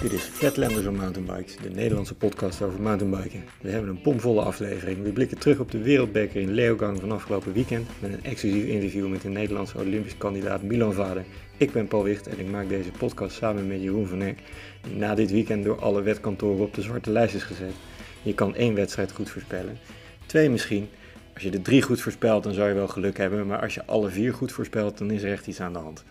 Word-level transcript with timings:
Dit 0.00 0.12
is 0.12 0.22
Flatlanders 0.22 0.86
on 0.86 0.96
Mountainbikes, 0.96 1.56
de 1.56 1.70
Nederlandse 1.70 2.14
podcast 2.14 2.62
over 2.62 2.82
mountainbiken. 2.82 3.44
We 3.60 3.70
hebben 3.70 3.90
een 3.90 4.00
pomvolle 4.00 4.42
aflevering. 4.42 5.02
We 5.02 5.12
blikken 5.12 5.38
terug 5.38 5.58
op 5.58 5.70
de 5.70 5.82
wereldbeker 5.82 6.40
in 6.40 6.50
Leogang 6.50 7.00
van 7.00 7.12
afgelopen 7.12 7.52
weekend 7.52 7.88
met 7.98 8.12
een 8.12 8.24
exclusief 8.24 8.64
interview 8.64 9.08
met 9.08 9.22
de 9.22 9.28
Nederlandse 9.28 9.78
Olympisch 9.78 10.16
kandidaat 10.16 10.62
Milan 10.62 10.92
Vader. 10.92 11.24
Ik 11.56 11.72
ben 11.72 11.88
Paul 11.88 12.02
Wicht 12.02 12.26
en 12.26 12.38
ik 12.38 12.50
maak 12.50 12.68
deze 12.68 12.90
podcast 12.90 13.36
samen 13.36 13.66
met 13.66 13.82
Jeroen 13.82 14.06
van 14.06 14.22
Eck, 14.22 14.38
die 14.82 14.96
na 14.96 15.14
dit 15.14 15.30
weekend 15.30 15.64
door 15.64 15.80
alle 15.80 16.02
wetkantoren 16.02 16.64
op 16.64 16.74
de 16.74 16.82
zwarte 16.82 17.10
lijst 17.10 17.34
is 17.34 17.42
gezet. 17.42 17.74
Je 18.22 18.34
kan 18.34 18.54
één 18.54 18.74
wedstrijd 18.74 19.12
goed 19.12 19.30
voorspellen, 19.30 19.78
twee 20.26 20.50
misschien. 20.50 20.88
Als 21.34 21.42
je 21.42 21.50
de 21.50 21.62
drie 21.62 21.82
goed 21.82 22.00
voorspelt, 22.00 22.42
dan 22.42 22.54
zou 22.54 22.68
je 22.68 22.74
wel 22.74 22.88
geluk 22.88 23.16
hebben, 23.16 23.46
maar 23.46 23.60
als 23.60 23.74
je 23.74 23.86
alle 23.86 24.08
vier 24.10 24.34
goed 24.34 24.52
voorspelt, 24.52 24.98
dan 24.98 25.10
is 25.10 25.22
er 25.22 25.32
echt 25.32 25.46
iets 25.46 25.60
aan 25.60 25.72
de 25.72 25.78
hand. 25.78 26.04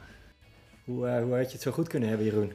Hoe, 0.84 1.08
uh, 1.08 1.22
hoe 1.22 1.36
had 1.36 1.46
je 1.46 1.52
het 1.52 1.62
zo 1.62 1.72
goed 1.72 1.88
kunnen 1.88 2.10
hebben, 2.10 2.28
Jeroen? 2.28 2.52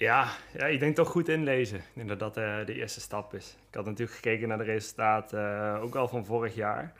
Ja, 0.00 0.32
ja, 0.52 0.66
ik 0.66 0.80
denk 0.80 0.94
toch 0.94 1.08
goed 1.08 1.28
inlezen. 1.28 1.78
Ik 1.78 1.84
denk 1.94 2.08
dat 2.08 2.18
dat 2.18 2.38
uh, 2.38 2.66
de 2.66 2.74
eerste 2.74 3.00
stap 3.00 3.34
is. 3.34 3.56
Ik 3.68 3.74
had 3.74 3.84
natuurlijk 3.84 4.16
gekeken 4.16 4.48
naar 4.48 4.58
de 4.58 4.64
resultaten, 4.64 5.40
uh, 5.40 5.82
ook 5.82 5.94
al 5.94 6.08
van 6.08 6.24
vorig 6.24 6.54
jaar. 6.54 6.92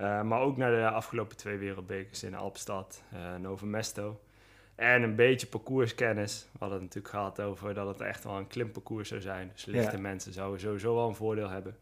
Uh, 0.00 0.22
maar 0.22 0.40
ook 0.40 0.56
naar 0.56 0.70
de 0.70 0.90
afgelopen 0.90 1.36
twee 1.36 1.56
wereldbekers 1.56 2.22
in 2.22 2.34
Alpstad, 2.34 3.02
Novo 3.40 3.66
Mesto. 3.66 4.20
En 4.74 5.02
een 5.02 5.16
beetje 5.16 5.46
parcourskennis. 5.46 6.48
We 6.52 6.58
hadden 6.58 6.78
het 6.78 6.86
natuurlijk 6.86 7.14
gehad 7.14 7.40
over 7.40 7.74
dat 7.74 7.86
het 7.86 8.00
echt 8.00 8.24
wel 8.24 8.36
een 8.36 8.46
klimparcours 8.46 9.08
zou 9.08 9.20
zijn. 9.20 9.50
Dus 9.52 9.64
lichte 9.64 9.96
ja. 9.96 10.02
mensen 10.02 10.32
zouden 10.32 10.60
sowieso 10.60 10.94
wel 10.94 11.08
een 11.08 11.14
voordeel 11.14 11.48
hebben. 11.48 11.76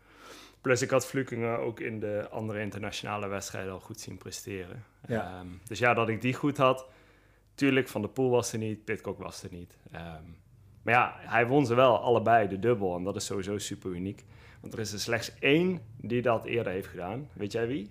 Plus 0.61 0.83
ik 0.83 0.91
had 0.91 1.07
Vlukingen 1.07 1.59
ook 1.59 1.81
in 1.81 2.01
de 2.01 2.29
andere 2.31 2.61
internationale 2.61 3.29
wedstrijden 3.29 3.73
al 3.73 3.81
goed 3.81 4.01
zien 4.01 4.19
presteren. 4.19 4.85
Ja. 5.07 5.41
Um, 5.41 5.61
dus 5.67 5.79
ja, 5.79 5.95
dat 5.95 6.09
ik 6.09 6.21
die 6.21 6.35
goed 6.35 6.57
had. 6.57 6.87
Tuurlijk, 7.55 7.89
Van 7.89 8.03
de 8.03 8.09
Poel 8.09 8.31
was 8.31 8.53
er 8.53 8.59
niet, 8.59 8.85
Pitcock 8.85 9.19
was 9.19 9.43
er 9.43 9.51
niet. 9.53 9.77
Um, 9.95 10.39
maar 10.83 10.95
ja, 10.95 11.15
hij 11.19 11.47
won 11.47 11.67
ze 11.67 11.75
wel 11.75 11.99
allebei 11.99 12.49
de 12.49 12.59
dubbel. 12.59 12.97
En 12.97 13.05
dat 13.05 13.17
is 13.17 13.25
sowieso 13.25 13.59
super 13.59 13.91
uniek. 13.91 14.25
Want 14.61 14.73
er 14.73 14.79
is 14.79 14.93
er 14.93 15.01
slechts 15.01 15.39
één 15.39 15.81
die 15.97 16.23
dat 16.23 16.45
eerder 16.45 16.73
heeft 16.73 16.89
gedaan. 16.89 17.29
Weet 17.33 17.53
jij 17.53 17.67
wie? 17.67 17.91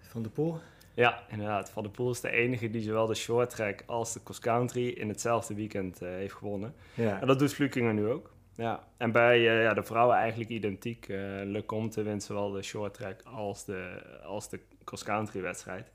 Van 0.00 0.22
de 0.22 0.28
Poel? 0.28 0.60
Ja, 0.94 1.22
inderdaad. 1.28 1.70
Van 1.70 1.82
de 1.82 1.88
Poel 1.88 2.10
is 2.10 2.20
de 2.20 2.30
enige 2.30 2.70
die 2.70 2.82
zowel 2.82 3.06
de 3.06 3.14
short 3.14 3.50
track 3.50 3.82
als 3.86 4.12
de 4.12 4.22
cross 4.22 4.40
country 4.40 4.88
in 4.88 5.08
hetzelfde 5.08 5.54
weekend 5.54 6.02
uh, 6.02 6.08
heeft 6.08 6.34
gewonnen. 6.34 6.74
Ja. 6.94 7.20
En 7.20 7.26
dat 7.26 7.38
doet 7.38 7.52
Vlukingen 7.52 7.94
nu 7.94 8.08
ook. 8.08 8.32
Ja. 8.56 8.84
En 8.96 9.12
bij 9.12 9.38
uh, 9.38 9.62
ja, 9.62 9.74
de 9.74 9.82
vrouwen 9.82 10.16
eigenlijk 10.16 10.50
identiek. 10.50 11.08
Uh, 11.08 11.16
Le 11.44 11.62
Comte 11.66 12.02
wint 12.02 12.22
zowel 12.22 12.50
de 12.50 12.62
short 12.62 12.94
track 12.94 13.22
als 13.22 13.64
de, 13.64 14.02
als 14.24 14.48
de 14.48 14.60
cross 14.84 15.04
country 15.04 15.40
wedstrijd 15.40 15.92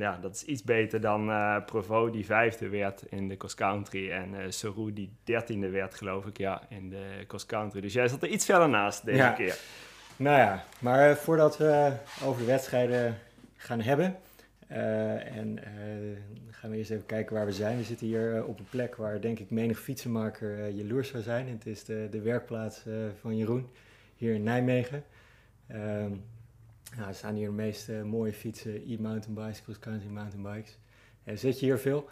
ja, 0.00 0.18
dat 0.18 0.34
is 0.34 0.42
iets 0.42 0.62
beter 0.62 1.00
dan 1.00 1.28
uh, 1.28 1.64
Provo 1.66 2.10
die 2.10 2.24
vijfde 2.24 2.68
werd 2.68 3.02
in 3.02 3.28
de 3.28 3.36
cross 3.36 3.54
country 3.54 4.10
en 4.10 4.34
uh, 4.34 4.86
die 4.94 5.12
dertiende 5.24 5.68
werd 5.68 5.94
geloof 5.94 6.26
ik 6.26 6.38
ja 6.38 6.62
in 6.68 6.90
de 6.90 7.24
cross 7.26 7.46
country. 7.46 7.80
Dus 7.80 7.92
jij 7.92 8.08
zat 8.08 8.22
er 8.22 8.28
iets 8.28 8.44
verder 8.44 8.68
naast 8.68 9.04
deze 9.04 9.16
ja. 9.16 9.32
keer. 9.32 9.58
Nou 10.16 10.38
ja, 10.38 10.64
maar 10.78 11.16
voordat 11.16 11.58
we 11.58 11.92
over 12.24 12.40
de 12.40 12.46
wedstrijden 12.46 13.18
gaan 13.56 13.80
hebben 13.80 14.16
uh, 14.70 15.36
en 15.36 15.58
gaan 16.50 16.70
we 16.70 16.76
eerst 16.76 16.90
even 16.90 17.06
kijken 17.06 17.34
waar 17.34 17.46
we 17.46 17.52
zijn. 17.52 17.76
We 17.76 17.84
zitten 17.84 18.06
hier 18.06 18.44
op 18.44 18.58
een 18.58 18.68
plek 18.70 18.96
waar 18.96 19.20
denk 19.20 19.38
ik 19.38 19.50
menig 19.50 19.80
fietsenmaker 19.80 20.68
jaloers 20.68 21.08
zou 21.08 21.22
zijn. 21.22 21.48
Het 21.48 21.66
is 21.66 21.84
de, 21.84 22.08
de 22.10 22.20
werkplaats 22.20 22.84
van 23.20 23.36
Jeroen 23.36 23.70
hier 24.16 24.34
in 24.34 24.42
Nijmegen. 24.42 25.04
Um, 25.72 26.24
nou, 26.96 27.08
er 27.08 27.14
staan 27.14 27.34
hier 27.34 27.46
de 27.46 27.52
meeste 27.52 27.92
mooie 27.92 28.32
fietsen, 28.32 28.82
e-mountainbikes, 28.86 29.62
cross-country 29.62 30.08
mountainbikes. 30.08 30.78
En 31.24 31.38
zit 31.38 31.60
je 31.60 31.66
hier 31.66 31.78
veel? 31.78 32.08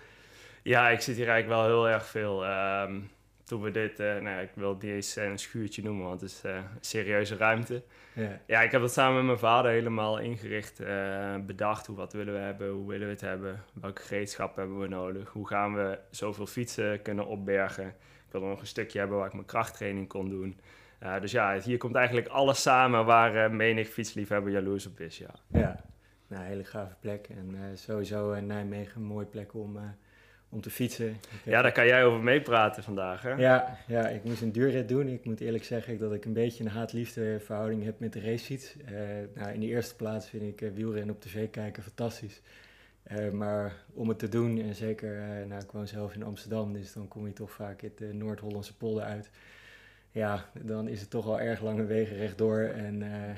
Ja, 0.62 0.88
ik 0.88 1.00
zit 1.00 1.16
hier 1.16 1.28
eigenlijk 1.28 1.60
wel 1.60 1.70
heel 1.70 1.88
erg 1.88 2.06
veel. 2.06 2.46
Um, 2.46 3.10
toen 3.48 3.62
we 3.62 3.70
dit, 3.70 4.00
uh, 4.00 4.18
nou, 4.18 4.42
ik 4.42 4.50
wil 4.54 4.78
eens 4.80 5.16
een 5.16 5.38
schuurtje 5.38 5.82
noemen, 5.82 6.06
want 6.06 6.20
het 6.20 6.30
is 6.30 6.42
uh, 6.44 6.54
een 6.54 6.64
serieuze 6.80 7.36
ruimte. 7.36 7.82
Ja. 8.12 8.40
ja, 8.46 8.62
ik 8.62 8.70
heb 8.70 8.80
dat 8.80 8.92
samen 8.92 9.16
met 9.16 9.24
mijn 9.24 9.38
vader 9.38 9.70
helemaal 9.70 10.18
ingericht, 10.18 10.80
uh, 10.80 11.36
bedacht. 11.46 11.86
Hoe, 11.86 11.96
wat 11.96 12.12
willen 12.12 12.34
we 12.34 12.40
hebben, 12.40 12.70
hoe 12.70 12.88
willen 12.88 13.06
we 13.06 13.12
het 13.12 13.20
hebben, 13.20 13.64
welke 13.72 14.02
gereedschap 14.02 14.56
hebben 14.56 14.80
we 14.80 14.88
nodig, 14.88 15.28
hoe 15.28 15.46
gaan 15.48 15.74
we 15.74 15.98
zoveel 16.10 16.46
fietsen 16.46 17.02
kunnen 17.02 17.26
opbergen. 17.26 17.86
Ik 17.86 18.32
wilde 18.34 18.46
nog 18.46 18.60
een 18.60 18.66
stukje 18.66 18.98
hebben 18.98 19.18
waar 19.18 19.26
ik 19.26 19.32
mijn 19.32 19.46
krachttraining 19.46 20.08
kon 20.08 20.28
doen. 20.28 20.60
Uh, 21.02 21.20
dus 21.20 21.32
ja, 21.32 21.60
hier 21.60 21.78
komt 21.78 21.94
eigenlijk 21.94 22.28
alles 22.28 22.62
samen 22.62 23.04
waar 23.04 23.34
uh, 23.34 23.56
menig 23.56 23.88
fietsliefhebber 23.88 24.52
jaloers 24.52 24.86
op 24.86 25.00
is, 25.00 25.18
ja. 25.18 25.30
Ja, 25.46 25.84
nou, 26.26 26.42
een 26.42 26.48
hele 26.48 26.64
gave 26.64 26.94
plek. 27.00 27.28
En 27.28 27.50
uh, 27.50 27.60
sowieso 27.74 28.40
Nijmegen 28.40 29.00
een 29.00 29.06
mooie 29.06 29.26
plek 29.26 29.54
om, 29.54 29.78
om 30.48 30.60
te 30.60 30.70
fietsen. 30.70 31.16
Ja, 31.44 31.62
daar 31.62 31.72
kan 31.72 31.86
jij 31.86 32.04
over 32.04 32.20
meepraten 32.20 32.82
vandaag, 32.82 33.22
hè? 33.22 33.32
Ja, 33.32 33.78
ja, 33.86 34.08
ik 34.08 34.24
moest 34.24 34.42
een 34.42 34.52
duurrit 34.52 34.88
doen. 34.88 35.08
Ik 35.08 35.24
moet 35.24 35.40
eerlijk 35.40 35.64
zeggen 35.64 35.98
dat 35.98 36.12
ik 36.12 36.24
een 36.24 36.32
beetje 36.32 36.64
een 36.64 36.70
haat-liefde 36.70 37.40
verhouding 37.40 37.84
heb 37.84 38.00
met 38.00 38.12
de 38.12 38.20
racefiets. 38.20 38.76
nou, 39.34 39.52
in 39.52 39.60
de 39.60 39.66
eerste 39.66 39.96
plaats 39.96 40.28
vind 40.28 40.42
ik 40.42 40.70
wielrennen 40.74 41.14
op 41.14 41.20
tv 41.20 41.50
kijken 41.50 41.82
fantastisch. 41.82 42.42
maar 43.32 43.72
om 43.94 44.08
het 44.08 44.18
te 44.18 44.28
doen, 44.28 44.60
en 44.60 44.74
zeker, 44.74 45.46
nou, 45.46 45.62
ik 45.62 45.70
woon 45.70 45.86
zelf 45.86 46.14
in 46.14 46.22
Amsterdam, 46.22 46.72
dus 46.72 46.92
dan 46.92 47.08
kom 47.08 47.26
je 47.26 47.32
toch 47.32 47.50
vaak 47.50 47.82
in 47.82 47.92
de 47.96 48.14
Noord-Hollandse 48.14 48.76
polder 48.76 49.02
uit 49.02 49.30
ja, 50.18 50.44
dan 50.62 50.88
is 50.88 51.00
het 51.00 51.10
toch 51.10 51.26
al 51.26 51.40
erg 51.40 51.60
lange 51.60 51.84
wegen 51.84 52.16
rechtdoor. 52.16 52.60
En 52.60 53.02
uh, 53.02 53.36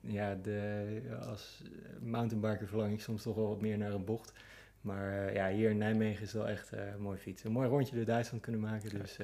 ja, 0.00 0.34
de, 0.34 1.00
als 1.28 1.62
mountainbiker 2.00 2.66
verlang 2.66 2.92
ik 2.92 3.00
soms 3.00 3.22
toch 3.22 3.36
wel 3.36 3.48
wat 3.48 3.60
meer 3.60 3.78
naar 3.78 3.92
een 3.92 4.04
bocht. 4.04 4.32
Maar 4.80 5.12
uh, 5.12 5.34
ja, 5.34 5.48
hier 5.48 5.70
in 5.70 5.78
Nijmegen 5.78 6.22
is 6.22 6.32
wel 6.32 6.48
echt 6.48 6.74
uh, 6.74 6.80
mooi 6.98 7.18
fietsen. 7.18 7.46
Een 7.46 7.52
mooi 7.52 7.68
rondje 7.68 7.96
door 7.96 8.04
Duitsland 8.04 8.42
kunnen 8.42 8.60
maken. 8.60 8.98
Dus, 8.98 9.18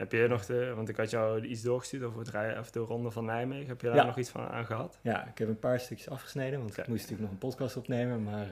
heb 0.00 0.12
je 0.12 0.28
nog 0.28 0.46
de, 0.46 0.72
want 0.74 0.88
ik 0.88 0.96
had 0.96 1.10
jou 1.10 1.44
iets 1.44 1.62
doorgestuurd 1.62 2.02
over, 2.02 2.38
het 2.38 2.58
of 2.58 2.70
de 2.70 2.78
ronde 2.78 3.10
van 3.10 3.24
Nijmegen. 3.24 3.68
Heb 3.68 3.80
je 3.80 3.86
daar 3.86 3.96
ja. 3.96 4.04
nog 4.04 4.18
iets 4.18 4.30
van 4.30 4.48
aan 4.48 4.66
gehad? 4.66 4.98
Ja, 5.02 5.26
ik 5.26 5.38
heb 5.38 5.48
een 5.48 5.58
paar 5.58 5.80
stukjes 5.80 6.08
afgesneden, 6.08 6.58
want 6.58 6.70
okay. 6.70 6.84
ik 6.84 6.90
moest 6.90 7.02
natuurlijk 7.02 7.30
nog 7.30 7.40
een 7.40 7.48
podcast 7.48 7.76
opnemen. 7.76 8.22
Maar 8.22 8.46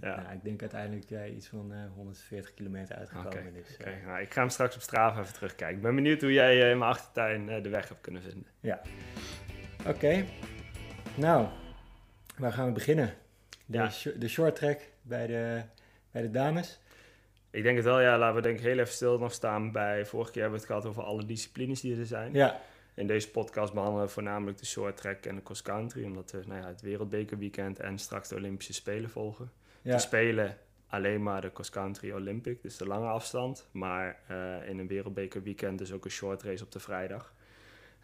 ja. 0.00 0.16
Nou, 0.16 0.34
ik 0.34 0.44
denk 0.44 0.60
uiteindelijk 0.60 1.34
iets 1.36 1.46
van 1.46 1.72
140 1.94 2.54
kilometer 2.54 2.96
uitgekomen. 2.96 3.32
Okay. 3.32 3.52
Dus, 3.52 3.76
okay. 3.80 4.02
nou, 4.06 4.20
ik 4.20 4.32
ga 4.32 4.40
hem 4.40 4.50
straks 4.50 4.74
op 4.74 4.80
Strava 4.80 5.20
even 5.20 5.34
terugkijken. 5.34 5.76
Ik 5.76 5.82
ben 5.82 5.94
benieuwd 5.94 6.20
hoe 6.20 6.32
jij 6.32 6.70
in 6.70 6.78
mijn 6.78 6.90
achtertuin 6.90 7.62
de 7.62 7.68
weg 7.68 7.88
hebt 7.88 8.00
kunnen 8.00 8.22
vinden. 8.22 8.46
Ja. 8.60 8.80
Oké. 9.86 10.24
Nou, 11.14 11.46
waar 12.36 12.52
gaan 12.52 12.66
we 12.66 12.72
beginnen? 12.72 13.14
De, 13.66 13.76
Ja. 13.76 13.90
sh- 13.90 14.16
de 14.16 14.28
short 14.28 14.56
track 14.56 14.80
bij 15.02 15.26
de, 15.26 15.62
bij 16.10 16.22
de 16.22 16.30
dames. 16.30 16.80
Ik 17.50 17.62
denk 17.62 17.76
het 17.76 17.84
wel, 17.84 18.00
ja. 18.00 18.18
Laten 18.18 18.36
we 18.36 18.42
denk 18.42 18.58
ik 18.58 18.64
heel 18.64 18.78
even 18.78 18.92
stil 18.92 19.18
nog 19.18 19.32
staan 19.32 19.72
bij... 19.72 20.06
Vorige 20.06 20.30
keer 20.30 20.42
hebben 20.42 20.60
we 20.60 20.66
het 20.66 20.74
gehad 20.74 20.90
over 20.90 21.02
alle 21.02 21.24
disciplines 21.24 21.80
die 21.80 21.98
er 21.98 22.06
zijn. 22.06 22.32
Ja, 22.32 22.60
In 22.94 23.06
deze 23.06 23.30
podcast 23.30 23.72
behandelen 23.72 24.06
we 24.06 24.12
voornamelijk 24.12 24.58
de 24.58 24.66
short 24.66 24.96
track 24.96 25.24
en 25.24 25.34
de 25.34 25.42
cross 25.42 25.62
country. 25.62 26.04
Omdat 26.04 26.30
we 26.30 26.42
nou 26.46 26.60
ja, 26.60 26.66
het 26.66 26.80
wereldbekerweekend 26.80 27.80
en 27.80 27.98
straks 27.98 28.28
de 28.28 28.34
Olympische 28.34 28.72
Spelen 28.72 29.10
volgen. 29.10 29.50
ja. 29.82 29.92
De 29.92 29.98
Spelen 29.98 30.56
alleen 30.88 31.22
maar 31.22 31.40
de 31.40 31.52
cross 31.52 31.70
country 31.70 32.12
Olympic, 32.12 32.62
dus 32.62 32.76
de 32.76 32.86
lange 32.86 33.06
afstand. 33.08 33.68
Maar 33.70 34.18
eh, 34.26 34.68
in 34.68 34.78
een 34.78 34.86
wereldbekerweekend 34.86 35.78
dus 35.78 35.92
ook 35.92 36.04
een 36.04 36.10
short 36.10 36.42
race 36.42 36.64
op 36.64 36.72
de 36.72 36.80
vrijdag. 36.80 37.32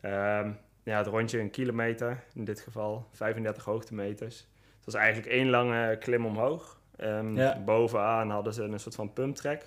Ehm, 0.00 0.50
ja, 0.82 0.98
het 0.98 1.06
rondje 1.06 1.38
een 1.40 1.50
kilometer, 1.50 2.24
in 2.34 2.44
dit 2.44 2.60
geval 2.60 3.08
35 3.12 3.64
hoogtemeters. 3.64 4.36
Het 4.76 4.84
was 4.84 4.94
eigenlijk 4.94 5.32
één 5.32 5.50
lange 5.50 5.98
klim 5.98 6.26
omhoog. 6.26 6.80
Ehm, 7.02 7.34
Ja. 7.36 7.58
Bovenaan 7.64 8.30
hadden 8.30 8.54
ze 8.54 8.62
een 8.62 8.80
soort 8.80 8.94
van 8.94 9.12
pumptrack. 9.12 9.60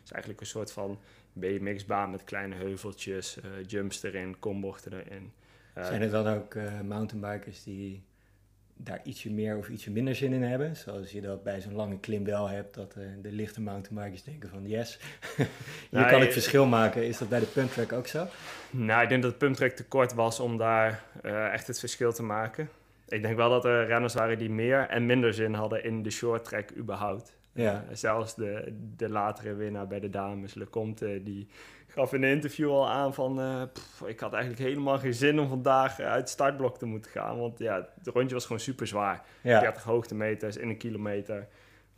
Dus 0.00 0.10
eigenlijk 0.12 0.40
een 0.40 0.46
soort 0.46 0.72
van 0.72 0.98
BMX-baan 1.32 2.10
met 2.10 2.24
kleine 2.24 2.54
heuveltjes, 2.54 3.40
eh, 3.40 3.50
jumps 3.66 4.02
erin, 4.02 4.38
kombochten 4.38 4.92
erin. 4.92 5.32
Eh, 5.74 5.84
Zijn 5.86 6.02
er 6.02 6.10
dan 6.10 6.26
ook 6.26 6.54
eh, 6.54 6.80
mountainbikers 6.80 7.62
die 7.62 8.02
daar 8.76 9.00
ietsje 9.04 9.30
meer 9.30 9.56
of 9.56 9.68
ietsje 9.68 9.90
minder 9.90 10.14
zin 10.14 10.32
in 10.32 10.42
hebben? 10.42 10.76
Zoals 10.76 11.10
je 11.10 11.20
dat 11.20 11.42
bij 11.42 11.60
zo'n 11.60 11.72
lange 11.74 11.98
klim 12.00 12.24
wel 12.24 12.48
hebt, 12.48 12.74
dat 12.74 12.92
de 13.22 13.32
lichte 13.32 13.60
mountainbikers 13.60 14.22
denken 14.22 14.48
van 14.48 14.68
yes, 14.68 14.98
hier 15.36 15.48
Nou, 15.90 16.08
kan 16.10 16.18
je- 16.18 16.24
ik 16.26 16.32
verschil 16.32 16.66
maken. 16.66 17.06
Is 17.06 17.18
dat 17.18 17.28
bij 17.28 17.40
de 17.40 17.46
pumptrack 17.46 17.92
ook 17.92 18.06
zo? 18.06 18.26
Nou, 18.70 19.02
ik 19.02 19.08
denk 19.08 19.22
dat 19.22 19.30
het 19.30 19.40
pumptrack 19.40 19.70
te 19.70 19.84
kort 19.84 20.14
was 20.14 20.40
om 20.40 20.56
daar 20.56 21.02
echt 21.52 21.66
het 21.66 21.78
verschil 21.78 22.12
te 22.12 22.22
maken. 22.22 22.68
Ik 23.10 23.22
denk 23.22 23.36
wel 23.36 23.50
dat 23.50 23.64
er 23.64 23.86
renners 23.86 24.14
waren 24.14 24.38
die 24.38 24.50
meer 24.50 24.88
en 24.88 25.06
minder 25.06 25.34
zin 25.34 25.54
hadden 25.54 25.84
in 25.84 26.02
de 26.02 26.10
short 26.10 26.44
track 26.44 26.76
überhaupt. 26.76 27.38
Ja. 27.52 27.84
Eh, 27.88 27.94
zelfs 27.96 28.34
de, 28.34 28.76
de 28.96 29.08
latere 29.08 29.54
winnaar 29.54 29.86
bij 29.86 30.00
de 30.00 30.10
dames, 30.10 30.54
Lecomte, 30.54 31.20
die 31.22 31.48
gaf 31.86 32.12
in 32.12 32.22
een 32.22 32.30
interview 32.30 32.70
al 32.70 32.88
aan 32.88 33.14
van... 33.14 33.40
eh, 33.40 33.62
pff, 33.72 34.02
ik 34.06 34.20
had 34.20 34.32
eigenlijk 34.32 34.62
helemaal 34.62 34.98
geen 34.98 35.14
zin 35.14 35.40
om 35.40 35.48
vandaag 35.48 35.98
eh, 35.98 36.06
uit 36.06 36.20
het 36.20 36.28
startblok 36.28 36.78
te 36.78 36.86
moeten 36.86 37.10
gaan. 37.10 37.38
Want 37.38 37.58
ja, 37.58 37.88
het 37.98 38.06
rondje 38.06 38.34
was 38.34 38.44
gewoon 38.46 38.60
super 38.60 38.86
zwaar. 38.86 39.22
Ja, 39.42 39.60
30 39.60 39.82
hoogtemeters 39.82 40.56
in 40.56 40.68
een 40.68 40.76
kilometer. 40.78 41.48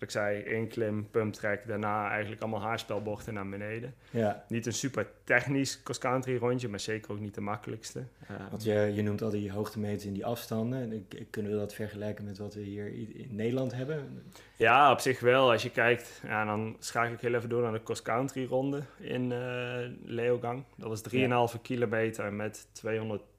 Ik 0.02 0.10
zei, 0.10 0.42
één 0.42 0.68
klim, 0.68 1.08
pump 1.10 1.32
track, 1.32 1.66
daarna 1.66 2.10
eigenlijk 2.10 2.42
allemaal 2.42 2.60
haarspelbochten 2.60 3.34
naar 3.34 3.48
beneden. 3.48 3.94
Ja. 4.10 4.44
Niet 4.48 4.66
een 4.66 4.72
super 4.72 5.06
technisch 5.24 5.82
cross-country 5.82 6.36
rondje, 6.36 6.68
maar 6.68 6.80
zeker 6.80 7.12
ook 7.12 7.20
niet 7.20 7.34
de 7.34 7.40
makkelijkste. 7.40 8.04
Want 8.50 8.64
je, 8.64 8.92
je 8.94 9.02
noemt 9.02 9.22
al 9.22 9.30
die 9.30 9.52
hoogtemeters 9.52 10.04
in 10.04 10.12
die 10.12 10.26
afstanden. 10.26 11.06
Kunnen 11.30 11.52
we 11.52 11.58
dat 11.58 11.74
vergelijken 11.74 12.24
met 12.24 12.38
wat 12.38 12.54
we 12.54 12.60
hier 12.60 12.86
in 13.14 13.28
Nederland 13.30 13.74
hebben? 13.74 14.22
Ja, 14.56 14.92
op 14.92 15.00
zich 15.00 15.20
wel. 15.20 15.50
Als 15.50 15.62
je 15.62 15.70
kijkt, 15.70 16.20
ja, 16.26 16.44
dan 16.44 16.76
schakel 16.78 17.12
ik 17.12 17.20
heel 17.20 17.34
even 17.34 17.48
door 17.48 17.62
naar 17.62 17.72
de 17.72 17.82
cross-country 17.82 18.44
ronde 18.44 18.82
in 18.98 19.30
uh, 19.30 19.76
Leogang. 20.04 20.64
Dat 20.76 20.88
was 20.88 21.02
3,5 21.02 21.18
ja. 21.18 21.46
kilometer 21.62 22.32
met 22.32 22.66
210 22.72 23.30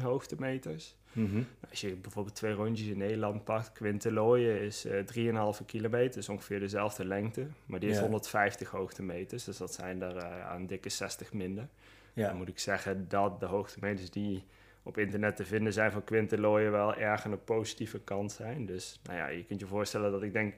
hoogtemeters. 0.00 0.96
Mm 1.12 1.46
Als 1.70 1.80
je 1.80 1.94
bijvoorbeeld 1.94 2.34
twee 2.34 2.52
rondjes 2.52 2.86
in 2.86 2.98
Nederland 2.98 3.44
pakt, 3.44 3.72
Quintelooien 3.72 4.60
is 4.60 4.86
uh, 4.86 5.54
3,5 5.58 5.64
kilometer, 5.66 6.18
is 6.18 6.28
ongeveer 6.28 6.60
dezelfde 6.60 7.04
lengte. 7.04 7.46
Maar 7.66 7.78
die 7.78 7.88
heeft 7.88 8.00
Ja. 8.00 8.06
150 8.06 8.70
hoogtemeters, 8.70 9.44
dus 9.44 9.56
dat 9.56 9.74
zijn 9.74 10.02
er 10.02 10.16
uh, 10.16 10.48
aan 10.48 10.66
dikke 10.66 10.88
60 10.88 11.32
minder. 11.32 11.68
Ja. 12.12 12.28
Dan 12.28 12.36
moet 12.36 12.48
ik 12.48 12.58
zeggen 12.58 13.08
dat 13.08 13.40
de 13.40 13.46
hoogtemeters 13.46 14.10
die 14.10 14.44
op 14.82 14.98
internet 14.98 15.36
te 15.36 15.44
vinden 15.44 15.72
zijn 15.72 15.92
van 15.92 16.04
Quintelooien 16.04 16.70
wel 16.70 16.94
erg 16.94 17.24
aan 17.24 17.30
de 17.30 17.36
positieve 17.36 18.00
kant 18.00 18.32
zijn. 18.32 18.66
Dus 18.66 19.00
nou 19.02 19.18
ja, 19.18 19.28
je 19.28 19.44
kunt 19.44 19.60
je 19.60 19.66
voorstellen 19.66 20.12
dat 20.12 20.22
ik 20.22 20.32
denk, 20.32 20.54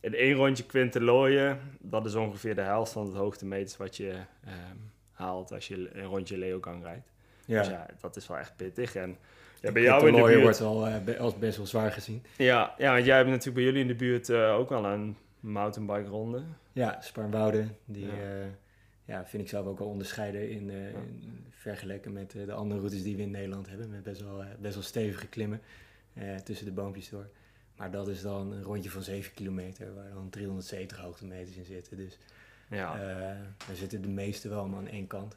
in 0.00 0.14
één 0.14 0.34
rondje 0.34 0.66
Quintelooien, 0.66 1.60
dat 1.80 2.06
is 2.06 2.14
ongeveer 2.14 2.54
de 2.54 2.60
helft 2.60 2.92
van 2.92 3.06
het 3.06 3.14
hoogtemeters 3.14 3.76
wat 3.76 3.96
je 3.96 4.10
ehm, 4.44 4.76
haalt 5.10 5.52
als 5.52 5.68
je 5.68 5.96
een 5.96 6.04
rondje 6.04 6.38
Leogang 6.38 6.82
rijdt. 6.82 7.11
Ja. 7.46 7.58
Dus 7.58 7.68
ja, 7.68 7.86
dat 8.00 8.16
is 8.16 8.26
wel 8.28 8.38
echt 8.38 8.56
pittig. 8.56 8.94
En 8.94 9.16
ja, 9.60 9.72
bij 9.72 9.82
jou 9.82 10.06
in 10.08 10.14
de 10.14 10.22
buurt... 10.22 10.42
wordt 10.42 10.60
al 10.60 10.86
eh, 10.86 10.98
be- 11.04 11.18
als 11.18 11.38
best 11.38 11.56
wel 11.56 11.66
zwaar 11.66 11.92
gezien. 11.92 12.22
Ja, 12.36 12.74
ja, 12.78 12.92
want 12.92 13.04
jij 13.04 13.16
hebt 13.16 13.28
natuurlijk 13.28 13.56
bij 13.56 13.64
jullie 13.64 13.80
in 13.80 13.86
de 13.86 13.94
buurt 13.94 14.28
eh, 14.28 14.54
ook 14.54 14.68
wel 14.68 14.84
een 14.84 15.16
mountainbike 15.40 16.08
ronde. 16.08 16.42
Ja, 16.72 17.00
Sparnwoude, 17.00 17.66
die 17.84 18.06
Ja. 18.06 18.12
ja. 18.12 18.44
ja, 19.04 19.26
vind 19.26 19.42
ik 19.42 19.48
zelf 19.48 19.66
ook 19.66 19.78
wel 19.78 19.88
onderscheiden 19.88 20.50
in, 20.50 20.70
eh, 20.70 20.90
Ja. 20.92 20.98
in 20.98 21.44
vergelijken 21.50 22.12
met 22.12 22.34
eh, 22.34 22.46
de 22.46 22.52
andere 22.52 22.80
routes 22.80 23.02
die 23.02 23.16
we 23.16 23.22
in 23.22 23.30
Nederland 23.30 23.68
hebben. 23.68 23.90
Met 23.90 24.02
best 24.02 24.20
wel, 24.22 24.40
eh, 24.42 24.46
best 24.60 24.74
wel 24.74 24.82
stevige 24.82 25.26
klimmen 25.26 25.60
eh, 26.14 26.34
tussen 26.36 26.66
de 26.66 26.72
boompjes 26.72 27.08
door. 27.08 27.26
Maar 27.76 27.90
dat 27.90 28.08
is 28.08 28.22
dan 28.22 28.52
een 28.52 28.62
rondje 28.62 28.90
van 28.90 29.02
7 29.02 29.34
kilometer, 29.34 29.94
waar 29.94 30.10
dan 30.14 30.28
370 30.30 30.98
hoogtemeters 30.98 31.56
in 31.56 31.64
zitten. 31.64 31.96
Dus 31.96 32.18
Ja, 32.70 32.94
eh, 32.94 33.36
daar 33.66 33.76
zitten 33.76 34.02
de 34.02 34.08
meeste 34.08 34.48
wel 34.48 34.66
maar 34.66 34.78
aan 34.78 34.88
één 34.88 35.06
kant. 35.06 35.36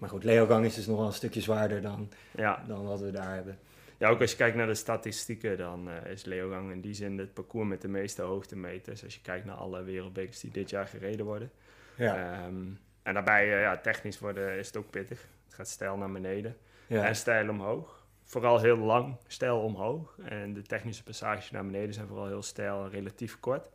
Maar 0.00 0.08
goed, 0.08 0.24
Leogang 0.24 0.64
is 0.64 0.74
dus 0.74 0.86
nog 0.86 0.96
wel 0.96 1.06
een 1.06 1.12
stukje 1.12 1.40
zwaarder 1.40 1.82
dan, 1.82 2.08
ja. 2.30 2.64
dan 2.66 2.84
wat 2.84 3.00
we 3.00 3.10
daar 3.10 3.34
hebben. 3.34 3.58
ja, 3.98 4.08
ook 4.08 4.20
als 4.20 4.30
je 4.30 4.36
kijkt 4.36 4.56
naar 4.56 4.66
de 4.66 4.74
statistieken, 4.74 5.58
dan 5.58 5.88
eh, 5.90 6.10
is 6.12 6.24
Leogang 6.24 6.70
in 6.70 6.80
die 6.80 6.94
zin 6.94 7.18
het 7.18 7.34
parcours 7.34 7.68
met 7.68 7.80
de 7.82 7.88
meeste 7.88 8.22
hoogtemeters. 8.22 9.04
Als 9.04 9.14
je 9.14 9.20
kijkt 9.20 9.44
naar 9.44 9.56
alle 9.56 9.82
wereldbekers 9.82 10.40
die 10.40 10.50
dit 10.50 10.70
jaar 10.70 10.86
gereden 10.86 11.26
worden. 11.26 11.50
Ja, 11.94 12.14
Ehm, 12.16 12.64
en 13.02 13.14
daarbij, 13.14 13.54
eh, 13.54 13.60
ja, 13.60 13.76
technisch 13.76 14.18
worden, 14.18 14.58
is 14.58 14.66
het 14.66 14.76
ook 14.76 14.90
pittig. 14.90 15.28
Het 15.44 15.54
gaat 15.54 15.68
stijl 15.68 15.96
naar 15.96 16.12
beneden 16.12 16.56
ja. 16.86 17.04
en 17.04 17.16
stijl 17.16 17.48
omhoog. 17.48 18.04
Vooral 18.24 18.60
heel 18.60 18.76
lang 18.76 19.16
stijl 19.26 19.58
omhoog. 19.60 20.18
En 20.24 20.52
de 20.54 20.62
technische 20.62 21.02
passages 21.02 21.50
naar 21.50 21.64
beneden 21.64 21.94
zijn 21.94 22.06
vooral 22.06 22.26
heel 22.26 22.42
stijl 22.42 22.84
en 22.84 22.90
relatief 22.90 23.40
kort. 23.40 23.68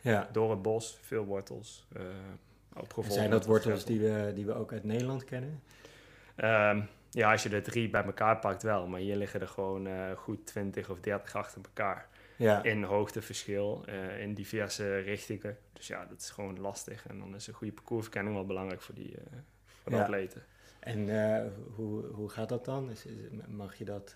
ja. 0.00 0.28
Door 0.32 0.50
het 0.50 0.62
bos, 0.62 0.98
veel 1.02 1.24
wortels. 1.24 1.86
eh 1.96 2.02
opgevolgd 2.80 3.12
zijn 3.12 3.30
dat 3.30 3.46
wortels 3.46 3.84
die 3.84 4.00
we, 4.00 4.32
die 4.34 4.46
we 4.46 4.54
ook 4.54 4.72
uit 4.72 4.84
Nederland 4.84 5.24
kennen? 5.24 5.62
Ehm, 6.36 6.80
ja, 7.10 7.30
als 7.32 7.42
je 7.42 7.48
de 7.48 7.60
drie 7.60 7.90
bij 7.90 8.04
elkaar 8.04 8.38
pakt 8.38 8.62
wel. 8.62 8.86
Maar 8.86 9.00
hier 9.00 9.16
liggen 9.16 9.40
er 9.40 9.48
gewoon 9.48 9.86
eh, 9.86 10.10
goed 10.16 10.46
20 10.46 10.90
of 10.90 11.00
30 11.00 11.34
achter 11.36 11.60
elkaar. 11.64 12.08
Ja, 12.36 12.62
In 12.62 12.82
hoogteverschil, 12.82 13.82
eh, 13.86 14.20
in 14.20 14.34
diverse 14.34 14.98
richtingen. 14.98 15.56
Dus 15.72 15.86
ja, 15.86 16.06
dat 16.06 16.20
is 16.20 16.30
gewoon 16.30 16.60
lastig. 16.60 17.06
En 17.08 17.18
dan 17.18 17.34
is 17.34 17.46
een 17.46 17.54
goede 17.54 17.72
parcoursverkenning 17.72 18.34
wel 18.36 18.46
belangrijk 18.46 18.80
voor, 18.80 18.94
die, 18.94 19.14
eh 19.16 19.22
voor 19.82 19.92
de 19.92 19.96
Ja. 19.98 20.02
atleten. 20.02 20.42
En 20.80 21.08
hoe, 21.74 22.04
hoe 22.06 22.28
gaat 22.28 22.48
dat 22.48 22.64
dan? 22.64 22.90
Is- 22.90 23.06
is- 23.06 23.14
mag 23.48 23.74
je 23.74 23.84
dat 23.84 24.14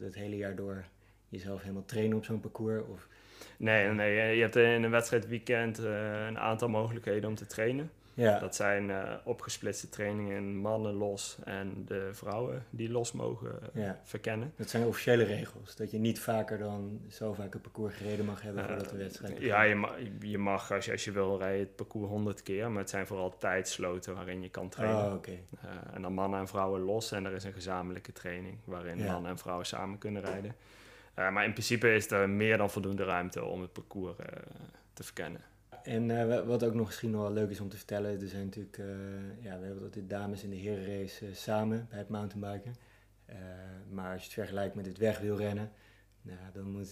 het 0.00 0.14
hele 0.14 0.36
jaar 0.36 0.54
door 0.56 0.84
jezelf 1.28 1.60
helemaal 1.62 1.84
trainen 1.84 2.16
op 2.16 2.24
zo'n 2.24 2.40
parcours? 2.40 2.82
Of, 2.82 3.08
Nee, 3.56 3.88
nee, 3.88 4.36
je 4.36 4.42
hebt 4.42 4.56
in 4.56 4.82
een 4.82 4.90
wedstrijdweekend 4.90 5.78
een 5.78 6.38
aantal 6.38 6.68
mogelijkheden 6.68 7.28
om 7.28 7.34
te 7.34 7.46
trainen. 7.46 7.90
Ja, 8.18 8.38
Dat 8.38 8.54
zijn 8.54 8.90
eh, 8.90 9.14
opgesplitste 9.24 9.88
trainingen, 9.88 10.56
mannen 10.56 10.92
los 10.94 11.38
en 11.44 11.84
de 11.86 12.08
vrouwen 12.12 12.64
die 12.70 12.90
los 12.90 13.12
mogen 13.12 13.62
eh, 13.74 13.82
Ja. 13.82 14.00
verkennen. 14.04 14.52
dat 14.56 14.70
zijn 14.70 14.84
officiële 14.84 15.24
regels. 15.24 15.76
Dat 15.76 15.90
je 15.90 15.98
niet 15.98 16.20
vaker 16.20 16.58
dan 16.58 17.00
zo 17.10 17.32
vaak 17.32 17.54
een 17.54 17.60
parcours 17.60 17.94
gereden 17.94 18.24
mag 18.24 18.42
hebben 18.42 18.64
voordat 18.64 18.88
de 18.88 18.96
wedstrijd 18.96 19.34
begint. 19.34 19.50
Ja, 19.52 19.62
je 19.62 19.74
mag, 19.74 19.94
je 20.20 20.38
mag 20.38 20.72
als, 20.72 20.84
je, 20.84 20.92
als 20.92 21.04
je 21.04 21.12
wil 21.12 21.38
rijden 21.38 21.60
het 21.60 21.76
parcours 21.76 22.08
100 22.08 22.42
keer, 22.42 22.70
maar 22.70 22.80
het 22.80 22.90
zijn 22.90 23.06
vooral 23.06 23.36
tijdsloten 23.38 24.14
waarin 24.14 24.42
je 24.42 24.48
kan 24.50 24.68
trainen. 24.68 25.06
Oh, 25.06 25.14
oké. 25.14 25.30
Eh, 25.60 25.68
en 25.94 26.02
dan 26.02 26.12
mannen 26.12 26.40
en 26.40 26.48
vrouwen 26.48 26.80
los 26.80 27.12
en 27.12 27.24
er 27.24 27.32
is 27.32 27.44
een 27.44 27.52
gezamenlijke 27.52 28.12
training 28.12 28.58
waarin 28.64 28.98
Ja. 28.98 29.12
mannen 29.12 29.30
en 29.30 29.38
vrouwen 29.38 29.66
samen 29.66 29.98
kunnen 29.98 30.22
rijden. 30.22 30.54
Eh, 31.14 31.30
maar 31.30 31.44
in 31.44 31.52
principe 31.52 31.94
is 31.94 32.10
er 32.10 32.28
meer 32.28 32.56
dan 32.56 32.70
voldoende 32.70 33.04
ruimte 33.04 33.44
om 33.44 33.60
het 33.60 33.72
parcours 33.72 34.16
eh, 34.18 34.26
te 34.92 35.02
verkennen. 35.04 35.40
En 35.82 36.10
eh, 36.20 36.26
wa- 36.26 36.44
wat 36.44 36.64
ook 36.64 36.74
nog 36.74 36.86
misschien 36.86 37.12
wel 37.12 37.32
leuk 37.32 37.50
is 37.50 37.60
om 37.60 37.68
te 37.68 37.76
vertellen, 37.76 38.20
er 38.20 38.28
zijn 38.28 38.44
natuurlijk, 38.44 38.78
eh, 38.78 38.86
ja, 39.44 39.58
we 39.58 39.66
hebben 39.66 39.92
de 39.92 40.06
dames 40.06 40.42
in 40.42 40.50
de 40.50 40.56
herenrace 40.56 41.26
eh, 41.26 41.34
samen 41.34 41.86
bij 41.90 41.98
het 41.98 42.08
mountainbiken. 42.08 42.74
Maar 43.90 44.12
als 44.12 44.20
je 44.20 44.24
het 44.26 44.34
vergelijkt 44.34 44.74
met 44.74 44.86
het 44.86 44.98
wegwielrennen, 44.98 45.70
nou, 46.22 46.38
dan, 46.52 46.84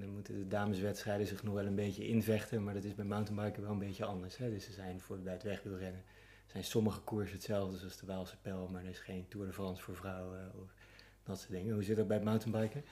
dan 0.00 0.08
moeten 0.08 0.34
de 0.34 0.48
dameswedstrijden 0.48 1.26
zich 1.26 1.42
nog 1.42 1.54
wel 1.54 1.66
een 1.66 1.74
beetje 1.74 2.06
invechten, 2.06 2.64
maar 2.64 2.74
dat 2.74 2.84
is 2.84 2.94
bij 2.94 3.04
mountainbiken 3.04 3.62
wel 3.62 3.70
een 3.70 3.78
beetje 3.78 4.04
anders. 4.04 4.36
Hè? 4.36 4.50
Dus 4.50 4.66
er 4.66 4.72
zijn 4.72 4.90
bijvoorbeeld 4.90 5.24
bij 5.24 5.32
het 5.34 5.42
wegwielrennen 5.42 6.02
zijn 6.46 6.64
sommige 6.64 7.00
koersen 7.00 7.34
hetzelfde 7.34 7.76
zoals 7.76 7.96
de 7.96 8.06
Waalse 8.06 8.36
Pijl, 8.42 8.68
maar 8.72 8.82
er 8.82 8.88
is 8.90 8.98
geen 8.98 9.28
Tour 9.28 9.46
de 9.46 9.52
France 9.52 9.82
voor 9.82 9.96
vrouwen 9.96 10.52
of 10.62 10.74
dat 11.24 11.38
soort 11.38 11.50
dingen. 11.52 11.74
Hoe 11.74 11.82
zit 11.82 11.96
dat 11.96 12.06
bij 12.06 12.16
het 12.16 12.24
mountainbiken? 12.24 12.84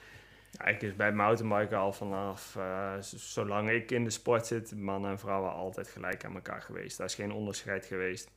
Ja, 0.57 0.65
ik 0.65 0.81
is 0.81 0.95
bij 0.95 1.13
mountainbiken 1.13 1.77
al 1.77 1.93
vanaf, 1.93 2.55
eh, 2.55 2.93
zolang 2.99 3.69
ik 3.69 3.91
in 3.91 4.03
de 4.03 4.09
sport 4.09 4.47
zit, 4.47 4.75
mannen 4.75 5.11
en 5.11 5.19
vrouwen 5.19 5.53
altijd 5.53 5.87
gelijk 5.87 6.25
aan 6.25 6.35
elkaar 6.35 6.61
geweest. 6.61 6.97
Daar 6.97 7.07
is 7.07 7.15
geen 7.15 7.31
onderscheid 7.31 7.85
geweest. 7.85 8.31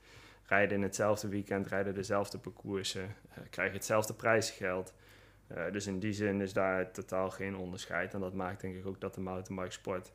Rijden 0.45 0.77
in 0.77 0.83
hetzelfde 0.83 1.29
weekend, 1.29 1.67
rijden 1.67 1.95
dezelfde 1.95 2.39
parcoursen, 2.39 3.15
eh, 3.31 3.39
krijgen 3.51 3.75
hetzelfde 3.75 4.15
prijsgeld. 4.15 4.95
Eh, 5.47 5.73
dus 5.73 5.87
in 5.87 5.99
die 5.99 6.13
zin 6.13 6.41
is 6.41 6.53
daar 6.53 6.91
totaal 6.91 7.31
geen 7.31 7.57
onderscheid. 7.57 8.15
En 8.15 8.21
dat 8.21 8.35
maakt 8.35 8.61
denk 8.61 8.77
ik 8.77 8.87
ook 8.87 9.01
dat 9.01 9.15
de 9.15 9.21
mountainbikesport 9.21 10.13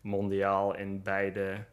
mondiaal 0.00 0.76
in 0.76 1.02
beide, 1.02 1.64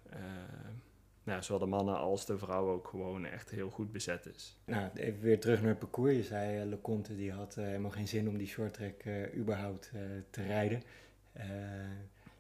nou, 1.27 1.44
zowel 1.44 1.59
de 1.59 1.65
mannen 1.65 1.97
als 1.97 2.25
de 2.25 2.38
vrouwen 2.38 2.74
ook 2.74 2.88
gewoon 2.88 3.25
echt 3.25 3.50
heel 3.50 3.69
goed 3.69 3.91
bezet 3.91 4.25
is. 4.35 4.57
Nou, 4.65 4.89
even 4.94 5.21
weer 5.21 5.39
terug 5.39 5.59
naar 5.59 5.69
het 5.69 5.79
parcours. 5.79 6.15
Je 6.15 6.24
zei, 6.24 6.62
uh, 6.62 6.65
Leconte 6.69 7.15
die 7.15 7.31
had 7.31 7.57
eh, 7.57 7.65
helemaal 7.65 7.91
geen 7.91 8.07
zin 8.07 8.29
om 8.29 8.38
die 8.38 8.47
shorttrack 8.47 9.01
eh 9.01 9.35
überhaupt 9.35 9.91
eh, 9.94 10.01
te 10.29 10.44
rijden. 10.44 10.83
Eh, 11.33 11.45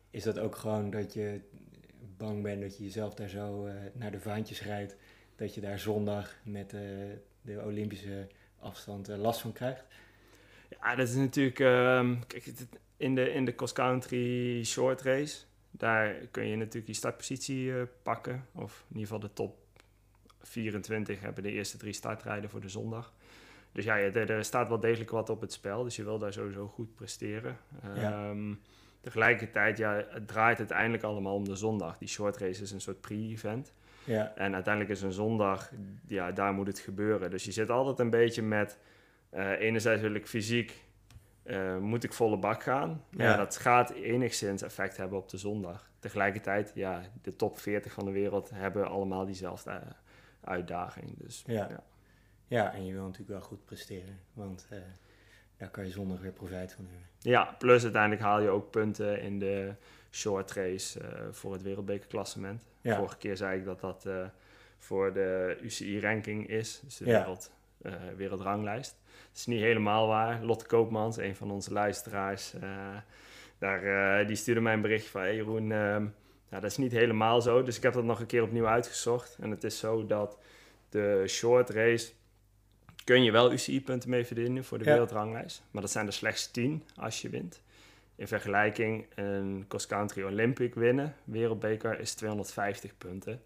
is 0.09 0.23
dat 0.23 0.39
ook 0.39 0.55
gewoon 0.55 0.89
dat 0.89 1.13
je 1.13 1.41
bang 2.17 2.43
bent 2.43 2.61
dat 2.61 2.77
je 2.77 2.83
jezelf 2.83 3.13
daar 3.13 3.29
zo 3.29 3.65
eh, 3.65 3.73
naar 3.93 4.11
de 4.11 4.19
vaantjes 4.19 4.61
rijdt, 4.61 4.95
dat 5.35 5.55
je 5.55 5.61
daar 5.61 5.79
zondag 5.79 6.35
met 6.43 6.73
eh, 6.73 6.81
de 7.41 7.61
Olympische 7.65 8.27
afstand 8.59 9.09
eh, 9.09 9.17
last 9.17 9.41
van 9.41 9.53
krijgt? 9.53 9.83
Ja, 10.69 10.95
dat 10.95 11.07
is 11.07 11.15
natuurlijk. 11.15 11.59
ehm, 11.59 12.15
kijk, 12.27 12.53
in 12.97 13.15
de, 13.15 13.31
in 13.31 13.45
de 13.45 13.55
cross-country 13.55 14.63
short 14.63 15.01
race. 15.01 15.37
Daar 15.71 16.13
kun 16.31 16.47
je 16.47 16.55
natuurlijk 16.55 16.87
je 16.87 16.93
startpositie 16.93 17.73
eh, 17.73 17.81
pakken. 18.03 18.45
Of 18.53 18.85
in 18.89 18.97
ieder 18.97 19.13
geval 19.13 19.19
de 19.19 19.33
top 19.33 19.57
24 20.41 21.19
hebben 21.19 21.43
de 21.43 21.51
eerste 21.51 21.77
drie 21.77 21.93
startrijden 21.93 22.49
voor 22.49 22.61
de 22.61 22.69
zondag. 22.69 23.13
Dus 23.71 23.85
ja, 23.85 23.97
er, 23.97 24.31
er 24.31 24.43
staat 24.43 24.67
wel 24.67 24.79
degelijk 24.79 25.11
wat 25.11 25.29
op 25.29 25.41
het 25.41 25.53
spel. 25.53 25.83
Dus 25.83 25.95
je 25.95 26.03
wil 26.03 26.19
daar 26.19 26.33
sowieso 26.33 26.67
goed 26.67 26.95
presteren. 26.95 27.57
Ja. 27.95 28.29
Ehm, 28.29 28.53
tegelijkertijd, 29.01 29.77
ja, 29.77 30.05
het 30.09 30.27
draait 30.27 30.57
uiteindelijk 30.57 31.03
allemaal 31.03 31.35
om 31.35 31.43
de 31.43 31.55
zondag. 31.55 31.97
Die 31.97 32.07
short 32.07 32.37
race 32.37 32.61
is 32.61 32.71
een 32.71 32.81
soort 32.81 33.01
pre-event. 33.01 33.73
Ja, 34.03 34.33
En 34.35 34.53
uiteindelijk 34.53 34.93
is 34.93 35.01
een 35.01 35.11
zondag, 35.11 35.71
ja, 36.07 36.31
daar 36.31 36.53
moet 36.53 36.67
het 36.67 36.79
gebeuren. 36.79 37.29
Dus 37.29 37.43
je 37.43 37.51
zit 37.51 37.69
altijd 37.69 37.99
een 37.99 38.09
beetje 38.09 38.41
met, 38.41 38.77
eh, 39.29 39.59
enerzijds 39.59 40.01
wil 40.01 40.13
ik 40.13 40.27
fysiek, 40.27 40.85
eh, 41.47 41.77
moet 41.77 42.03
ik 42.03 42.13
volle 42.13 42.37
bak 42.37 42.63
gaan. 42.63 43.03
Maar 43.09 43.25
ja. 43.25 43.31
Ja. 43.31 43.37
dat 43.37 43.57
gaat 43.57 43.89
enigszins 43.89 44.61
effect 44.61 44.97
hebben 44.97 45.17
op 45.17 45.29
de 45.29 45.37
zondag. 45.37 45.89
Tegelijkertijd, 45.99 46.71
ja, 46.75 47.01
de 47.21 47.35
top 47.35 47.59
40 47.59 47.93
van 47.93 48.05
de 48.05 48.11
wereld 48.11 48.49
hebben 48.49 48.87
allemaal 48.87 49.25
diezelfde 49.25 49.71
eh, 49.71 49.81
uitdaging. 50.41 51.17
Dus 51.17 51.43
Ja. 51.45 51.67
ja. 51.69 51.83
ja, 52.47 52.73
en 52.73 52.85
je 52.85 52.93
wil 52.93 53.03
natuurlijk 53.03 53.29
wel 53.29 53.41
goed 53.41 53.65
presteren, 53.65 54.19
want 54.33 54.67
eh, 54.69 54.79
daar 55.57 55.69
kan 55.69 55.85
je 55.85 55.91
zondag 55.91 56.19
weer 56.19 56.31
profijt 56.31 56.73
van 56.73 56.85
hebben. 56.85 57.05
Ja, 57.19 57.55
plus 57.57 57.83
uiteindelijk 57.83 58.21
haal 58.21 58.41
je 58.41 58.49
ook 58.49 58.71
punten 58.71 59.21
in 59.21 59.39
de 59.39 59.73
short 60.11 60.51
race 60.51 60.99
voor 61.31 61.53
het 61.53 61.61
wereldbekerklassement. 61.61 62.65
Ja. 62.81 62.95
Vorige 62.95 63.17
keer 63.17 63.37
zei 63.37 63.59
ik 63.59 63.65
dat 63.65 63.79
dat 63.79 64.07
voor 64.77 65.13
de 65.13 65.57
UCI-ranking 65.61 66.47
is, 66.47 66.79
dus 66.83 66.97
de 66.97 67.05
wereld, 67.05 67.51
wereldranglijst. 68.15 68.97
Is 69.37 69.45
niet 69.45 69.61
helemaal 69.61 70.07
waar. 70.07 70.43
Lotte 70.43 70.65
Koopmans, 70.65 71.17
een 71.17 71.35
van 71.35 71.51
onze 71.51 71.73
luisteraars, 71.73 72.53
eh, 72.53 72.69
daar, 73.57 73.83
eh, 74.19 74.27
die 74.27 74.35
stuurde 74.35 74.61
mij 74.61 74.73
een 74.73 74.81
bericht 74.81 75.05
van... 75.07 75.21
Hey 75.21 75.35
Jeroen, 75.35 75.71
ehm, 75.71 76.05
Nou, 76.49 76.61
dat 76.61 76.71
is 76.71 76.77
niet 76.77 76.91
helemaal 76.91 77.41
zo, 77.41 77.63
dus 77.63 77.77
ik 77.77 77.83
heb 77.83 77.93
dat 77.93 78.03
nog 78.03 78.19
een 78.19 78.25
keer 78.25 78.43
opnieuw 78.43 78.67
uitgezocht. 78.67 79.37
En 79.41 79.51
het 79.51 79.63
is 79.63 79.79
zo 79.79 80.05
dat 80.05 80.37
de 80.89 81.23
short 81.27 81.69
race 81.69 82.11
kun 83.03 83.23
je 83.23 83.31
wel 83.31 83.51
UCI-punten 83.51 84.09
mee 84.09 84.25
verdienen 84.25 84.63
voor 84.63 84.77
de 84.77 84.83
Ja. 84.83 84.91
wereldranglijst. 84.91 85.63
Maar 85.71 85.81
dat 85.81 85.91
zijn 85.91 86.07
er 86.07 86.13
slechts 86.13 86.51
10 86.51 86.83
als 86.95 87.21
je 87.21 87.29
wint. 87.29 87.61
In 88.15 88.27
vergelijking, 88.27 89.05
een 89.15 89.65
cross-country 89.67 90.23
Olympic 90.23 90.75
winnen, 90.75 91.15
wereldbeker, 91.23 91.99
is 91.99 92.13
250 92.13 92.97
punten. 92.97 93.41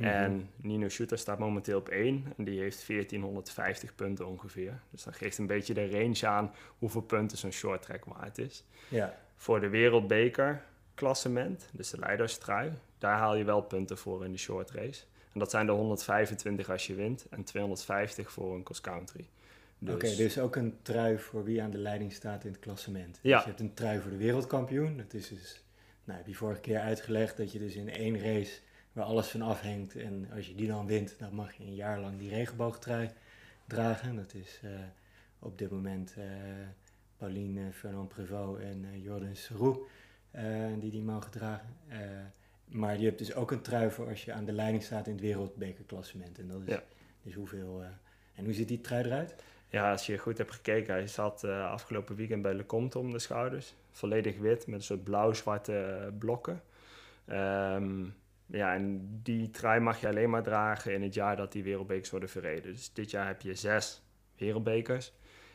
Mhm. 0.00 0.08
En 0.08 0.50
Nino 0.56 0.88
Shooter 0.88 1.18
staat 1.18 1.38
momenteel 1.38 1.78
op 1.78 1.88
1 1.88 2.32
en 2.36 2.44
die 2.44 2.60
heeft 2.60 2.86
1450 2.86 3.94
punten 3.94 4.26
ongeveer. 4.26 4.80
Dus 4.90 5.02
dat 5.02 5.16
geeft 5.16 5.38
een 5.38 5.46
beetje 5.46 5.74
de 5.74 5.90
range 5.90 6.26
aan 6.26 6.52
hoeveel 6.78 7.00
punten 7.00 7.38
zo'n 7.38 7.52
short 7.52 7.82
track 7.82 8.04
waard 8.04 8.38
is. 8.38 8.64
Ja, 8.88 9.18
Voor 9.36 9.60
de 9.60 9.68
wereldbeker 9.68 10.62
klassement, 10.94 11.68
dus 11.72 11.90
de 11.90 11.98
leiderstrui, 11.98 12.72
daar 12.98 13.18
haal 13.18 13.36
je 13.36 13.44
wel 13.44 13.62
punten 13.62 13.98
voor 13.98 14.24
in 14.24 14.32
de 14.32 14.38
short 14.38 14.70
race. 14.70 15.02
En 15.32 15.38
dat 15.38 15.50
zijn 15.50 15.66
de 15.66 15.72
125 15.72 16.70
als 16.70 16.86
je 16.86 16.94
wint 16.94 17.26
en 17.30 17.44
250 17.44 18.32
voor 18.32 18.54
een 18.54 18.62
cross 18.62 18.80
country. 18.80 19.28
Dus, 19.78 19.94
oké, 19.94 20.14
dus 20.16 20.38
ook 20.38 20.56
een 20.56 20.78
trui 20.82 21.18
voor 21.18 21.44
wie 21.44 21.62
aan 21.62 21.70
de 21.70 21.78
leiding 21.78 22.12
staat 22.12 22.44
in 22.44 22.50
het 22.50 22.60
klassement. 22.60 23.18
Ja. 23.22 23.34
Dus 23.34 23.44
je 23.44 23.48
hebt 23.48 23.60
een 23.60 23.74
trui 23.74 24.00
voor 24.00 24.10
de 24.10 24.16
wereldkampioen. 24.16 24.96
Dat 24.96 25.14
is 25.14 25.28
dus, 25.28 25.62
nou 26.04 26.18
heb 26.18 26.26
je 26.26 26.34
vorige 26.34 26.60
keer 26.60 26.78
uitgelegd 26.78 27.36
dat 27.36 27.52
je 27.52 27.58
dus 27.58 27.74
in 27.74 27.88
één 27.88 28.22
race 28.22 28.58
waar 28.92 29.04
alles 29.04 29.28
van 29.28 29.42
afhangt. 29.42 29.96
En 29.96 30.28
als 30.34 30.46
je 30.46 30.54
die 30.54 30.66
dan 30.68 30.86
wint, 30.86 31.18
dan 31.18 31.34
mag 31.34 31.52
je 31.54 31.64
een 31.64 31.74
jaar 31.74 32.00
lang 32.00 32.18
die 32.18 32.30
regenboogtrui 32.30 33.10
dragen. 33.66 34.16
Dat 34.16 34.34
is 34.34 34.60
eh, 34.62 34.70
op 35.38 35.58
dit 35.58 35.70
moment 35.70 36.14
eh, 36.18 36.24
Pauline 37.16 37.72
Fernand-Prévot 37.72 38.58
en 38.58 38.84
eh, 38.92 39.04
Jordan 39.04 39.36
Serroux 39.36 39.78
eh, 40.30 40.44
die 40.78 40.90
die 40.90 41.02
mogen 41.02 41.30
dragen. 41.30 41.68
Maar 42.64 42.98
je 42.98 43.04
hebt 43.04 43.18
dus 43.18 43.34
ook 43.34 43.50
een 43.50 43.60
trui 43.62 43.90
voor 43.90 44.08
als 44.08 44.24
je 44.24 44.32
aan 44.32 44.44
de 44.44 44.52
leiding 44.52 44.82
staat 44.82 45.06
in 45.06 45.12
het 45.12 45.20
wereldbekerklassement. 45.20 46.38
En 46.38 46.48
dat 46.48 46.60
is 46.62 46.68
Ja. 46.68 46.82
dus 47.22 47.34
hoeveel... 47.34 47.82
en 48.34 48.44
hoe 48.44 48.52
ziet 48.54 48.68
die 48.68 48.80
trui 48.80 49.04
eruit? 49.04 49.34
Ja, 49.68 49.90
als 49.90 50.06
je 50.06 50.18
goed 50.18 50.38
hebt 50.38 50.52
gekeken, 50.52 50.94
hij 50.94 51.06
zat 51.06 51.44
afgelopen 51.44 52.16
weekend 52.16 52.42
bij 52.42 52.54
Lecomte 52.54 52.98
om 52.98 53.12
de 53.12 53.18
schouders. 53.18 53.74
Volledig 53.90 54.38
wit 54.38 54.66
met 54.66 54.78
een 54.78 54.84
soort 54.84 55.04
blauw-zwarte 55.04 56.08
blokken. 56.18 56.62
Ehm, 57.26 58.06
ja, 58.50 58.74
en 58.74 59.08
die 59.22 59.50
trui 59.50 59.80
mag 59.80 60.00
je 60.00 60.08
alleen 60.08 60.30
maar 60.30 60.42
dragen 60.42 60.94
in 60.94 61.02
het 61.02 61.14
jaar 61.14 61.36
dat 61.36 61.52
die 61.52 61.62
wereldbekers 61.62 62.10
worden 62.10 62.28
verreden. 62.28 62.72
Dus 62.72 62.92
dit 62.92 63.10
jaar 63.10 63.26
heb 63.26 63.40
je 63.40 63.54
zes 63.54 64.02
wereldbekers. 64.36 65.12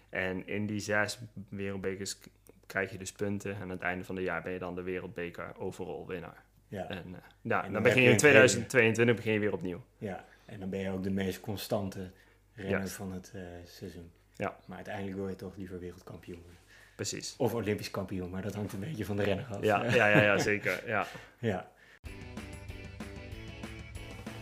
En 0.10 0.48
in 0.48 0.66
die 0.66 0.80
zes 0.80 1.20
wereldbekers 1.50 2.18
krijg 2.66 2.92
je 2.92 2.98
dus 2.98 3.12
punten. 3.12 3.56
En 3.56 3.62
aan 3.62 3.70
het 3.70 3.82
einde 3.82 4.04
van 4.04 4.16
het 4.16 4.26
jaar 4.26 4.42
ben 4.42 4.52
je 4.52 4.60
dan 4.60 4.76
de 4.76 4.82
wereldbeker 4.82 5.58
overall 5.58 6.06
winnaar. 6.06 6.44
Ja, 6.68 6.90
En, 6.90 6.98
eh, 6.98 7.20
ja, 7.42 7.62
dan 7.62 7.64
dan 7.64 7.74
heb 7.74 7.84
begin 7.84 8.02
je 8.02 8.08
in 8.08 8.14
een 8.14 8.20
2022 8.20 9.16
begin 9.16 9.34
je 9.34 9.40
weer 9.40 9.54
opnieuw. 9.54 9.84
ja. 9.98 10.26
En 10.46 10.60
dan 10.60 10.70
ben 10.70 10.80
je 10.80 10.90
ook 10.90 11.04
de 11.04 11.10
meest 11.10 11.40
constante 11.40 12.12
renner 12.54 12.88
van 12.88 13.12
het 13.12 13.32
eh, 13.36 13.42
seizoen. 13.64 14.12
Ja. 14.36 14.58
Maar 14.66 14.76
uiteindelijk 14.76 15.16
wil 15.16 15.28
je 15.28 15.36
toch 15.36 15.56
liever 15.56 15.80
wereldkampioen 15.80 16.42
worden. 16.42 16.60
Precies. 16.96 17.36
Of 17.38 17.54
olympisch 17.54 17.92
kampioen, 17.92 18.30
maar 18.30 18.42
dat 18.42 18.54
hangt 18.54 18.74
een 18.74 18.80
beetje 18.80 19.06
van 19.06 19.16
de 19.16 19.24
renner 19.24 19.46
af. 19.46 19.64
Ja, 19.64 19.84
ja, 19.96 20.08
ja, 20.08 20.22
ja 20.22 20.38
zeker. 20.38 20.88
Ja. 20.88 21.08
ja. 21.40 21.72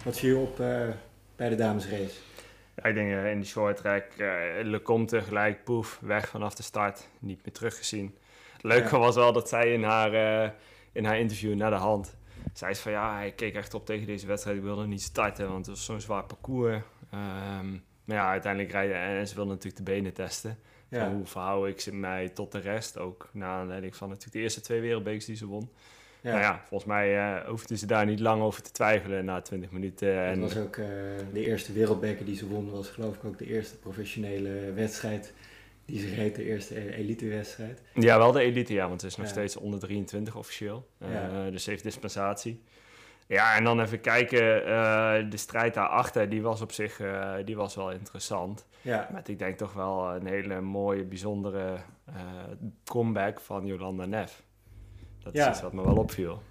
Wat 0.03 0.19
viel 0.19 0.29
je 0.39 0.45
op 0.45 0.59
eh, 0.59 0.87
bij 1.35 1.49
de 1.49 1.55
damesrace? 1.55 2.19
Ja, 2.75 2.83
ik 2.83 2.95
denk 2.95 3.11
eh, 3.11 3.31
in 3.31 3.39
de 3.39 3.45
short 3.45 3.77
track, 3.77 4.05
eh 4.17 4.37
Lecomte 4.61 5.21
gelijk, 5.21 5.63
poef, 5.63 5.99
weg 6.01 6.27
vanaf 6.27 6.53
de 6.55 6.63
start, 6.63 7.07
niet 7.19 7.45
meer 7.45 7.53
teruggezien. 7.53 8.17
Het 8.53 8.63
leuke 8.63 8.95
Ja. 8.95 8.97
was 9.01 9.15
wel 9.15 9.33
dat 9.33 9.49
zij 9.49 9.73
in 9.73 9.83
haar, 9.83 10.13
in 10.91 11.05
haar 11.05 11.19
interview 11.19 11.55
naar 11.55 11.69
de 11.69 11.75
hand, 11.75 12.15
zei 12.53 12.73
ze 12.73 12.81
van 12.81 12.91
ja, 12.91 13.19
ik 13.21 13.35
keek 13.35 13.55
echt 13.55 13.73
op 13.73 13.85
tegen 13.85 14.07
deze 14.07 14.27
wedstrijd, 14.27 14.57
ik 14.57 14.63
wilde 14.63 14.87
niet 14.87 15.01
starten, 15.01 15.47
want 15.49 15.65
het 15.65 15.75
was 15.75 15.85
zo'n 15.85 16.01
zwaar 16.01 16.23
parcours. 16.23 16.81
Ehm, 17.11 17.71
maar 18.05 18.17
ja, 18.17 18.29
uiteindelijk 18.29 18.71
rijden 18.71 18.95
en 18.95 19.27
ze 19.27 19.35
wilde 19.35 19.49
natuurlijk 19.49 19.85
de 19.85 19.91
benen 19.91 20.13
testen. 20.13 20.59
Van 20.91 21.13
hoe 21.13 21.25
verhoud 21.25 21.67
ik 21.67 21.79
ze 21.79 21.95
mij 21.95 22.29
tot 22.29 22.51
de 22.51 22.59
rest, 22.59 22.97
ook 22.97 23.29
na 23.31 23.45
aanleiding 23.47 23.95
van 23.95 24.07
natuurlijk 24.07 24.35
de 24.35 24.41
eerste 24.41 24.61
twee 24.61 24.81
wereldbekers 24.81 25.25
die 25.25 25.35
ze 25.35 25.45
won. 25.45 25.69
Ja. 26.23 26.29
Nou 26.31 26.41
ja, 26.41 26.61
volgens 26.67 26.89
mij 26.89 27.17
eh 27.17 27.47
hoefden 27.49 27.77
ze 27.77 27.85
daar 27.85 28.05
niet 28.05 28.19
lang 28.19 28.41
over 28.41 28.61
te 28.61 28.71
twijfelen 28.71 29.25
na 29.25 29.41
20 29.41 29.71
minuten. 29.71 30.15
Dat 30.15 30.23
En, 30.25 30.39
was 30.39 30.57
ook 30.57 30.75
eh, 30.77 30.85
de 31.33 31.45
eerste 31.45 31.73
wereldbeker 31.73 32.25
die 32.25 32.35
ze 32.35 32.47
won, 32.47 32.71
was 32.71 32.89
geloof 32.89 33.15
ik 33.15 33.23
ook 33.25 33.37
de 33.37 33.47
eerste 33.47 33.77
professionele 33.77 34.71
wedstrijd 34.73 35.33
die 35.85 35.99
ze 35.99 36.15
reed, 36.15 36.35
de 36.35 36.43
eerste 36.43 36.95
elitewedstrijd. 36.95 37.81
Ja, 37.93 38.17
wel 38.17 38.31
de 38.31 38.41
elite, 38.41 38.73
ja, 38.73 38.87
want 38.87 39.01
het 39.01 39.11
is 39.11 39.17
nog 39.17 39.25
Ja. 39.25 39.31
steeds 39.31 39.55
onder 39.57 39.79
23 39.79 40.35
officieel. 40.35 40.87
Eh. 40.97 41.09
Dus 41.51 41.63
ze 41.63 41.69
heeft 41.69 41.83
dispensatie. 41.83 42.63
Ja, 43.27 43.55
en 43.55 43.63
dan 43.63 43.81
even 43.81 44.01
kijken, 44.01 44.39
de 45.29 45.37
strijd 45.37 45.73
daarachter, 45.73 46.29
die 46.29 46.41
was 46.41 46.61
op 46.61 46.71
zich 46.71 47.01
die 47.45 47.55
was 47.55 47.75
wel 47.75 47.91
interessant. 47.91 48.65
Ja, 48.81 49.09
Met 49.13 49.27
ik 49.27 49.39
denk 49.39 49.57
toch 49.57 49.73
wel 49.73 50.15
een 50.15 50.27
hele 50.27 50.61
mooie, 50.61 51.03
bijzondere 51.03 51.77
comeback 52.85 53.39
van 53.39 53.65
Jolanda 53.65 54.05
Neff. 54.05 54.43
Dat 55.23 55.33
is 55.33 55.39
Ja. 55.39 55.49
iets 55.49 55.61
wat 55.61 55.73
me 55.73 55.83
wel 55.83 55.95
opviel. 55.97 56.41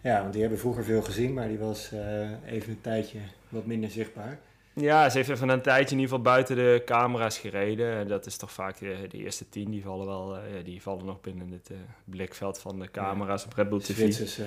ja, 0.00 0.20
want 0.20 0.32
die 0.32 0.40
hebben 0.40 0.58
vroeger 0.58 0.84
veel 0.84 1.02
gezien, 1.02 1.32
maar 1.34 1.48
die 1.48 1.58
was 1.58 1.92
eh, 1.92 2.30
even 2.52 2.70
een 2.70 2.80
tijdje 2.80 3.18
wat 3.48 3.66
minder 3.66 3.90
zichtbaar. 3.90 4.38
Ja, 4.72 5.08
ze 5.08 5.16
heeft 5.16 5.28
even 5.28 5.48
een 5.48 5.62
tijdje 5.62 5.94
in 5.94 6.00
ieder 6.00 6.16
geval 6.16 6.32
buiten 6.32 6.56
de 6.56 6.82
camera's 6.84 7.38
gereden. 7.38 7.94
En 7.96 8.08
dat 8.08 8.26
is 8.26 8.36
toch 8.36 8.52
vaak 8.52 8.80
eh, 8.80 8.88
de 9.08 9.18
eerste 9.18 9.48
tien, 9.48 9.70
die 9.70 9.82
vallen 9.82 10.06
wel, 10.06 10.36
eh, 10.36 10.56
ja, 10.56 10.62
die 10.62 10.82
vallen 10.82 11.04
nog 11.04 11.20
binnen 11.20 11.50
het 11.50 11.70
blikveld 12.04 12.58
van 12.58 12.78
de 12.78 12.90
camera's 12.90 13.44
op 13.44 13.52
Red 13.54 13.68
Bull 13.68 13.78
TV. 13.80 13.94
Zwitserse 13.96 14.42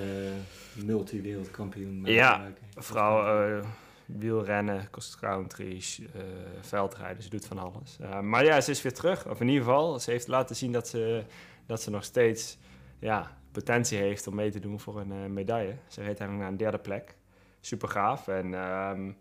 uh, 0.77 0.83
multi-wereldkampioen. 0.85 2.01
Ja. 2.05 2.51
Vrouw, 2.75 3.61
wielrennen, 4.05 4.87
cross-country, 4.91 5.81
eh, 6.13 6.21
veldrijden, 6.61 7.23
ze 7.23 7.29
doet 7.29 7.45
van 7.45 7.57
alles. 7.59 7.97
Maar 8.21 8.45
ja, 8.45 8.61
ze 8.61 8.71
is 8.71 8.81
weer 8.81 8.93
terug. 8.93 9.27
Of 9.27 9.41
in 9.41 9.47
ieder 9.47 9.63
geval, 9.63 9.99
ze 9.99 10.11
heeft 10.11 10.27
laten 10.27 10.55
zien 10.55 10.71
dat 10.71 10.87
ze, 10.87 11.23
dat 11.65 11.81
ze 11.81 11.89
nog 11.89 12.03
steeds 12.03 12.57
ja, 12.99 13.37
potentie 13.53 13.97
heeft 13.97 14.27
om 14.27 14.35
mee 14.35 14.51
te 14.51 14.59
doen 14.59 14.79
voor 14.79 14.99
een 14.99 15.11
eh, 15.11 15.25
medaille. 15.29 15.75
Ze 15.87 15.99
reed 15.99 16.07
eigenlijk 16.07 16.39
naar 16.39 16.47
een 16.47 16.57
derde 16.57 16.77
plek. 16.77 17.15
Super 17.61 17.87
gaaf. 17.87 18.27
En 18.27 18.53
ehm, 18.53 19.11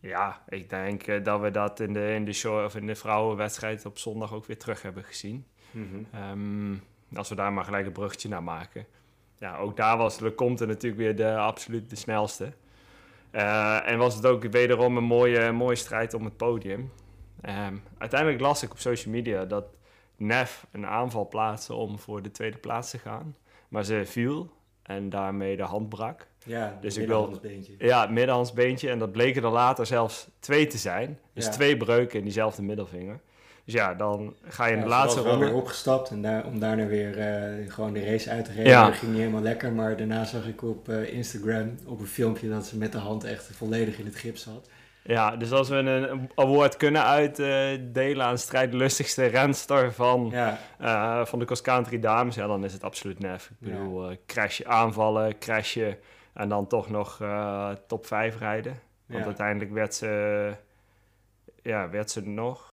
ja, 0.00 0.42
ik 0.48 0.70
denk 0.70 1.02
eh, 1.02 1.24
dat 1.24 1.40
we 1.40 1.50
dat 1.50 1.80
in 1.80 1.92
de, 1.92 2.12
in, 2.14 2.24
de 2.24 2.32
show, 2.32 2.64
of 2.64 2.76
in 2.76 2.86
de 2.86 2.94
vrouwenwedstrijd 2.94 3.86
op 3.86 3.98
zondag 3.98 4.32
ook 4.32 4.46
weer 4.46 4.58
terug 4.58 4.82
hebben 4.82 5.04
gezien. 5.04 5.46
Mhm. 5.70 6.02
Ehm, 6.12 6.74
als 7.14 7.28
we 7.28 7.34
daar 7.34 7.52
maar 7.52 7.64
gelijk 7.64 7.86
een 7.86 7.92
bruggetje 7.92 8.28
naar 8.28 8.42
maken. 8.42 8.86
Ja, 9.38 9.56
ook 9.56 9.76
daar 9.76 9.96
was 9.96 10.20
Lecomte 10.20 10.66
natuurlijk 10.66 11.02
weer 11.02 11.16
de 11.16 11.36
absoluut 11.36 11.90
de 11.90 11.96
snelste. 11.96 12.52
Eh, 13.30 13.88
en 13.88 13.98
was 13.98 14.14
het 14.14 14.26
ook 14.26 14.44
wederom 14.44 14.96
een 14.96 15.04
mooie, 15.04 15.52
mooie 15.52 15.76
strijd 15.76 16.14
om 16.14 16.24
het 16.24 16.36
podium. 16.36 16.92
Ehm, 17.40 17.76
uiteindelijk 17.98 18.40
las 18.40 18.62
ik 18.62 18.70
op 18.70 18.78
social 18.78 19.14
media 19.14 19.44
dat 19.44 19.64
Nef 20.16 20.66
een 20.70 20.86
aanval 20.86 21.28
plaatste 21.28 21.74
om 21.74 21.98
voor 21.98 22.22
de 22.22 22.30
tweede 22.30 22.56
plaats 22.56 22.90
te 22.90 22.98
gaan. 22.98 23.36
Maar 23.74 23.84
ze 23.84 24.02
viel 24.04 24.50
en 24.82 25.10
daarmee 25.10 25.56
de 25.56 25.62
hand 25.62 25.88
brak. 25.88 26.26
Ja, 26.44 26.78
Dus 26.80 26.96
ik 26.96 27.06
wil-. 27.06 27.40
Ja, 27.78 28.06
middenhandsbeentje. 28.06 28.90
En 28.90 28.98
dat 28.98 29.12
bleken 29.12 29.42
er 29.42 29.50
later 29.50 29.86
zelfs 29.86 30.28
twee 30.38 30.66
te 30.66 30.78
zijn. 30.78 31.18
Dus 31.32 31.44
Ja. 31.44 31.50
twee 31.50 31.76
breuken 31.76 32.18
in 32.18 32.24
diezelfde 32.24 32.62
middelvinger. 32.62 33.20
Dus 33.64 33.74
ja, 33.74 33.94
dan 33.94 34.34
ga 34.42 34.64
je 34.66 34.70
in 34.72 34.76
Ja, 34.78 34.82
de 34.84 34.88
laatste 34.90 35.20
ronde... 35.20 35.44
weer 35.44 35.54
opgestapt 35.54 36.10
en 36.10 36.22
daar, 36.22 36.46
om 36.46 36.58
daarna 36.58 36.86
weer 36.86 37.18
eh, 37.18 37.72
gewoon 37.72 37.92
de 37.92 38.04
race 38.04 38.30
uit 38.30 38.44
te 38.44 38.52
rijden. 38.52 38.72
Ja. 38.72 38.86
Dat 38.86 38.94
ging 38.96 39.10
niet 39.10 39.20
helemaal 39.20 39.42
lekker, 39.42 39.72
maar 39.72 39.96
daarna 39.96 40.24
zag 40.24 40.46
ik 40.46 40.62
op 40.62 40.88
eh, 40.88 41.12
Instagram 41.12 41.74
op 41.86 42.00
een 42.00 42.06
filmpje 42.06 42.48
dat 42.48 42.66
ze 42.66 42.76
met 42.76 42.92
de 42.92 42.98
hand 42.98 43.24
echt 43.24 43.50
volledig 43.52 43.98
in 43.98 44.04
het 44.04 44.16
gips 44.16 44.42
zat. 44.42 44.68
Ja, 45.06 45.36
dus 45.36 45.52
als 45.52 45.68
we 45.68 45.76
een 45.76 46.30
award 46.34 46.76
kunnen 46.76 47.04
uitdelen 47.04 48.26
aan 48.26 48.38
strijdlustigste 48.38 49.26
renster 49.26 49.92
van, 49.92 50.28
Ja, 50.30 50.58
eh, 50.78 51.26
van 51.26 51.38
de 51.38 51.44
cross 51.44 51.62
country 51.62 52.00
dames, 52.00 52.34
ja, 52.34 52.46
dan 52.46 52.64
is 52.64 52.72
het 52.72 52.84
absoluut 52.84 53.18
nef. 53.18 53.50
Ik 53.50 53.56
bedoel, 53.58 54.10
eh 54.10 54.16
crashen, 54.26 54.66
aanvallen, 54.66 55.38
crashen 55.38 55.98
en 56.32 56.48
dan 56.48 56.66
toch 56.66 56.90
nog 56.90 57.20
eh, 57.20 57.70
top 57.86 58.06
5 58.06 58.38
rijden. 58.38 58.80
Want 59.06 59.20
ja. 59.20 59.26
uiteindelijk 59.26 59.72
werd 59.72 59.94
ze, 59.94 60.52
ja, 61.62 61.90
werd 61.90 62.10
ze 62.10 62.28
nog, 62.28 62.68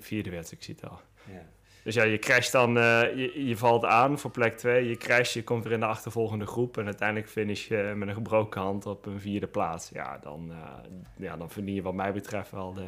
vierde 0.00 0.30
werd 0.30 0.48
ze, 0.48 0.54
ik 0.54 0.62
zie 0.62 0.74
het 0.74 0.90
al. 0.90 1.00
ja. 1.24 1.42
Dus 1.82 1.94
ja, 1.94 2.02
je 2.04 2.18
crasht 2.18 2.52
dan, 2.52 2.78
eh, 2.78 3.00
je, 3.16 3.46
je 3.46 3.56
valt 3.56 3.84
aan 3.84 4.18
voor 4.18 4.30
plek 4.30 4.56
2, 4.56 4.88
je 4.88 4.96
crasht, 4.96 5.32
je 5.32 5.44
komt 5.44 5.64
weer 5.64 5.72
in 5.72 5.80
de 5.80 5.86
achtervolgende 5.86 6.46
groep 6.46 6.78
en 6.78 6.84
uiteindelijk 6.84 7.28
finish 7.30 7.68
je 7.68 7.92
met 7.96 8.08
een 8.08 8.14
gebroken 8.14 8.60
hand 8.60 8.86
op 8.86 9.06
een 9.06 9.20
vierde 9.20 9.46
plaats. 9.46 9.90
Ja, 9.92 10.18
dan, 10.22 10.50
eh 10.50 10.90
ja, 11.16 11.36
dan 11.36 11.50
verdien 11.50 11.74
je 11.74 11.82
wat 11.82 11.94
mij 11.94 12.12
betreft 12.12 12.50
wel 12.50 12.74
de 12.74 12.84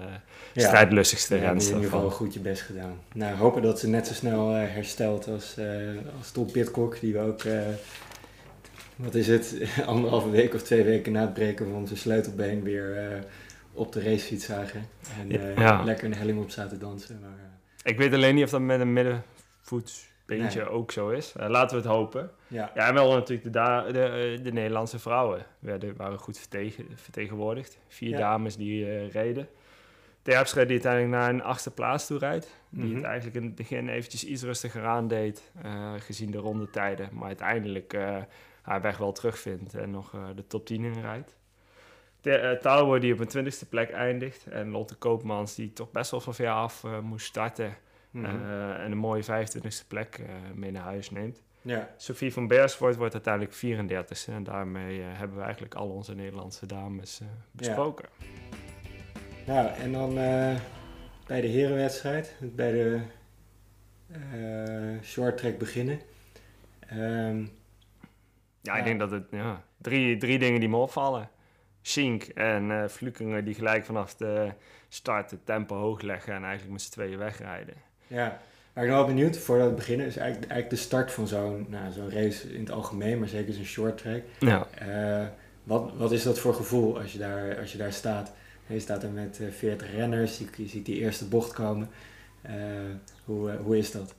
Ja. 0.52 0.66
strijdlustigste 0.66 1.36
Ja, 1.36 1.50
in 1.50 1.60
ieder 1.60 1.82
geval 1.82 2.10
goed 2.10 2.34
je 2.34 2.40
best 2.40 2.62
gedaan. 2.62 2.98
Nou, 3.14 3.36
hopen 3.36 3.62
dat 3.62 3.78
ze 3.80 3.88
net 3.88 4.06
zo 4.06 4.14
snel 4.14 4.54
eh, 4.54 4.72
herstelt 4.72 5.28
als, 5.28 5.56
als 6.18 6.30
Tom 6.30 6.50
Pitcock, 6.52 7.00
die 7.00 7.12
we 7.12 7.18
ook, 7.20 7.42
wat 8.96 9.14
is 9.14 9.26
het, 9.26 9.56
anderhalve 9.86 10.30
week 10.30 10.54
of 10.54 10.62
twee 10.62 10.82
weken 10.84 11.12
na 11.12 11.20
het 11.20 11.34
breken 11.34 11.70
van 11.70 11.86
zijn 11.86 11.98
sleutelbeen 11.98 12.62
weer 12.62 13.24
op 13.72 13.92
de 13.92 14.02
racefiets 14.02 14.44
zagen. 14.44 14.86
En 15.20 15.54
Ja. 15.56 15.84
lekker 15.84 16.04
een 16.06 16.14
helling 16.14 16.38
op 16.42 16.50
zaten 16.50 16.78
dansen. 16.78 17.18
Maar, 17.20 17.49
Ik 17.82 17.96
weet 17.98 18.12
alleen 18.14 18.34
niet 18.34 18.44
of 18.44 18.50
dat 18.50 18.60
met 18.60 18.80
een 18.80 18.92
middenvoetsbeen 18.92 20.08
beentje 20.38 20.68
ook 20.68 20.92
zo 20.92 21.08
is. 21.08 21.34
Uh, 21.40 21.48
laten 21.48 21.76
we 21.76 21.82
het 21.82 21.92
hopen. 21.92 22.30
Ja, 22.46 22.70
Ja, 22.74 22.88
en 22.88 22.94
wel 22.94 23.12
natuurlijk 23.12 23.52
de, 23.52 23.92
de, 23.92 24.02
eh, 24.04 24.44
de 24.44 24.52
Nederlandse 24.52 24.98
vrouwen 24.98 25.46
werden, 25.58 25.96
waren 25.96 26.18
goed 26.18 26.38
vertegen, 26.38 26.86
vertegenwoordigd. 26.94 27.78
Vier 27.88 28.08
Ja. 28.10 28.18
dames 28.18 28.56
die 28.56 28.84
eh, 28.86 29.10
reden. 29.10 29.48
Terpstra 30.22 30.62
die 30.62 30.70
uiteindelijk 30.70 31.12
naar 31.12 31.28
een 31.30 31.42
achtste 31.42 31.70
plaats 31.70 32.06
toe 32.06 32.18
rijdt. 32.18 32.60
Die 32.68 32.84
Mhm. 32.84 32.94
het 32.94 33.04
eigenlijk 33.04 33.36
in 33.36 33.42
het 33.44 33.54
begin 33.54 33.88
eventjes 33.88 34.24
iets 34.24 34.42
rustiger 34.42 34.84
aandeed, 34.84 35.50
eh 35.62 35.92
gezien 35.98 36.30
de 36.30 36.38
rondetijden. 36.38 37.08
Maar 37.12 37.26
uiteindelijk 37.26 37.92
eh, 37.92 38.16
haar 38.62 38.80
weg 38.80 38.96
wel 38.96 39.12
terugvindt 39.12 39.74
en 39.74 39.90
nog 39.90 40.14
eh, 40.14 40.20
de 40.34 40.46
top 40.46 40.66
10 40.66 40.84
inrijdt. 40.84 41.36
De, 42.20 42.32
eh, 42.36 42.58
Tauber 42.60 43.00
die 43.00 43.12
op 43.12 43.18
een 43.20 43.26
twintigste 43.26 43.66
plek 43.68 43.90
eindigt. 43.90 44.46
En 44.46 44.70
Lotte 44.70 44.94
Koopmans 44.94 45.54
die 45.54 45.72
toch 45.72 45.90
best 45.90 46.10
wel 46.10 46.20
van 46.20 46.34
ver 46.34 46.50
af 46.50 46.84
eh, 46.84 46.98
moest 46.98 47.26
starten. 47.26 47.76
Mhm. 48.10 48.24
eh, 48.24 48.84
en 48.84 48.90
een 48.92 48.98
mooie 48.98 49.22
25ste 49.24 49.86
plek 49.88 50.20
mee 50.54 50.70
naar 50.70 50.82
huis 50.82 51.10
neemt. 51.10 51.42
ja. 51.62 51.88
Sophie 51.96 52.32
van 52.32 52.46
Bersvoort 52.46 52.96
wordt 52.96 53.12
uiteindelijk 53.14 53.54
34e. 53.54 54.32
En 54.32 54.42
daarmee 54.44 55.00
hebben 55.00 55.36
we 55.36 55.42
eigenlijk 55.42 55.74
al 55.74 55.88
onze 55.88 56.14
Nederlandse 56.14 56.66
dames 56.66 57.20
besproken. 57.50 58.08
Nou, 59.46 59.68
en 59.68 59.92
dan 59.92 60.14
bij 61.26 61.40
de 61.40 61.46
herenwedstrijd, 61.46 62.36
bij 62.40 62.72
de 62.72 63.00
short 65.02 65.36
track 65.36 65.58
beginnen. 65.58 66.00
Ehm, 66.86 67.38
Ja, 68.62 68.72
ik 68.72 68.78
Ja. 68.78 68.84
denk 68.84 68.98
dat 68.98 69.10
het 69.10 69.24
ja, 69.30 69.62
drie, 69.76 70.16
drie 70.16 70.38
dingen 70.38 70.60
die 70.60 70.68
me 70.68 70.76
opvallen. 70.76 71.28
Schink 71.82 72.22
en 72.22 72.70
eh 72.70 72.88
Flukingen 72.88 73.44
die 73.44 73.54
gelijk 73.54 73.84
vanaf 73.84 74.14
de 74.14 74.52
start 74.88 75.30
het 75.30 75.46
tempo 75.46 75.76
hoog 75.76 76.00
leggen 76.00 76.34
en 76.34 76.42
eigenlijk 76.42 76.72
met 76.72 76.82
z'n 76.82 76.90
tweeën 76.90 77.18
wegrijden. 77.18 77.74
ja, 78.06 78.40
waar 78.72 78.84
ik 78.84 78.90
nog 78.90 78.98
wel 78.98 79.06
benieuwd 79.06 79.38
voordat 79.38 79.68
we 79.68 79.74
beginnen, 79.74 80.06
is 80.06 80.16
eigenlijk, 80.16 80.50
eigenlijk 80.50 80.80
de 80.80 80.88
start 80.88 81.12
van 81.12 81.26
zo'n 81.26 81.66
nou, 81.68 81.92
zo'n 81.92 82.10
race 82.10 82.52
in 82.52 82.60
het 82.60 82.70
algemeen, 82.70 83.18
maar 83.18 83.28
zeker 83.28 83.54
zo'n 83.54 83.64
short 83.64 83.98
track. 83.98 84.22
Ja. 84.38 84.66
Eh, 84.78 85.26
wat, 85.64 85.92
wat 85.96 86.12
is 86.12 86.22
dat 86.22 86.38
voor 86.38 86.54
gevoel 86.54 87.00
als 87.00 87.12
je 87.12 87.18
daar, 87.18 87.58
als 87.58 87.72
je 87.72 87.78
daar 87.78 87.92
staat? 87.92 88.32
Je 88.66 88.80
staat 88.80 89.02
er 89.02 89.10
met 89.10 89.40
eh 89.40 89.48
40 89.48 89.92
renners, 89.94 90.38
je, 90.38 90.44
je 90.56 90.68
ziet 90.68 90.86
die 90.86 91.00
eerste 91.00 91.28
bocht 91.28 91.52
komen. 91.52 91.88
Eh, 92.42 92.54
hoe, 93.24 93.50
eh, 93.50 93.56
hoe 93.64 93.78
is 93.78 93.90
dat? 93.90 94.14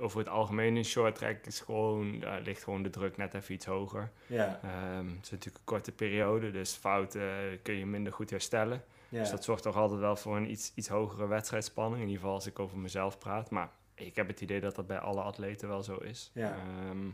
Over 0.00 0.18
het 0.18 0.28
algemeen 0.28 0.76
in 0.76 0.84
short 0.84 1.14
track 1.14 1.36
is 1.46 1.60
gewoon, 1.60 2.24
ligt 2.44 2.62
gewoon 2.64 2.82
de 2.82 2.90
druk 2.90 3.16
net 3.16 3.34
even 3.34 3.54
iets 3.54 3.66
hoger. 3.66 4.10
Ja, 4.26 4.60
Ehm, 4.62 5.06
het 5.06 5.24
is 5.24 5.30
natuurlijk 5.30 5.56
een 5.56 5.64
korte 5.64 5.92
periode, 5.92 6.50
dus 6.50 6.72
fouten 6.72 7.20
eh, 7.20 7.36
kun 7.62 7.74
je 7.74 7.86
minder 7.86 8.12
goed 8.12 8.30
herstellen. 8.30 8.82
ja. 9.08 9.20
Dus 9.20 9.30
dat 9.30 9.44
zorgt 9.44 9.62
toch 9.62 9.76
altijd 9.76 10.00
wel 10.00 10.16
voor 10.16 10.36
een 10.36 10.50
iets, 10.50 10.72
iets 10.74 10.88
hogere 10.88 11.26
wedstrijdspanning. 11.26 11.96
In 12.02 12.06
ieder 12.08 12.20
geval 12.20 12.34
als 12.34 12.46
ik 12.46 12.58
over 12.58 12.78
mezelf 12.78 13.18
praat. 13.18 13.50
Maar 13.50 13.68
ik 13.94 14.16
heb 14.16 14.26
het 14.28 14.40
idee 14.40 14.60
dat 14.60 14.74
dat 14.74 14.86
bij 14.86 14.98
alle 14.98 15.20
atleten 15.20 15.68
wel 15.68 15.82
zo 15.82 15.96
is. 15.96 16.30
Ja. 16.34 16.56
Ehm, 16.88 17.06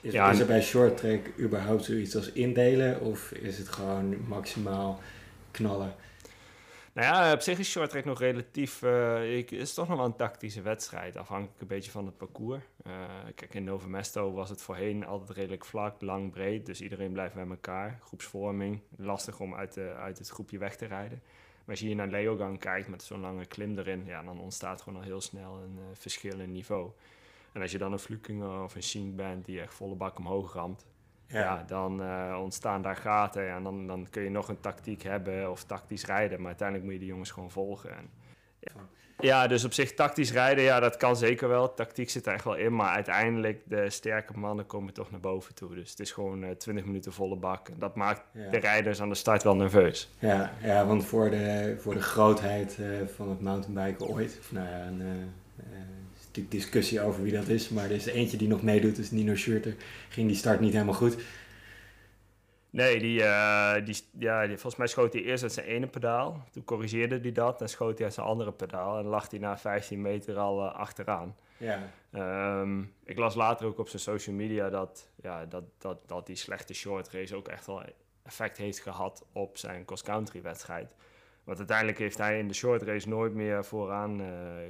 Is, 0.00 0.12
Ja, 0.12 0.30
is 0.30 0.38
er 0.38 0.46
bij 0.46 0.62
short 0.62 0.96
track 0.96 1.20
überhaupt 1.38 1.84
zoiets 1.84 2.16
als 2.16 2.32
indelen 2.32 3.00
of 3.00 3.32
is 3.32 3.58
het 3.58 3.68
gewoon 3.68 4.26
maximaal 4.28 5.00
knallen? 5.50 5.94
Nou 6.96 7.06
ja, 7.06 7.32
op 7.32 7.40
zich 7.40 7.58
is 7.58 7.70
short 7.70 7.90
track 7.90 8.04
nog 8.04 8.18
relatief... 8.18 8.82
eh, 8.82 9.36
ik, 9.36 9.50
het 9.50 9.60
is 9.60 9.74
toch 9.74 9.88
nog 9.88 9.96
wel 9.96 10.06
een 10.06 10.16
tactische 10.16 10.62
wedstrijd. 10.62 11.16
Afhankelijk 11.16 11.60
een 11.60 11.66
beetje 11.66 11.90
van 11.90 12.06
het 12.06 12.16
parcours. 12.16 12.64
Eh, 12.84 12.92
kijk, 13.34 13.54
in 13.54 13.64
Nove 13.64 13.88
Mesto 13.88 14.32
was 14.32 14.50
het 14.50 14.62
voorheen 14.62 15.06
altijd 15.06 15.30
redelijk 15.30 15.64
vlak, 15.64 16.00
lang, 16.00 16.30
breed. 16.30 16.66
Dus 16.66 16.80
iedereen 16.80 17.12
blijft 17.12 17.34
bij 17.34 17.46
elkaar. 17.48 17.98
Groepsvorming. 18.02 18.80
Lastig 18.96 19.40
om 19.40 19.54
uit, 19.54 19.78
uit 19.78 20.18
het 20.18 20.28
groepje 20.28 20.58
weg 20.58 20.76
te 20.76 20.86
rijden. 20.86 21.22
Maar 21.66 21.74
als 21.74 21.80
je 21.80 21.86
hier 21.86 21.96
naar 21.96 22.08
Leogang 22.08 22.58
kijkt 22.58 22.88
met 22.88 23.02
zo'n 23.02 23.20
lange 23.20 23.46
klim 23.46 23.78
erin... 23.78 24.04
Ja, 24.06 24.22
dan 24.22 24.40
ontstaat 24.40 24.82
gewoon 24.82 24.98
al 24.98 25.04
heel 25.04 25.20
snel 25.20 25.56
een 25.56 25.78
eh, 25.78 25.84
verschil 25.92 26.40
in 26.40 26.52
niveau. 26.52 26.90
En 27.52 27.60
als 27.60 27.70
je 27.70 27.78
dan 27.78 27.92
een 27.92 27.98
Flukingen 27.98 28.62
of 28.62 28.74
een 28.74 28.82
Shink 28.82 29.16
bent 29.16 29.44
die 29.44 29.60
echt 29.60 29.74
volle 29.74 29.94
bak 29.94 30.18
omhoog 30.18 30.52
ramt... 30.52 30.86
Ja, 31.28 31.64
dan 31.66 32.02
eh, 32.02 32.38
ontstaan 32.42 32.82
daar 32.82 32.96
gaten. 32.96 33.48
En 33.50 33.62
dan, 33.62 33.86
dan 33.86 34.06
kun 34.10 34.22
je 34.22 34.30
nog 34.30 34.48
een 34.48 34.60
tactiek 34.60 35.02
hebben 35.02 35.50
of 35.50 35.64
tactisch 35.64 36.04
rijden. 36.06 36.38
Maar 36.38 36.46
uiteindelijk 36.46 36.86
moet 36.86 36.94
je 36.96 37.00
die 37.04 37.12
jongens 37.12 37.30
gewoon 37.30 37.50
volgen. 37.50 37.90
En, 37.96 38.10
ja. 38.58 38.72
ja, 39.18 39.46
dus 39.46 39.64
op 39.64 39.72
zich 39.72 39.94
tactisch 39.94 40.32
rijden, 40.32 40.64
ja, 40.64 40.80
dat 40.80 40.96
kan 40.96 41.16
zeker 41.16 41.48
wel. 41.48 41.74
Tactiek 41.74 42.10
zit 42.10 42.26
er 42.26 42.32
echt 42.34 42.44
wel 42.44 42.56
in. 42.56 42.74
Maar 42.74 42.94
uiteindelijk, 42.94 43.62
de 43.64 43.90
sterke 43.90 44.38
mannen 44.38 44.66
komen 44.66 44.92
toch 44.92 45.10
naar 45.10 45.20
boven 45.20 45.54
toe. 45.54 45.74
Dus 45.74 45.90
het 45.90 46.00
is 46.00 46.12
gewoon 46.12 46.44
eh 46.44 46.50
20 46.50 46.84
minuten 46.84 47.12
volle 47.12 47.36
bak. 47.36 47.68
En 47.68 47.78
dat 47.78 47.94
maakt 47.94 48.22
Ja. 48.32 48.50
de 48.50 48.58
rijders 48.58 49.00
aan 49.00 49.08
de 49.08 49.14
start 49.14 49.42
wel 49.42 49.56
nerveus. 49.56 50.10
Ja, 50.18 50.52
ja, 50.62 50.86
want 50.86 51.04
voor 51.04 51.30
de, 51.30 51.76
voor 51.80 51.94
de 51.94 52.02
grootheid 52.02 52.78
eh, 52.78 52.86
van 53.16 53.28
het 53.28 53.40
mountainbiken 53.40 54.06
ooit, 54.06 54.36
of 54.40 54.52
nou 54.52 54.68
ja, 54.68 54.86
een, 54.86 55.32
natuurlijk 56.36 56.64
discussie 56.64 57.00
over 57.00 57.22
wie 57.22 57.32
dat 57.32 57.48
is, 57.48 57.68
maar 57.68 57.84
er 57.84 57.90
is 57.90 58.06
eentje 58.06 58.36
die 58.36 58.48
nog 58.48 58.62
meedoet, 58.62 58.96
dus 58.96 59.10
Nino 59.10 59.34
Schurter, 59.34 59.74
ging 60.08 60.26
die 60.28 60.36
start 60.36 60.60
niet 60.60 60.72
helemaal 60.72 60.94
goed. 60.94 61.16
Nee, 62.70 62.98
die, 62.98 63.22
eh, 63.22 63.84
die, 63.84 63.96
ja, 64.18 64.40
die, 64.40 64.56
volgens 64.56 64.76
mij 64.76 64.86
schoot 64.86 65.12
hij 65.12 65.22
eerst 65.22 65.42
uit 65.42 65.52
zijn 65.52 65.66
ene 65.66 65.86
pedaal. 65.86 66.44
Toen 66.50 66.64
corrigeerde 66.64 67.18
hij 67.20 67.32
dat 67.32 67.60
en 67.60 67.68
schoot 67.68 67.96
hij 67.96 68.04
uit 68.04 68.14
zijn 68.14 68.26
andere 68.26 68.52
pedaal. 68.52 68.98
En 68.98 69.04
lag 69.04 69.30
hij 69.30 69.38
na 69.38 69.58
15 69.58 70.00
meter 70.00 70.36
al 70.36 70.64
eh, 70.64 70.74
achteraan. 70.74 71.36
Ja, 71.56 71.90
Ehm, 72.16 72.82
ik 73.04 73.18
las 73.18 73.34
later 73.34 73.66
ook 73.66 73.78
op 73.78 73.88
zijn 73.88 74.02
social 74.02 74.36
media 74.36 74.70
dat, 74.70 75.08
ja, 75.22 75.44
dat, 75.44 75.64
dat, 75.78 76.08
dat 76.08 76.26
die 76.26 76.36
slechte 76.36 76.74
short 76.74 77.08
race 77.08 77.36
ook 77.36 77.48
echt 77.48 77.66
wel 77.66 77.82
effect 78.22 78.56
heeft 78.56 78.80
gehad 78.80 79.24
op 79.32 79.58
zijn 79.58 79.84
cross-country 79.84 80.42
wedstrijd. 80.42 80.94
Want 81.44 81.58
uiteindelijk 81.58 81.98
heeft 81.98 82.18
hij 82.18 82.38
in 82.38 82.48
de 82.48 82.54
short 82.54 82.82
race 82.82 83.08
nooit 83.08 83.34
meer 83.34 83.64
vooraan 83.64 84.20
eh, 84.20 84.26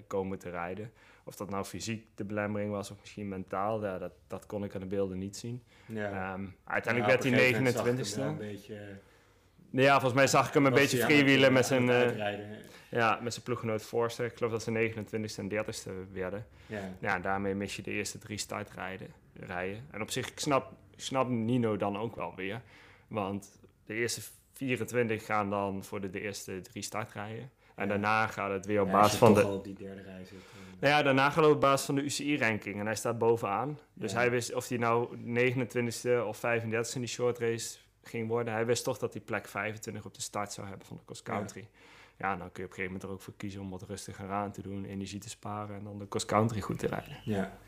komen 0.07 0.39
te 0.39 0.51
rijden. 0.51 0.93
Of 1.29 1.37
dat 1.37 1.51
nou 1.51 1.65
fysiek 1.65 2.07
de 2.15 2.25
belemmering 2.25 2.71
was 2.71 2.91
of 2.91 3.01
misschien 3.01 3.29
mentaal, 3.29 3.85
ja, 3.85 3.99
dat, 3.99 4.13
dat 4.27 4.47
kon 4.47 4.65
ik 4.65 4.75
aan 4.75 4.81
de 4.81 4.87
beelden 4.87 5.19
niet 5.19 5.37
zien. 5.37 5.63
ja. 5.87 6.33
Ehm, 6.33 6.47
uiteindelijk 6.65 7.13
werd 7.13 7.23
hij 7.23 7.33
moment 7.33 7.75
zag 7.77 7.87
ik 7.87 7.87
hem 7.87 7.97
29ste. 7.97 8.21
wel 8.21 8.29
een 8.29 8.37
beetje, 8.37 8.75
eh, 8.75 9.83
Ja, 9.83 9.93
volgens 9.93 10.15
mij 10.15 10.27
zag 10.27 10.49
ik 10.49 10.55
hem 10.55 10.67
een 10.67 10.73
beetje 10.73 10.99
freewheelen 10.99 11.53
met 11.53 11.67
zijn, 11.67 11.91
eh, 11.91 12.17
ja, 12.91 13.19
met 13.23 13.33
zijn 13.33 13.45
ploeggenoot 13.45 13.83
Forster. 13.83 14.25
Ik 14.27 14.37
geloof 14.37 14.53
dat 14.53 14.63
ze 14.63 14.71
29ste 14.71 15.41
en 15.41 15.49
30ste 15.49 15.91
werden. 16.13 16.47
Ja, 16.67 16.81
Ja, 17.01 17.19
daarmee 17.19 17.55
mis 17.55 17.77
je 17.77 17.83
de 17.83 17.91
eerste 17.91 18.19
drie 18.19 18.39
startrijden. 18.39 19.09
Rijden. 19.33 19.87
En 19.91 20.03
op 20.03 20.11
zich, 20.11 20.29
ik 20.29 20.39
snap, 20.39 20.73
snap 20.97 21.29
Nino 21.29 21.77
dan 21.77 21.99
ook 21.99 22.17
wel 22.17 22.35
weer. 22.37 22.63
Want 23.09 23.59
de 23.87 23.95
eerste 23.95 24.21
24 24.53 25.25
gaan 25.25 25.51
dan 25.51 25.85
voor 25.85 26.01
de, 26.01 26.11
de 26.11 26.21
eerste 26.21 26.61
drie 26.61 26.83
startrijden. 26.83 27.51
En 27.77 27.89
daarna 27.89 28.27
gaat 28.27 28.51
het 28.51 28.67
weer 28.67 28.81
op 28.81 28.87
Ja, 28.87 28.93
basis 28.93 29.19
van 29.19 29.35
de... 29.35 29.47
op 29.47 29.65
die 29.65 29.75
derde 29.75 30.03
rij 30.03 30.25
zit. 30.25 30.39
Nou 30.81 30.93
ja, 30.95 31.03
daarna 31.03 31.31
gaat 31.31 31.45
het 31.45 31.55
op 31.55 31.61
basis 31.61 31.87
van 31.87 31.95
de 31.95 32.03
UCI-ranking. 32.03 32.79
En 32.81 32.87
hij 32.87 32.95
staat 32.95 33.19
bovenaan. 33.19 33.79
Dus 33.95 34.13
Ja. 34.13 34.19
hij 34.19 34.31
wist 34.31 34.55
of 34.55 34.69
hij 34.69 34.79
nou 34.79 35.17
29ste 35.17 36.27
of 36.27 36.37
35ste 36.39 36.95
in 36.95 37.01
die 37.01 37.07
short 37.07 37.39
race 37.39 37.79
ging 38.03 38.29
worden. 38.29 38.53
Hij 38.53 38.67
wist 38.67 38.85
toch 38.85 38.99
dat 38.99 39.13
hij 39.13 39.23
plek 39.23 39.49
25 39.49 40.05
op 40.05 40.15
de 40.15 40.21
start 40.21 40.53
zou 40.53 40.67
hebben 40.69 40.87
van 40.87 40.97
de 40.97 41.03
cross 41.05 41.23
country. 41.23 41.69
Ja. 42.17 42.37
dan 42.37 42.53
kun 42.53 42.63
je 42.63 42.69
op 42.69 42.71
een 42.71 42.77
gegeven 42.77 42.85
moment 42.85 43.03
er 43.03 43.11
ook 43.11 43.21
voor 43.21 43.35
kiezen 43.37 43.61
om 43.61 43.71
wat 43.71 43.83
rustiger 43.83 44.31
aan 44.31 44.53
te 44.53 44.63
doen, 44.63 44.85
energie 44.85 45.21
te 45.21 45.29
sparen 45.29 45.77
en 45.77 45.85
dan 45.85 45.99
de 45.99 46.09
cross 46.09 46.27
country 46.27 46.61
goed 46.61 46.79
te 46.79 46.87
rijden. 46.87 47.17
Ja. 47.25 47.59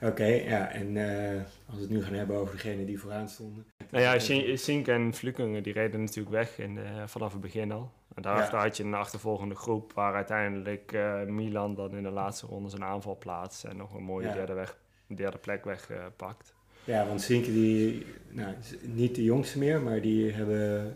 Oké, 0.00 0.24
ja, 0.24 0.68
en 0.70 0.96
eh, 0.96 1.40
als 1.66 1.74
we 1.76 1.80
het 1.82 1.90
nu 1.90 2.04
gaan 2.04 2.12
hebben 2.14 2.36
over 2.36 2.54
degenen 2.54 2.86
die 2.86 2.98
vooraan 3.00 3.28
stonden. 3.28 3.66
Nou 3.90 4.04
ja, 4.04 4.18
Sink- 4.56 4.88
en 4.88 5.14
Flukingen 5.14 5.62
die 5.62 5.72
reden 5.72 6.00
natuurlijk 6.00 6.30
weg 6.34 6.58
in 6.58 6.78
vanaf 7.06 7.32
het 7.32 7.40
begin 7.40 7.72
al. 7.72 7.92
En 8.14 8.22
daarachter 8.22 8.58
had 8.58 8.76
je 8.76 8.82
een 8.84 8.94
achtervolgende 8.94 9.54
groep 9.54 9.92
waar 9.92 10.14
uiteindelijk 10.14 10.92
eh, 10.92 11.22
Milan 11.22 11.74
dan 11.74 11.96
in 11.96 12.02
de 12.02 12.10
laatste 12.10 12.46
ronde 12.46 12.68
zijn 12.68 12.84
aanval 12.84 13.18
plaatst 13.18 13.64
en 13.64 13.76
nog 13.76 13.94
een 13.94 14.02
mooie 14.02 14.26
Ja. 14.26 14.32
derde, 14.32 14.52
weg, 14.52 14.76
derde 15.06 15.38
plek 15.38 15.64
wegpakt. 15.64 16.54
Ja, 16.84 17.06
want 17.06 17.22
Sinke 17.22 17.52
die, 17.52 18.06
nou, 18.28 18.54
niet 18.82 19.14
de 19.14 19.22
jongste 19.24 19.58
meer, 19.58 19.80
maar 19.80 20.00
die 20.00 20.32
hebben, 20.32 20.94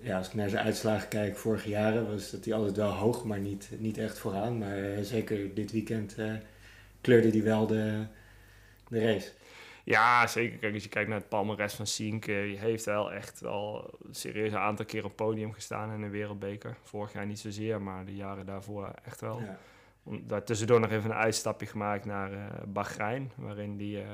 ja, 0.00 0.16
als 0.18 0.26
ik 0.26 0.34
naar 0.34 0.48
zijn 0.48 0.64
uitslagen 0.64 1.08
kijk, 1.08 1.36
vorige 1.36 1.68
jaren 1.68 2.10
was 2.10 2.30
dat 2.30 2.44
hij 2.44 2.54
altijd 2.54 2.76
wel 2.76 2.90
hoog, 2.92 3.24
maar 3.24 3.38
niet, 3.38 3.68
niet 3.78 3.98
echt 3.98 4.18
vooraan. 4.18 4.58
Maar 4.58 4.76
eh, 4.78 5.02
zeker 5.02 5.54
dit 5.54 5.72
weekend 5.72 6.14
eh, 6.18 6.32
kleurde 7.00 7.30
hij 7.30 7.42
wel 7.42 7.66
de, 7.66 8.04
de 8.88 9.00
race. 9.12 9.30
Ja, 9.86 10.26
zeker. 10.26 10.58
Kijk, 10.58 10.74
als 10.74 10.82
je 10.82 10.88
kijkt 10.88 11.08
naar 11.08 11.18
het 11.18 11.28
palmares 11.28 11.74
van 11.74 11.86
Sink, 11.86 12.26
eh, 12.26 12.42
die 12.42 12.58
heeft 12.58 12.84
wel 12.84 13.12
echt 13.12 13.40
een 13.40 13.82
serieus 14.10 14.52
een 14.52 14.58
aantal 14.58 14.84
keer 14.84 15.04
op 15.04 15.16
podium 15.16 15.52
gestaan 15.52 15.92
in 15.92 16.02
een 16.02 16.10
wereldbeker. 16.10 16.76
Vorig 16.82 17.12
jaar 17.12 17.26
niet 17.26 17.38
zozeer, 17.38 17.82
maar 17.82 18.04
de 18.04 18.14
jaren 18.14 18.46
daarvoor 18.46 18.90
echt 19.04 19.20
wel. 19.20 19.40
Ja. 19.40 19.58
Nog 20.78 20.90
even 20.90 21.10
een 21.10 21.16
uitstapje 21.16 21.66
gemaakt 21.66 22.04
naar 22.04 22.32
eh 22.32 22.62
Bahrein, 22.66 23.32
waarin 23.36 23.78
hij 23.78 24.04
eh, 24.04 24.10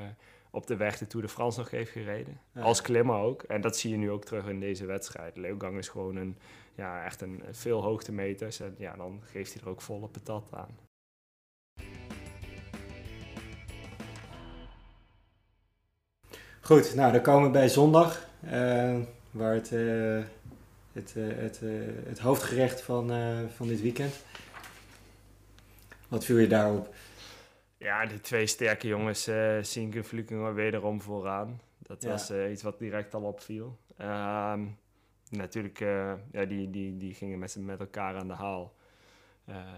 op 0.50 0.66
de 0.66 0.76
weg 0.76 0.98
de 0.98 1.06
Tour 1.06 1.26
de 1.26 1.32
France 1.32 1.58
nog 1.58 1.70
heeft 1.70 1.90
gereden. 1.90 2.40
Ja. 2.54 2.62
Als 2.62 2.82
klimmer 2.82 3.16
ook. 3.16 3.42
En 3.42 3.60
dat 3.60 3.76
zie 3.76 3.90
je 3.90 3.96
nu 3.96 4.10
ook 4.10 4.24
terug 4.24 4.46
in 4.46 4.60
deze 4.60 4.86
wedstrijd. 4.86 5.36
Leeuwgang 5.36 5.78
is 5.78 5.88
gewoon 5.88 6.16
een, 6.16 6.38
ja, 6.74 7.04
echt 7.04 7.20
een 7.20 7.42
veel 7.50 7.82
hoogtemeters. 7.82 8.60
En 8.60 8.74
ja, 8.78 8.96
dan 8.96 9.20
geeft 9.24 9.52
hij 9.52 9.62
er 9.62 9.68
ook 9.68 9.80
volle 9.80 10.08
patat 10.08 10.48
aan. 10.52 10.78
Goed, 16.64 16.94
nou 16.94 17.12
dan 17.12 17.22
komen 17.22 17.46
we 17.46 17.50
bij 17.50 17.68
zondag, 17.68 18.28
eh, 18.40 18.98
waar 19.30 19.54
het, 19.54 19.72
eh, 19.72 20.22
het, 20.92 21.16
eh, 21.16 21.24
het, 21.36 21.60
het 22.06 22.18
hoofdgerecht 22.18 22.82
van, 22.82 23.10
van 23.56 23.66
dit 23.66 23.80
weekend. 23.80 24.24
Wat 26.08 26.24
viel 26.24 26.38
je 26.38 26.46
daarop? 26.46 26.94
Ja, 27.76 28.06
de 28.06 28.20
twee 28.20 28.46
sterke 28.46 28.86
jongens, 28.86 29.28
uh, 29.28 29.58
Sink 29.62 29.94
en 29.94 30.04
Flukinger, 30.04 30.54
wederom 30.54 31.00
vooraan. 31.00 31.60
Dat 31.78 32.02
was 32.04 32.30
iets 32.30 32.62
wat 32.62 32.78
direct 32.78 33.14
al 33.14 33.22
opviel. 33.22 33.78
Ehm, 33.96 34.64
natuurlijk, 35.30 35.78
ja, 36.32 36.44
die, 36.48 36.70
die, 36.70 36.96
die 36.96 37.14
gingen 37.14 37.38
met, 37.38 37.56
met 37.60 37.80
elkaar 37.80 38.16
aan 38.16 38.28
de 38.28 38.34
haal. 38.34 38.74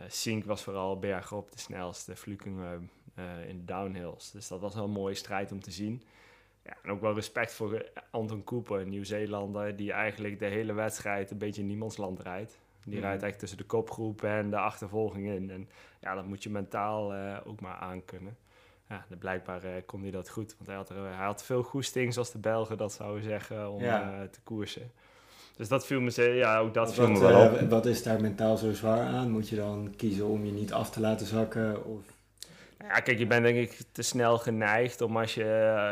Sink 0.08 0.44
was 0.44 0.62
vooral 0.62 0.98
bergop 0.98 1.52
de 1.52 1.58
snelste, 1.58 2.16
Flukinger 2.16 2.80
in 3.46 3.56
de 3.58 3.64
downhills. 3.64 4.30
Dus 4.30 4.48
dat 4.48 4.60
was 4.60 4.74
wel 4.74 4.84
een 4.84 4.90
mooie 4.90 5.14
strijd 5.14 5.52
om 5.52 5.60
te 5.60 5.70
zien. 5.70 6.02
Ja, 6.64 6.76
en 6.82 6.90
ook 6.90 7.00
wel 7.00 7.14
respect 7.14 7.52
voor 7.52 7.90
Anton 8.10 8.44
Cooper, 8.44 8.80
een 8.80 8.88
Nieuw-Zeelander, 8.88 9.76
die 9.76 9.92
eigenlijk 9.92 10.38
de 10.38 10.46
hele 10.46 10.72
wedstrijd 10.72 11.30
een 11.30 11.38
beetje 11.38 11.62
niemandsland 11.62 12.20
rijdt. 12.20 12.58
Die 12.84 13.00
rijdt 13.00 13.22
echt 13.22 13.38
tussen 13.38 13.58
de 13.58 13.64
kopgroep 13.64 14.22
en 14.22 14.50
de 14.50 14.58
achtervolging 14.58 15.26
in. 15.28 15.50
En 15.50 15.68
ja, 16.00 16.14
dat 16.14 16.26
moet 16.26 16.42
je 16.42 16.50
mentaal 16.50 17.14
uh, 17.14 17.36
ook 17.44 17.60
maar 17.60 17.76
aankunnen. 17.76 18.36
Ja, 18.88 19.04
blijkbaar 19.18 19.64
uh, 19.64 19.70
kon 19.86 20.02
hij 20.02 20.10
dat 20.10 20.28
goed. 20.28 20.54
Want 20.56 20.66
hij 20.66 20.76
had, 20.76 20.90
er, 20.90 20.96
hij 20.96 21.24
had 21.24 21.44
veel 21.44 21.62
goesting, 21.62 22.12
zoals 22.12 22.32
de 22.32 22.38
Belgen 22.38 22.76
dat 22.76 22.92
zouden 22.92 23.22
zeggen, 23.22 23.70
om 23.70 23.82
ja. 23.82 24.12
uh, 24.12 24.28
te 24.28 24.40
koersen. 24.44 24.90
Dus 25.56 25.68
dat 25.68 25.86
viel 25.86 26.00
me, 26.00 26.22
ja, 26.34 26.58
ook 26.58 26.74
dat 26.74 26.94
viel 26.94 27.10
me 27.10 27.18
wel 27.18 27.50
op. 27.50 27.60
Wat 27.60 27.86
is 27.86 28.02
daar 28.02 28.20
mentaal 28.20 28.56
zo 28.56 28.72
zwaar 28.72 29.06
aan? 29.06 29.30
Moet 29.30 29.48
je 29.48 29.56
dan 29.56 29.94
kiezen 29.96 30.26
om 30.26 30.44
je 30.44 30.52
niet 30.52 30.72
af 30.72 30.90
te 30.90 31.00
laten 31.00 31.26
zakken? 31.26 31.84
Of... 31.84 32.13
Ja, 32.88 33.00
kijk, 33.00 33.18
je 33.18 33.26
bent 33.26 33.42
denk 33.42 33.56
ik 33.56 33.80
te 33.92 34.02
snel 34.02 34.38
geneigd 34.38 35.00
om 35.00 35.16
als 35.16 35.34
je 35.34 35.44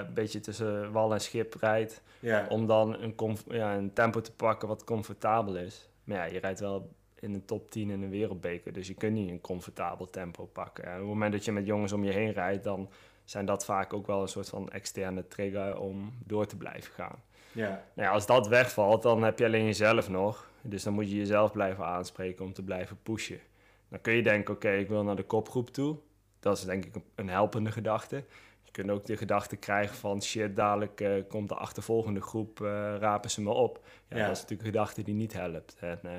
een 0.07 0.15
beetje 0.15 0.41
tussen 0.41 0.93
wal 0.93 1.13
en 1.13 1.21
schip 1.21 1.55
rijdt, 1.61 2.03
ja. 2.21 2.47
om 2.49 2.67
dan 2.67 3.03
een, 3.03 3.37
ja, 3.49 3.75
een 3.77 3.93
tempo 3.93 4.21
te 4.21 4.33
pakken 4.33 4.69
wat 4.69 4.85
comfortabel 4.85 5.57
is. 5.57 5.89
Maar 6.05 6.17
ja, 6.17 6.25
je 6.25 6.39
rijdt 6.39 6.61
wel 6.61 6.91
in 7.19 7.33
de 7.33 7.45
top 7.45 7.71
10 7.71 7.91
in 7.91 8.03
een 8.03 8.11
wereldbeker. 8.11 8.73
Dus 8.73 8.89
je 8.89 8.95
kunt 8.95 9.13
niet 9.13 9.31
een 9.31 9.41
comfortabel 9.41 10.11
tempo 10.11 10.45
pakken. 10.45 10.85
En 10.85 10.93
op 10.93 10.99
het 10.99 11.09
moment 11.09 11.33
dat 11.33 11.45
je 11.45 11.53
met 11.53 11.67
jongens 11.67 11.93
om 11.93 12.05
je 12.05 12.13
heen 12.13 12.33
rijdt, 12.33 12.65
dan 12.65 12.91
zijn 13.25 13.47
dat 13.47 13.65
vaak 13.65 13.93
ook 13.93 14.07
wel 14.07 14.23
een 14.23 14.29
soort 14.29 14.49
van 14.49 14.69
externe 14.69 15.29
trigger 15.29 15.79
om 15.79 16.13
door 16.27 16.47
te 16.47 16.57
blijven 16.57 16.93
gaan. 16.93 17.23
Ja. 17.53 17.69
Nou 17.69 18.09
ja, 18.09 18.11
als 18.11 18.27
dat 18.27 18.49
wegvalt, 18.49 19.03
dan 19.03 19.23
heb 19.23 19.39
je 19.39 19.45
alleen 19.45 19.65
jezelf 19.65 20.09
nog. 20.09 20.51
Dus 20.63 20.83
dan 20.83 20.93
moet 20.93 21.11
je 21.11 21.17
jezelf 21.17 21.53
blijven 21.53 21.85
aanspreken 21.85 22.45
om 22.45 22.53
te 22.53 22.63
blijven 22.63 22.99
pushen. 23.03 23.41
Dan 23.89 24.01
kun 24.01 24.13
je 24.13 24.23
denken, 24.23 24.55
oké, 24.55 24.71
ik 24.71 24.89
wil 24.89 25.05
naar 25.05 25.17
de 25.17 25.23
kopgroep 25.23 25.71
toe. 25.71 25.97
Dat 26.43 26.57
is 26.57 26.65
denk 26.65 26.85
ik 26.85 26.95
een 27.15 27.29
helpende 27.29 27.73
gedachte. 27.73 28.17
Je 28.63 28.71
kunt 28.71 28.91
ook 28.91 29.07
de 29.07 29.17
gedachte 29.17 29.57
krijgen 29.57 29.97
van 29.97 30.23
shit, 30.23 30.57
dadelijk 30.57 31.01
uh, 31.01 31.23
komt 31.29 31.49
de 31.49 31.55
achtervolgende 31.55 32.21
groep, 32.21 32.61
uh, 32.61 32.69
rapen 32.99 33.31
ze 33.31 33.43
me 33.43 33.51
op. 33.51 33.81
Ja, 34.09 34.17
Dat 34.17 34.37
is 34.37 34.41
natuurlijk 34.41 34.61
een 34.61 34.73
gedachte 34.75 35.03
die 35.03 35.15
niet 35.15 35.33
helpt. 35.33 35.77
En, 35.81 36.01
uh, 36.05 36.11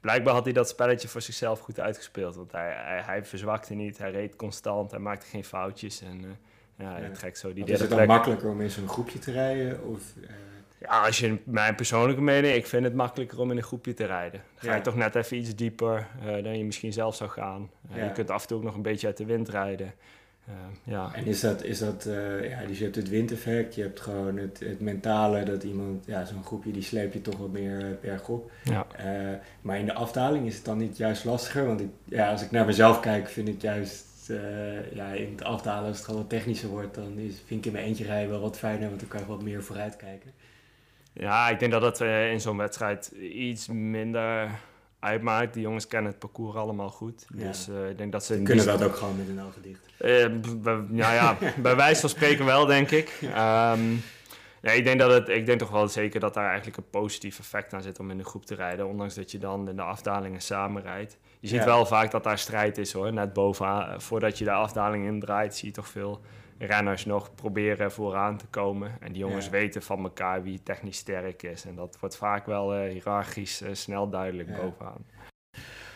blijkbaar 0.00 0.34
had 0.34 0.44
hij 0.44 0.52
dat 0.52 0.68
spelletje 0.68 1.08
voor 1.08 1.22
zichzelf 1.22 1.60
goed 1.60 1.80
uitgespeeld. 1.80 2.36
Want 2.36 2.52
hij, 2.52 2.72
hij, 2.76 3.00
hij 3.00 3.24
verzwakte 3.24 3.74
niet, 3.74 3.98
hij 3.98 4.10
reed 4.10 4.36
constant, 4.36 4.90
hij 4.90 5.00
maakte 5.00 5.26
geen 5.26 5.44
foutjes. 5.44 6.00
En 6.00 6.38
ja, 6.76 6.92
hij 6.92 7.10
trekt 7.10 7.38
zo 7.38 7.52
die 7.52 7.64
Is 7.64 7.80
het 7.80 7.90
dan 7.90 8.06
makkelijker 8.06 8.48
om 8.50 8.60
in 8.60 8.70
zo'n 8.70 8.88
groepje 8.88 9.18
te 9.18 9.32
rijden? 9.32 9.84
Of, 9.84 10.02
Ja, 10.80 11.04
als 11.04 11.18
je 11.18 11.38
mijn 11.44 11.74
persoonlijke 11.74 12.22
mening, 12.22 12.54
ik 12.54 12.66
vind 12.66 12.84
het 12.84 12.94
makkelijker 12.94 13.40
om 13.40 13.50
in 13.50 13.56
een 13.56 13.62
groepje 13.62 13.94
te 13.94 14.04
rijden. 14.04 14.40
Dan 14.60 14.70
ga 14.70 14.76
je 14.76 14.82
toch 14.82 14.96
net 14.96 15.14
even 15.14 15.36
iets 15.36 15.54
dieper 15.54 16.06
dan 16.42 16.58
je 16.58 16.64
misschien 16.64 16.92
zelf 16.92 17.14
zou 17.14 17.30
gaan. 17.30 17.70
Je 17.94 18.12
kunt 18.12 18.30
af 18.30 18.42
en 18.42 18.48
toe 18.48 18.56
ook 18.56 18.62
nog 18.64 18.74
een 18.74 18.82
beetje 18.82 19.06
uit 19.06 19.16
de 19.16 19.24
wind 19.24 19.48
rijden. 19.48 19.94
Uh, 20.48 20.54
ja. 20.84 21.10
En 21.14 21.26
is 21.26 21.40
dat, 21.40 21.64
is 21.64 21.78
dat 21.78 22.08
ja, 22.42 22.66
dus 22.66 22.78
je 22.78 22.84
hebt 22.84 22.96
het 22.96 23.08
windeffect, 23.08 23.74
je 23.74 23.82
hebt 23.82 24.00
gewoon 24.00 24.36
het, 24.36 24.60
het 24.60 24.80
mentale 24.80 25.42
dat 25.42 25.62
iemand, 25.62 26.06
ja, 26.06 26.24
zo'n 26.24 26.44
groepje 26.44 26.72
die 26.72 26.82
sleep 26.82 27.12
je 27.12 27.20
toch 27.20 27.36
wat 27.36 27.52
meer 27.52 27.98
bergop. 28.00 28.50
Ja. 28.64 28.86
maar 29.60 29.78
in 29.78 29.86
de 29.86 29.94
afdaling 29.94 30.46
is 30.46 30.54
het 30.54 30.64
dan 30.64 30.78
niet 30.78 30.96
juist 30.96 31.24
lastiger, 31.24 31.66
want 31.66 31.80
ik, 31.80 31.88
ja, 32.04 32.30
als 32.30 32.42
ik 32.42 32.50
naar 32.50 32.66
mezelf 32.66 33.00
kijk, 33.00 33.28
vind 33.28 33.48
ik 33.48 33.62
juist, 33.62 34.06
ja, 34.92 35.12
in 35.12 35.30
het 35.30 35.44
afdalen, 35.44 35.88
als 35.88 35.96
het 35.96 36.06
gewoon 36.06 36.20
wat 36.20 36.30
technischer 36.30 36.68
wordt, 36.68 36.94
dan 36.94 37.18
is, 37.18 37.34
vind 37.46 37.60
ik 37.60 37.66
in 37.66 37.72
mijn 37.72 37.84
eentje 37.84 38.04
rijden 38.04 38.30
wel 38.30 38.40
wat 38.40 38.58
fijner, 38.58 38.88
want 38.88 39.00
dan 39.00 39.08
kan 39.08 39.20
je 39.20 39.26
wat 39.26 39.42
meer 39.42 39.62
vooruit 39.62 39.96
kijken. 39.96 40.30
Ja, 41.12 41.48
ik 41.48 41.58
denk 41.58 41.72
dat 41.72 41.80
dat 41.80 42.00
in 42.00 42.40
zo'n 42.40 42.56
wedstrijd 42.56 43.06
iets 43.20 43.68
minder 43.68 44.50
uitmaakt. 45.00 45.54
Die 45.54 45.62
jongens 45.62 45.86
kennen 45.86 46.10
het 46.10 46.20
parcours 46.20 46.56
allemaal 46.56 46.90
goed. 46.90 47.26
Ja. 47.34 47.46
Dus 47.46 47.68
uh, 47.68 47.90
ik 47.90 47.98
denk 47.98 48.12
dat 48.12 48.24
ze... 48.24 48.42
kunnen 48.42 48.66
dat 48.66 48.82
ook 48.82 48.96
gewoon 48.96 49.16
met 49.16 49.28
een 49.28 49.42
ogen 49.42 49.62
dicht. 49.62 49.86
Uh, 49.98 50.78
ja, 50.90 51.12
ja, 51.12 51.36
bij 51.62 51.76
wijze 51.76 52.00
van 52.00 52.10
spreken 52.10 52.44
wel, 52.44 52.66
denk 52.66 52.90
ik. 52.90 53.20
Um, 53.36 54.02
ik 54.60 54.84
denk 54.84 54.98
dat 55.00 55.10
het, 55.10 55.28
ik 55.28 55.46
denk 55.46 55.58
toch 55.58 55.70
wel 55.70 55.88
zeker 55.88 56.20
dat 56.20 56.34
daar 56.34 56.46
eigenlijk 56.46 56.76
een 56.76 56.90
positief 56.90 57.38
effect 57.38 57.74
aan 57.74 57.82
zit 57.82 57.98
om 57.98 58.10
in 58.10 58.18
de 58.18 58.24
groep 58.24 58.46
te 58.46 58.54
rijden. 58.54 58.86
Ondanks 58.86 59.14
dat 59.14 59.30
je 59.30 59.38
dan 59.38 59.68
in 59.68 59.76
de 59.76 59.82
afdalingen 59.82 60.40
samen 60.40 60.82
rijdt. 60.82 61.16
Je 61.40 61.48
ziet 61.48 61.58
ja. 61.58 61.64
wel 61.64 61.86
vaak 61.86 62.10
dat 62.10 62.24
daar 62.24 62.38
strijd 62.38 62.78
is 62.78 62.92
hoor. 62.92 63.12
Net 63.12 63.32
bovenaan, 63.32 64.00
voordat 64.00 64.38
je 64.38 64.44
de 64.44 64.50
afdaling 64.50 65.06
indraait, 65.06 65.54
zie 65.54 65.68
je 65.68 65.74
toch 65.74 65.88
veel 65.88 66.20
renners 66.58 67.04
nog 67.04 67.34
proberen 67.34 67.92
vooraan 67.92 68.36
te 68.36 68.46
komen. 68.46 68.96
En 69.00 69.12
die 69.12 69.20
jongens 69.20 69.44
ja. 69.44 69.50
weten 69.50 69.82
van 69.82 70.02
elkaar 70.02 70.42
wie 70.42 70.62
technisch 70.62 70.96
sterk 70.96 71.42
is. 71.42 71.64
En 71.64 71.74
dat 71.74 71.96
wordt 72.00 72.16
vaak 72.16 72.46
wel 72.46 72.78
uh, 72.78 72.90
hiërarchisch 72.90 73.62
uh, 73.62 73.68
snel 73.72 74.08
duidelijk 74.08 74.48
ja. 74.48 74.56
bovenaan. 74.56 75.04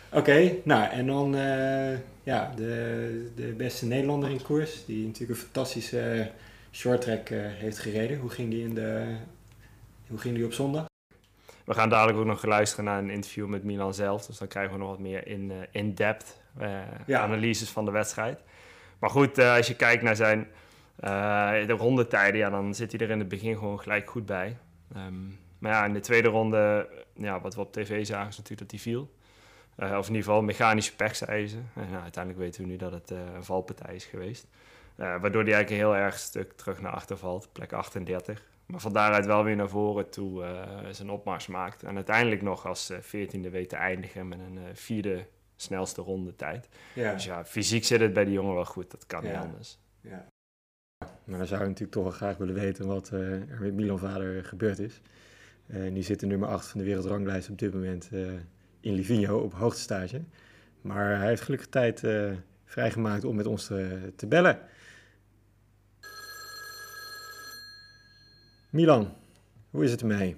Oké, 0.09 0.19
okay, 0.19 0.61
nou 0.63 0.91
en 0.91 1.07
dan 1.07 1.35
uh, 1.35 1.97
ja, 2.23 2.51
de, 2.55 3.31
de 3.35 3.53
beste 3.57 3.85
Nederlander 3.85 4.29
in 4.29 4.41
koers, 4.41 4.85
die 4.85 5.05
natuurlijk 5.05 5.39
een 5.39 5.45
fantastische 5.45 6.31
short 6.71 7.01
track 7.01 7.29
heeft 7.33 7.79
gereden. 7.79 8.19
Hoe 8.19 8.29
ging 8.29 8.49
die, 8.49 8.63
in 8.63 8.73
de, 8.73 9.15
hoe 10.07 10.17
ging 10.17 10.35
die 10.35 10.45
op 10.45 10.53
zondag? 10.53 10.85
We 11.63 11.73
gaan 11.73 11.89
dadelijk 11.89 12.17
ook 12.17 12.25
nog 12.25 12.45
luisteren 12.45 12.85
naar 12.85 12.99
een 12.99 13.09
interview 13.09 13.47
met 13.47 13.63
Milan 13.63 13.93
zelf. 13.93 14.25
Dus 14.25 14.37
dan 14.37 14.47
krijgen 14.47 14.73
we 14.73 14.79
nog 14.79 14.89
wat 14.89 14.99
meer 14.99 15.27
in, 15.27 15.51
in-depth 15.71 16.41
ja. 17.05 17.21
analyses 17.21 17.69
van 17.69 17.85
de 17.85 17.91
wedstrijd. 17.91 18.43
Maar 18.99 19.09
goed, 19.09 19.39
uh, 19.39 19.55
als 19.55 19.67
je 19.67 19.75
kijkt 19.75 20.03
naar 20.03 20.15
zijn 20.15 20.47
de 21.67 21.75
rondetijden, 21.77 22.39
ja, 22.39 22.49
dan 22.49 22.73
zit 22.73 22.91
hij 22.91 23.01
er 23.01 23.09
in 23.09 23.19
het 23.19 23.27
begin 23.27 23.57
gewoon 23.57 23.79
gelijk 23.79 24.09
goed 24.09 24.25
bij. 24.25 24.57
Um, 24.97 25.39
maar 25.63 25.71
ja, 25.71 25.85
in 25.85 25.93
de 25.93 25.99
tweede 25.99 26.27
ronde, 26.27 26.89
ja, 27.13 27.41
wat 27.41 27.55
we 27.55 27.61
op 27.61 27.73
tv 27.73 28.05
zagen, 28.05 28.27
is 28.27 28.37
natuurlijk 28.37 28.61
dat 28.61 28.71
hij 28.71 28.79
viel. 28.79 29.11
Uh, 29.77 29.97
of 29.97 30.07
in 30.07 30.13
ieder 30.13 30.23
geval 30.23 30.41
mechanische 30.41 30.93
ze. 31.27 31.57
En 31.73 31.89
nou, 31.89 32.01
uiteindelijk 32.01 32.43
weten 32.43 32.61
we 32.61 32.67
nu 32.67 32.75
dat 32.75 32.91
het 32.91 33.09
een 33.09 33.43
valpartij 33.43 33.95
is 33.95 34.05
geweest. 34.05 34.47
waardoor 34.95 35.43
hij 35.43 35.53
eigenlijk 35.53 35.69
een 35.69 35.75
heel 35.75 35.95
erg 35.95 36.17
stuk 36.17 36.53
terug 36.53 36.81
naar 36.81 36.91
achter 36.91 37.17
valt, 37.17 37.49
plek 37.51 37.73
38. 37.73 38.43
Maar 38.73 38.81
van 38.81 38.93
daaruit 38.93 39.25
wel 39.25 39.43
weer 39.43 39.55
naar 39.55 39.69
voren 39.69 40.09
toe 40.09 40.45
zijn 40.91 41.09
opmars 41.09 41.47
maakt. 41.47 41.83
En 41.83 41.95
uiteindelijk 41.95 42.41
nog 42.41 42.67
als 42.67 42.93
14e 42.93 43.49
weet 43.51 43.69
te 43.69 43.75
eindigen 43.75 44.27
met 44.27 44.39
een 44.39 44.59
vierde 44.73 45.25
snelste 45.55 46.01
rondetijd. 46.01 46.69
Ja. 46.95 47.13
Dus 47.13 47.25
ja, 47.25 47.45
fysiek 47.45 47.83
zit 47.83 47.99
het 47.99 48.13
bij 48.13 48.25
die 48.25 48.33
jongen 48.33 48.53
wel 48.53 48.65
goed. 48.65 48.91
Dat 48.91 49.05
kan 49.05 49.23
ja. 49.23 49.29
niet 49.29 49.37
anders. 49.37 49.79
Ja. 50.01 50.25
Maar 50.99 51.37
dan 51.37 51.47
zou 51.47 51.61
ik 51.61 51.67
natuurlijk 51.67 51.91
toch 51.91 52.03
wel 52.03 52.11
graag 52.11 52.37
willen 52.37 52.55
weten 52.55 52.87
wat 52.87 53.09
uh, 53.13 53.51
er 53.51 53.61
met 53.61 53.73
Milan 53.73 53.99
Vader 53.99 54.45
gebeurd 54.45 54.79
is. 54.79 55.01
Uh, 55.67 55.93
die 55.93 56.03
zit 56.03 56.21
in 56.21 56.27
nummer 56.27 56.49
8 56.49 56.67
van 56.67 56.79
de 56.79 56.85
wereldranglijst 56.85 57.49
op 57.49 57.59
dit 57.59 57.73
moment 57.73 58.09
uh, 58.13 58.31
in 58.79 58.93
Livigno 58.93 59.39
op 59.39 59.53
hoogtestage. 59.53 60.21
Maar 60.81 61.17
hij 61.17 61.27
heeft 61.27 61.41
gelukkig 61.41 61.69
tijd 61.69 62.03
vrijgemaakt 62.65 63.23
om 63.23 63.35
met 63.35 63.45
ons 63.45 63.65
te, 63.65 64.11
te 64.15 64.27
bellen. 64.27 64.59
Milan, 68.73 69.13
hoe 69.69 69.83
is 69.83 69.91
het 69.91 70.01
ermee? 70.01 70.37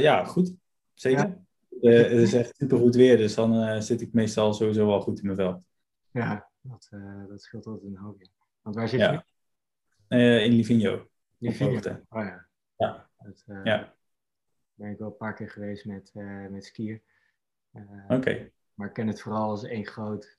ja, 0.00 0.24
goed. 0.24 0.54
Zeker. 0.94 1.38
Uh, 1.80 2.02
het 2.02 2.12
is 2.12 2.32
echt 2.32 2.56
super 2.56 2.78
goed 2.78 2.94
weer, 2.94 3.16
dus 3.16 3.34
dan 3.34 3.54
uh, 3.54 3.80
zit 3.80 4.00
ik 4.00 4.12
meestal 4.12 4.54
sowieso 4.54 4.86
wel 4.86 5.00
goed 5.00 5.18
in 5.18 5.24
mijn 5.24 5.36
vel. 5.36 5.64
Ja, 6.10 6.50
dat, 6.60 6.88
uh, 6.90 7.28
dat 7.28 7.42
scheelt 7.42 7.66
altijd 7.66 7.92
een 7.92 7.96
hoop. 7.96 8.22
Want 8.60 8.76
waar 8.76 8.88
zit 8.88 9.00
je? 9.00 9.22
In 10.44 10.52
Livigno. 10.52 11.08
Livigno, 11.38 11.76
oh 12.08 12.24
ja. 12.24 12.46
Ja. 12.76 13.10
Dat, 13.18 13.44
ja. 13.64 13.94
ben 14.74 14.90
ik 14.90 14.98
wel 14.98 15.08
een 15.08 15.16
paar 15.16 15.34
keer 15.34 15.50
geweest 15.50 15.84
met, 15.84 16.10
met 16.50 16.64
skiën. 16.64 17.02
Oké. 17.72 18.14
Okay. 18.14 18.52
Maar 18.74 18.88
ik 18.88 18.94
ken 18.94 19.06
het 19.06 19.20
vooral 19.20 19.50
als 19.50 19.64
één 19.64 19.86
groot 19.86 20.38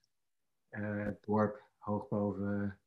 dorp, 1.21 1.61
hoog 1.77 2.07
boven 2.07 2.77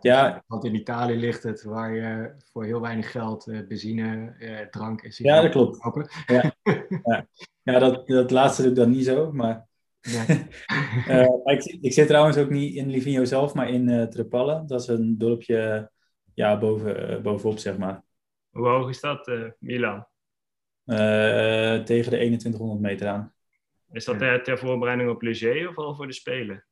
ja, 0.00 0.26
ja, 0.26 0.44
want 0.46 0.64
in 0.64 0.74
Italië 0.74 1.16
ligt 1.16 1.42
het 1.42 1.62
waar 1.62 1.94
je 1.94 2.34
voor 2.52 2.64
heel 2.64 2.80
weinig 2.80 3.10
geld 3.10 3.46
uh, 3.46 3.66
benzine, 3.66 4.34
uh, 4.38 4.60
drank 4.60 5.02
en 5.02 5.12
Ja, 5.16 5.40
dat 5.40 5.50
klopt. 5.50 5.78
Ja, 6.26 6.52
ja. 7.04 7.26
ja 7.62 7.78
dat, 7.78 8.06
dat 8.06 8.30
laatste 8.30 8.62
doe 8.62 8.70
ik 8.70 8.76
dan 8.76 8.90
niet 8.90 9.04
zo, 9.04 9.32
maar... 9.32 9.66
Nee. 10.00 10.46
uh, 11.20 11.40
ik, 11.44 11.64
ik 11.64 11.92
zit 11.92 12.06
trouwens 12.06 12.36
ook 12.36 12.50
niet 12.50 12.74
in 12.74 12.90
Livigno 12.90 13.24
zelf, 13.24 13.54
maar 13.54 13.68
in 13.68 13.88
uh, 13.88 14.02
Trepalle. 14.02 14.64
Dat 14.66 14.80
is 14.80 14.86
een 14.86 15.18
dorpje 15.18 15.90
ja, 16.34 16.58
boven, 16.58 17.22
bovenop, 17.22 17.58
zeg 17.58 17.78
maar. 17.78 18.02
Hoe 18.50 18.68
hoog 18.68 18.88
is 18.88 19.00
dat, 19.00 19.30
Milan? 19.58 20.06
tegen 20.84 22.10
de 22.10 22.22
2100 22.24 22.80
meter 22.80 23.08
aan. 23.08 23.34
Is 23.92 24.04
dat 24.04 24.18
ter, 24.18 24.42
ter 24.42 24.58
voorbereiding 24.58 25.10
op 25.10 25.22
Leger 25.22 25.68
of 25.68 25.76
al 25.76 25.94
voor 25.94 26.06
de 26.06 26.12
Spelen? 26.12 26.64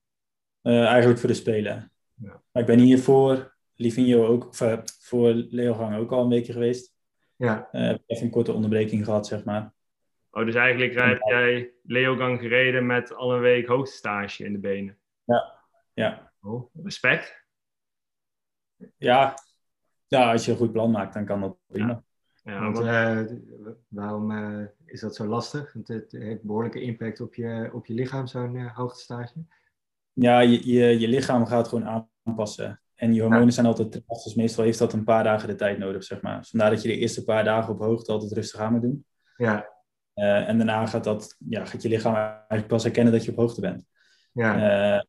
eigenlijk 0.62 1.18
voor 1.18 1.28
de 1.28 1.34
Spelen. 1.34 1.90
Ja. 2.16 2.42
Maar 2.52 2.62
ik 2.62 2.68
ben 2.68 2.78
hier 2.78 2.98
voor 2.98 3.54
Livigno 3.74 4.26
ook, 4.26 4.48
of, 4.48 4.60
uh, 4.60 4.78
voor 4.84 5.32
Leogang 5.32 5.96
ook 5.96 6.12
al 6.12 6.22
een 6.22 6.28
weekje 6.28 6.52
geweest. 6.52 6.94
Ja. 7.36 7.68
Uh, 7.72 7.86
heb 7.86 8.02
even 8.06 8.24
een 8.24 8.30
korte 8.30 8.52
onderbreking 8.52 9.04
gehad, 9.04 9.26
zeg 9.26 9.44
maar. 9.44 9.74
Oh, 10.30 10.44
dus 10.44 10.54
eigenlijk 10.54 10.94
heb 10.94 11.20
jij 11.20 11.72
Leogang 11.82 12.40
gereden 12.40 12.86
met 12.86 13.14
al 13.14 13.34
een 13.34 13.40
week 13.40 13.66
hoogtestage 13.66 14.44
in 14.44 14.52
de 14.52 14.58
benen? 14.58 14.98
Ja, 15.24 15.54
ja. 15.94 16.32
Oh, 16.40 16.74
respect. 16.82 17.44
Ja. 18.96 19.34
ja, 20.06 20.32
als 20.32 20.44
je 20.44 20.50
een 20.50 20.56
goed 20.56 20.72
plan 20.72 20.90
maakt, 20.90 21.14
dan 21.14 21.24
kan 21.24 21.40
dat 21.40 21.56
prima. 21.66 22.04
Ja, 22.44 22.70
Want, 22.70 22.80
uh, 22.80 23.38
waarom 23.88 24.30
uh, 24.30 24.66
is 24.84 25.00
dat 25.00 25.14
zo 25.14 25.26
lastig? 25.26 25.72
Want 25.72 25.88
het 25.88 26.12
heeft 26.12 26.42
behoorlijke 26.42 26.80
impact 26.80 27.20
op 27.20 27.34
je, 27.34 27.70
op 27.72 27.86
je 27.86 27.94
lichaam, 27.94 28.26
zo'n 28.26 28.54
uh, 28.54 28.76
hoogtestage. 28.76 29.32
Ja, 30.18 30.40
je, 30.40 30.72
je, 30.72 30.98
je 31.00 31.08
lichaam 31.08 31.46
gaat 31.46 31.68
gewoon 31.68 32.10
aanpassen. 32.24 32.80
En 32.94 33.14
je 33.14 33.20
hormonen 33.20 33.52
zijn 33.52 33.66
altijd 33.66 33.92
traag, 33.92 34.22
dus 34.22 34.34
meestal 34.34 34.64
heeft 34.64 34.78
dat 34.78 34.92
een 34.92 35.04
paar 35.04 35.24
dagen 35.24 35.48
de 35.48 35.54
tijd 35.54 35.78
nodig, 35.78 36.04
zeg 36.04 36.20
maar. 36.20 36.38
Dus 36.38 36.50
vandaar 36.50 36.70
dat 36.70 36.82
je 36.82 36.88
de 36.88 36.96
eerste 36.96 37.24
paar 37.24 37.44
dagen 37.44 37.72
op 37.72 37.80
hoogte 37.80 38.12
altijd 38.12 38.32
rustig 38.32 38.60
aan 38.60 38.72
moet 38.72 38.82
doen. 38.82 39.04
Ja. 39.36 39.68
Uh, 40.14 40.48
en 40.48 40.56
daarna 40.56 40.86
gaat, 40.86 41.04
dat, 41.04 41.36
ja, 41.48 41.64
gaat 41.64 41.82
je 41.82 41.88
lichaam 41.88 42.14
eigenlijk 42.14 42.66
pas 42.66 42.82
herkennen 42.82 43.12
dat 43.12 43.24
je 43.24 43.30
op 43.30 43.36
hoogte 43.36 43.60
bent. 43.60 43.84
Ja. 44.32 44.56
Uh, 44.56 45.02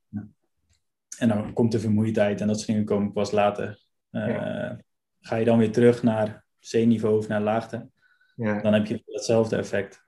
en 1.17 1.27
dan 1.27 1.53
komt 1.53 1.71
de 1.71 1.79
vermoeidheid 1.79 2.41
en 2.41 2.47
dat 2.47 2.55
soort 2.55 2.67
dingen 2.67 2.85
komen 2.85 3.11
pas 3.11 3.31
later. 3.31 3.79
Uh, 4.11 4.27
ja. 4.27 4.79
Ga 5.19 5.35
je 5.35 5.45
dan 5.45 5.57
weer 5.57 5.71
terug 5.71 6.03
naar 6.03 6.45
C-niveau 6.59 7.17
of 7.17 7.27
naar 7.27 7.41
laagte, 7.41 7.89
ja. 8.35 8.61
dan 8.61 8.73
heb 8.73 8.85
je 8.85 9.01
hetzelfde 9.05 9.55
effect. 9.55 10.05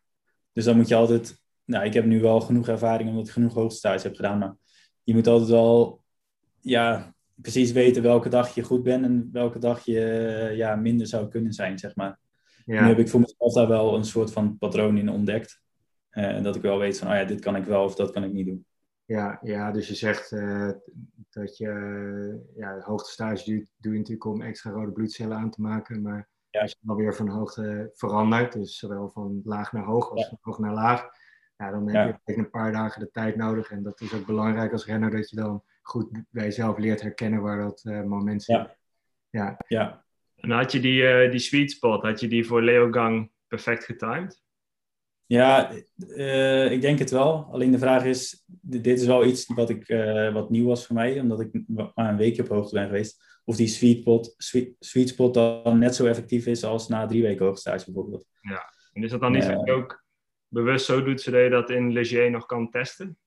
Dus 0.54 0.66
dan 0.66 0.76
moet 0.76 0.88
je 0.88 0.96
altijd, 0.96 1.42
nou 1.66 1.86
ik 1.86 1.94
heb 1.94 2.06
nu 2.06 2.22
wel 2.22 2.42
genoeg 2.42 2.68
ervaring 2.68 3.10
omdat 3.10 3.28
ik 3.28 3.34
genoeg 3.34 3.54
hoogtestage 3.54 4.08
heb 4.08 4.16
gedaan, 4.16 4.38
maar 4.38 4.56
je 5.10 5.16
moet 5.16 5.28
altijd 5.28 5.50
wel, 5.50 6.04
ja, 6.60 7.14
precies 7.36 7.72
weten 7.72 8.02
welke 8.02 8.30
dag 8.30 8.56
je 8.56 8.64
goed 8.64 8.84
bent 8.84 9.04
en 9.04 9.30
welke 9.32 9.60
dag 9.60 9.86
je 9.86 10.52
ja, 10.56 10.76
minder 10.76 11.08
zou 11.08 11.28
kunnen 11.28 11.54
zijn, 11.54 11.80
zeg 11.80 11.96
maar. 11.96 12.20
Ja. 12.66 12.82
Nu 12.82 12.88
heb 12.88 13.00
ik 13.00 13.10
voor 13.10 13.20
mezelf 13.20 13.54
daar 13.54 13.68
wel 13.68 13.96
een 13.96 14.06
soort 14.06 14.32
van 14.32 14.58
patroon 14.58 14.98
in 14.98 15.10
ontdekt. 15.10 15.62
Uh, 16.12 16.44
dat 16.44 16.56
ik 16.56 16.62
wel 16.62 16.78
weet 16.78 16.98
van, 16.98 17.08
oh 17.08 17.14
ja, 17.14 17.24
dit 17.24 17.40
kan 17.40 17.56
ik 17.56 17.64
wel 17.64 17.84
of 17.84 17.96
dat 17.96 18.12
kan 18.12 18.24
ik 18.24 18.32
niet 18.32 18.46
doen. 18.46 18.66
Ja, 19.06 19.40
ja 19.42 19.72
dus 19.72 19.88
je 19.88 19.96
zegt 19.96 20.32
uh, 20.32 20.72
dat 21.30 21.58
je, 21.58 21.72
ja, 22.56 22.80
hoogtestage 22.80 23.52
doe, 23.52 23.68
doe 23.78 23.92
je 23.92 23.98
natuurlijk 23.98 24.26
om 24.26 24.42
extra 24.42 24.72
rode 24.72 24.92
bloedcellen 24.92 25.38
aan 25.38 25.52
te 25.52 25.62
maken, 25.62 26.02
maar 26.02 26.30
ja. 26.50 26.62
als 26.62 26.72
je 26.72 26.78
dan 26.82 26.96
weer 26.96 27.16
van 27.16 27.30
hoogte 27.30 27.92
verandert, 27.94 28.54
dus 28.54 28.78
zowel 28.78 29.10
van 29.10 29.42
laag 29.44 29.72
naar 29.72 29.86
hoog 29.86 30.12
als 30.12 30.22
Ja. 30.22 30.28
van 30.28 30.38
hoog 30.42 30.60
naar 30.60 30.74
laag, 30.74 31.10
ja, 31.60 31.72
dan 31.72 31.86
heb 31.86 31.96
Ja. 31.96 32.06
je 32.06 32.14
even 32.26 32.44
een 32.44 32.50
paar 32.50 32.72
dagen 32.72 33.00
de 33.02 33.10
tijd 33.12 33.36
nodig. 33.36 33.72
En 33.72 33.84
dat 33.84 34.02
is 34.02 34.14
ook 34.14 34.26
belangrijk 34.26 34.72
als 34.72 34.86
renner, 34.86 35.12
dat 35.12 35.30
je 35.30 35.36
dan 35.36 35.64
goed 35.82 36.10
bij 36.30 36.44
jezelf 36.44 36.78
leert 36.78 37.02
herkennen 37.02 37.42
waar 37.42 37.58
dat 37.58 37.82
eh, 37.84 38.04
moment 38.04 38.44
zit. 38.44 38.56
Ja. 38.56 38.76
Ja. 39.30 39.58
Ja, 39.68 40.06
En 40.36 40.50
had 40.52 40.72
je 40.72 40.80
die, 40.80 41.08
eh, 41.08 41.32
die 41.32 41.40
sweet 41.40 41.72
spot, 41.72 42.02
had 42.04 42.20
je 42.20 42.28
die 42.28 42.46
voor 42.46 42.62
Leogang 42.62 43.32
perfect 43.48 43.84
getimed? 43.86 44.42
ja 45.26 45.72
eh, 46.16 46.72
ik 46.72 46.82
denk 46.82 47.00
het 47.00 47.10
wel. 47.12 47.48
Alleen 47.52 47.72
de 47.72 47.78
vraag 47.78 48.04
is, 48.06 48.44
dit 48.62 48.86
is 49.00 49.06
wel 49.06 49.26
iets 49.26 49.46
wat, 49.48 49.70
ik, 49.70 49.88
eh, 49.90 50.34
wat 50.34 50.50
nieuw 50.50 50.66
was 50.68 50.86
voor 50.86 50.96
mij, 50.96 51.20
omdat 51.20 51.40
ik 51.40 51.62
maar 51.68 51.92
een 51.96 52.18
weekje 52.18 52.42
op 52.42 52.48
hoogte 52.50 52.74
ben 52.76 52.86
geweest. 52.86 53.42
Of 53.46 53.56
die 53.56 53.68
sweet, 53.68 54.04
pot, 54.04 54.34
sweet, 54.38 54.76
sweet 54.80 55.10
spot 55.10 55.34
dan 55.34 55.80
net 55.80 55.96
zo 55.96 56.06
effectief 56.06 56.46
is 56.46 56.64
als 56.64 56.88
na 56.88 57.06
drie 57.06 57.22
weken 57.22 57.46
hoogstage 57.46 57.86
bijvoorbeeld. 57.86 58.26
En 58.94 59.04
is 59.04 59.12
dat 59.12 59.20
dan 59.22 59.36
iets 59.36 59.46
Ja. 59.46 59.56
wat 59.56 59.66
je 59.66 59.72
ook 59.72 60.04
bewust 60.50 60.86
zo 60.86 61.04
doet, 61.04 61.22
zodat 61.22 61.44
je 61.44 61.50
dat 61.50 61.70
in 61.70 61.92
Leger 61.92 62.32
nog 62.32 62.46
kan 62.46 62.70
testen? 62.70 63.18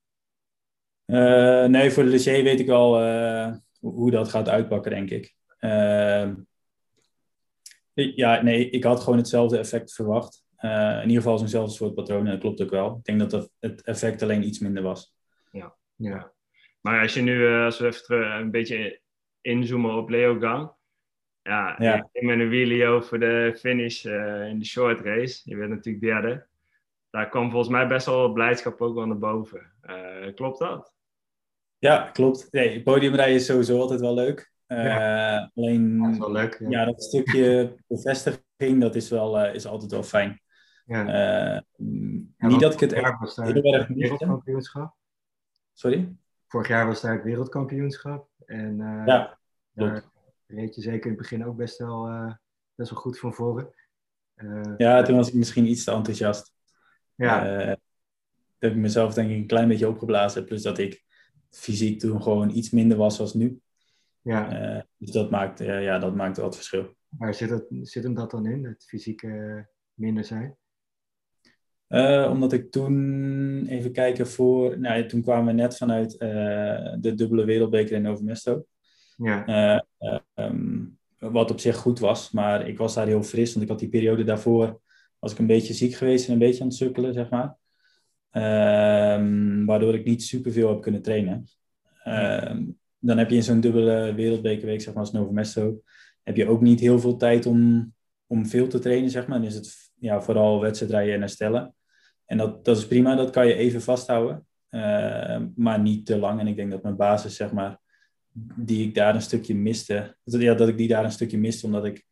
Eh, 1.05 1.65
nee, 1.65 1.91
voor 1.91 2.03
de 2.03 2.09
Leger 2.09 2.43
weet 2.43 2.59
ik 2.59 2.65
wel 2.67 2.99
eh, 3.01 3.55
hoe 3.79 4.11
dat 4.11 4.29
gaat 4.29 4.49
uitpakken, 4.49 4.91
denk 4.91 5.09
ik. 5.09 5.35
Ehm, 5.59 6.35
ik- 7.93 8.15
ja, 8.15 8.41
nee, 8.41 8.69
ik 8.69 8.83
had 8.83 8.99
gewoon 8.99 9.17
hetzelfde 9.17 9.57
effect 9.57 9.93
verwacht. 9.93 10.45
Eh, 10.55 10.95
in 11.01 11.07
ieder 11.07 11.21
geval 11.23 11.37
zo'nzelfde 11.37 11.73
soort 11.75 11.93
patroon, 11.95 12.25
en 12.25 12.31
dat 12.31 12.39
klopt 12.39 12.61
ook 12.61 12.69
wel. 12.69 12.95
Ik 12.97 13.03
denk 13.03 13.19
dat 13.19 13.29
dat 13.31 13.51
het 13.59 13.81
effect 13.81 14.21
alleen 14.21 14.43
iets 14.47 14.59
minder 14.59 14.83
was. 14.83 15.15
Ja. 15.95 16.31
Maar 16.81 17.01
als 17.01 17.13
je 17.13 17.21
nu, 17.21 17.47
als 17.47 17.79
we 17.79 17.85
even 17.87 18.31
een 18.35 18.51
beetje 18.51 18.99
inzoomen 19.41 19.95
op 19.95 20.09
Leogang. 20.09 20.71
Ja, 21.41 21.75
Ja. 21.79 22.09
ik 22.11 22.21
met 22.21 22.39
een 22.39 22.49
wheelie 22.49 22.85
over 22.85 23.19
de 23.19 23.55
finish 23.59 24.05
in 24.05 24.59
de 24.59 24.65
short 24.65 24.99
race. 24.99 25.41
Je 25.43 25.55
werd 25.55 25.69
natuurlijk 25.69 26.03
derde. 26.03 26.45
Daar 27.13 27.29
kwam 27.29 27.49
volgens 27.49 27.71
mij 27.71 27.87
best 27.87 28.05
wel 28.05 28.21
wat 28.21 28.33
blijdschap 28.33 28.81
ook 28.81 28.95
wel 28.95 29.05
naar 29.05 29.17
boven. 29.17 29.71
Eh, 29.81 30.33
klopt 30.35 30.59
dat? 30.59 30.93
Ja, 31.77 32.09
klopt. 32.13 32.47
Nee, 32.51 32.83
podiumrijden 32.83 33.35
is 33.35 33.45
sowieso 33.45 33.79
altijd 33.79 33.99
wel 33.99 34.13
leuk. 34.13 34.51
Eh, 34.65 35.47
alleen, 35.55 35.97
dat 36.01 36.11
is 36.11 36.17
wel 36.17 36.31
leuk. 36.31 36.57
Ja. 36.59 36.69
ja, 36.69 36.85
dat 36.85 37.03
stukje 37.03 37.75
bevestiging, 37.87 38.81
dat 38.81 38.95
is, 38.95 39.09
wel, 39.09 39.39
eh, 39.39 39.53
is 39.53 39.65
altijd 39.65 39.91
wel 39.91 40.03
fijn. 40.03 40.41
Ja. 40.85 41.07
Eh, 41.55 41.61
niet 42.37 42.59
dat 42.59 42.73
ik 42.73 42.79
het 42.79 42.89
vorig 42.89 43.03
echt 43.03 43.11
jaar 43.11 43.19
was 43.19 43.35
daar 43.35 43.53
heel 43.53 43.73
erg 43.73 43.87
wereldkampioenschap. 43.87 44.95
Sorry? 45.73 46.15
Vorig 46.47 46.67
jaar 46.67 46.85
was 46.87 47.01
daar 47.01 47.13
het 47.13 47.23
wereldkampioenschap. 47.23 48.29
En 48.45 48.81
eh, 48.81 49.05
Ja, 49.05 49.39
daar 49.73 50.03
reed 50.47 50.75
je 50.75 50.81
zeker 50.81 51.03
in 51.03 51.09
het 51.11 51.17
begin 51.21 51.45
ook 51.45 51.55
best 51.55 51.77
wel, 51.77 52.07
eh, 52.07 52.33
best 52.75 52.89
wel 52.89 52.99
goed 52.99 53.19
van 53.19 53.33
voren. 53.33 53.73
Eh, 54.35 54.73
Ja, 54.77 55.01
toen 55.01 55.15
was 55.15 55.27
ik 55.27 55.33
misschien 55.33 55.65
iets 55.65 55.83
te 55.83 55.91
enthousiast. 55.91 56.52
Ja, 57.15 57.59
Eh, 57.59 57.67
dat 57.67 57.77
heb 58.59 58.71
ik 58.71 58.77
mezelf 58.77 59.13
denk 59.13 59.29
ik 59.29 59.35
een 59.35 59.47
klein 59.47 59.67
beetje 59.67 59.87
opgeblazen. 59.87 60.45
Plus 60.45 60.61
dat 60.61 60.77
ik 60.77 61.03
fysiek 61.49 61.99
toen 61.99 62.21
gewoon 62.21 62.49
iets 62.49 62.69
minder 62.69 62.97
was 62.97 63.19
als 63.19 63.33
nu. 63.33 63.59
ja. 64.21 64.75
Eh, 64.75 64.81
dus 64.97 65.11
dat 65.11 65.31
maakt, 65.31 65.59
eh, 65.59 65.83
ja, 65.83 65.99
dat 65.99 66.15
maakt 66.15 66.37
wel 66.37 66.45
het 66.45 66.55
verschil. 66.55 66.95
Waar 67.09 67.33
zit, 67.33 67.49
het, 67.49 67.65
zit 67.69 68.03
hem 68.03 68.13
dat 68.13 68.31
dan 68.31 68.45
in, 68.45 68.65
het 68.65 68.85
fysieke 68.87 69.27
eh, 69.27 69.63
minder 69.93 70.23
zijn? 70.23 70.57
Omdat 72.29 72.53
ik 72.53 72.71
toen, 72.71 73.65
even 73.67 73.91
kijken 73.91 74.27
voor, 74.27 74.79
nou, 74.79 74.97
ja, 75.01 75.05
toen 75.05 75.21
kwamen 75.21 75.45
we 75.55 75.61
net 75.61 75.77
vanuit 75.77 76.19
de 76.99 77.11
dubbele 77.15 77.45
wereldbeker 77.45 77.95
in 77.95 78.01
Novemesto. 78.01 78.65
Ja, 79.17 79.45
Eh, 79.45 79.79
eh, 79.97 80.19
ehm, 80.33 80.85
wat 81.17 81.51
op 81.51 81.59
zich 81.59 81.75
goed 81.75 81.99
was, 81.99 82.31
maar 82.31 82.67
ik 82.67 82.77
was 82.77 82.93
daar 82.93 83.07
heel 83.07 83.23
fris, 83.23 83.51
want 83.51 83.63
ik 83.65 83.71
had 83.71 83.79
die 83.79 83.89
periode 83.89 84.23
daarvoor, 84.23 84.81
was 85.23 85.31
ik 85.31 85.39
een 85.39 85.47
beetje 85.47 85.73
ziek 85.73 85.93
geweest 85.93 86.27
en 86.27 86.33
een 86.33 86.39
beetje 86.39 86.61
aan 86.61 86.67
het 86.67 86.75
sukkelen, 86.75 87.13
zeg 87.13 87.29
maar. 87.29 87.55
Ehm, 88.29 89.65
waardoor 89.65 89.93
ik 89.93 90.05
niet 90.05 90.23
superveel 90.23 90.69
heb 90.69 90.81
kunnen 90.81 91.01
trainen. 91.01 91.47
Ehm, 92.03 92.63
dan 92.99 93.17
heb 93.17 93.29
je 93.29 93.35
in 93.35 93.43
zo'n 93.43 93.59
dubbele 93.59 94.13
wereldbekerweek, 94.13 94.81
zeg 94.81 94.93
maar 94.93 95.03
als 95.03 95.11
Novemesto, 95.11 95.81
heb 96.23 96.35
je 96.35 96.47
ook 96.47 96.61
niet 96.61 96.79
heel 96.79 96.99
veel 96.99 97.17
tijd 97.17 97.45
om, 97.45 97.93
om 98.27 98.45
veel 98.45 98.67
te 98.67 98.79
trainen, 98.79 99.09
zeg 99.09 99.27
maar. 99.27 99.37
Dan 99.37 99.47
is 99.47 99.55
het 99.55 99.91
ja, 99.99 100.21
vooral 100.21 100.61
wedstrijdrijden 100.61 101.13
en 101.13 101.19
herstellen. 101.19 101.75
En 102.25 102.37
dat, 102.37 102.65
dat 102.65 102.77
is 102.77 102.87
prima, 102.87 103.15
dat 103.15 103.29
kan 103.29 103.47
je 103.47 103.53
even 103.53 103.81
vasthouden. 103.81 104.45
Ehm, 104.69 105.47
maar 105.55 105.79
niet 105.79 106.05
te 106.05 106.17
lang. 106.17 106.39
En 106.39 106.47
ik 106.47 106.55
denk 106.55 106.71
dat 106.71 106.83
mijn 106.83 106.95
basis, 106.95 107.35
zeg 107.35 107.51
maar, 107.51 107.79
die 108.55 108.87
ik 108.87 108.95
daar 108.95 109.15
een 109.15 109.21
stukje 109.21 109.55
miste, 109.55 110.15
dat, 110.23 110.41
ja, 110.41 110.53
dat 110.53 110.67
ik 110.67 110.77
die 110.77 110.87
daar 110.87 111.03
een 111.03 111.11
stukje 111.11 111.37
miste, 111.37 111.65
omdat 111.65 111.85
ik 111.85 112.05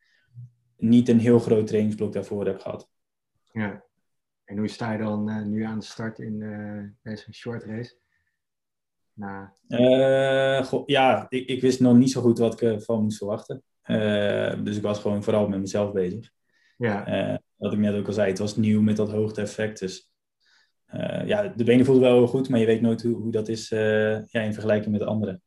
niet 0.77 1.09
een 1.09 1.19
heel 1.19 1.39
groot 1.39 1.67
trainingsblok 1.67 2.13
daarvoor 2.13 2.45
heb 2.45 2.59
gehad. 2.59 2.89
Ja. 3.51 3.83
En 4.45 4.57
hoe 4.57 4.67
sta 4.67 4.91
je 4.91 4.97
dan 4.97 5.29
eh, 5.29 5.41
nu 5.41 5.63
aan 5.63 5.79
de 5.79 5.85
start 5.85 6.19
in 6.19 6.41
eh, 6.41 7.11
deze 7.11 7.33
short 7.33 7.63
race? 7.63 7.95
Nou, 9.13 9.47
Eh, 9.67 10.83
ja, 10.85 11.25
ik, 11.29 11.47
ik 11.47 11.61
wist 11.61 11.79
nog 11.79 11.97
niet 11.97 12.11
zo 12.11 12.21
goed 12.21 12.37
wat 12.37 12.53
ik 12.53 12.61
ervan 12.61 13.03
moest 13.03 13.17
verwachten. 13.17 13.63
Eh, 13.81 14.63
dus 14.63 14.77
ik 14.77 14.81
was 14.83 14.99
gewoon 14.99 15.23
vooral 15.23 15.47
met 15.47 15.59
mezelf 15.59 15.91
bezig. 15.91 16.31
ja, 16.77 17.05
Eh, 17.05 17.37
wat 17.55 17.73
ik 17.73 17.79
net 17.79 17.95
ook 17.95 18.07
al 18.07 18.13
zei, 18.13 18.29
het 18.29 18.39
was 18.39 18.55
nieuw 18.55 18.81
met 18.81 18.95
dat 18.95 19.11
hoogte-effect. 19.11 19.79
Dus 19.79 20.11
eh, 20.85 21.27
ja, 21.27 21.47
de 21.47 21.63
benen 21.63 21.85
voelden 21.85 22.03
wel 22.03 22.17
heel 22.17 22.27
goed, 22.27 22.49
maar 22.49 22.59
je 22.59 22.65
weet 22.65 22.81
nooit 22.81 23.01
hoe, 23.01 23.15
hoe 23.15 23.31
dat 23.31 23.47
is 23.47 23.71
eh, 23.71 24.25
ja, 24.25 24.41
in 24.41 24.53
vergelijking 24.53 24.91
met 24.91 24.99
de 25.01 25.07
anderen. 25.07 25.41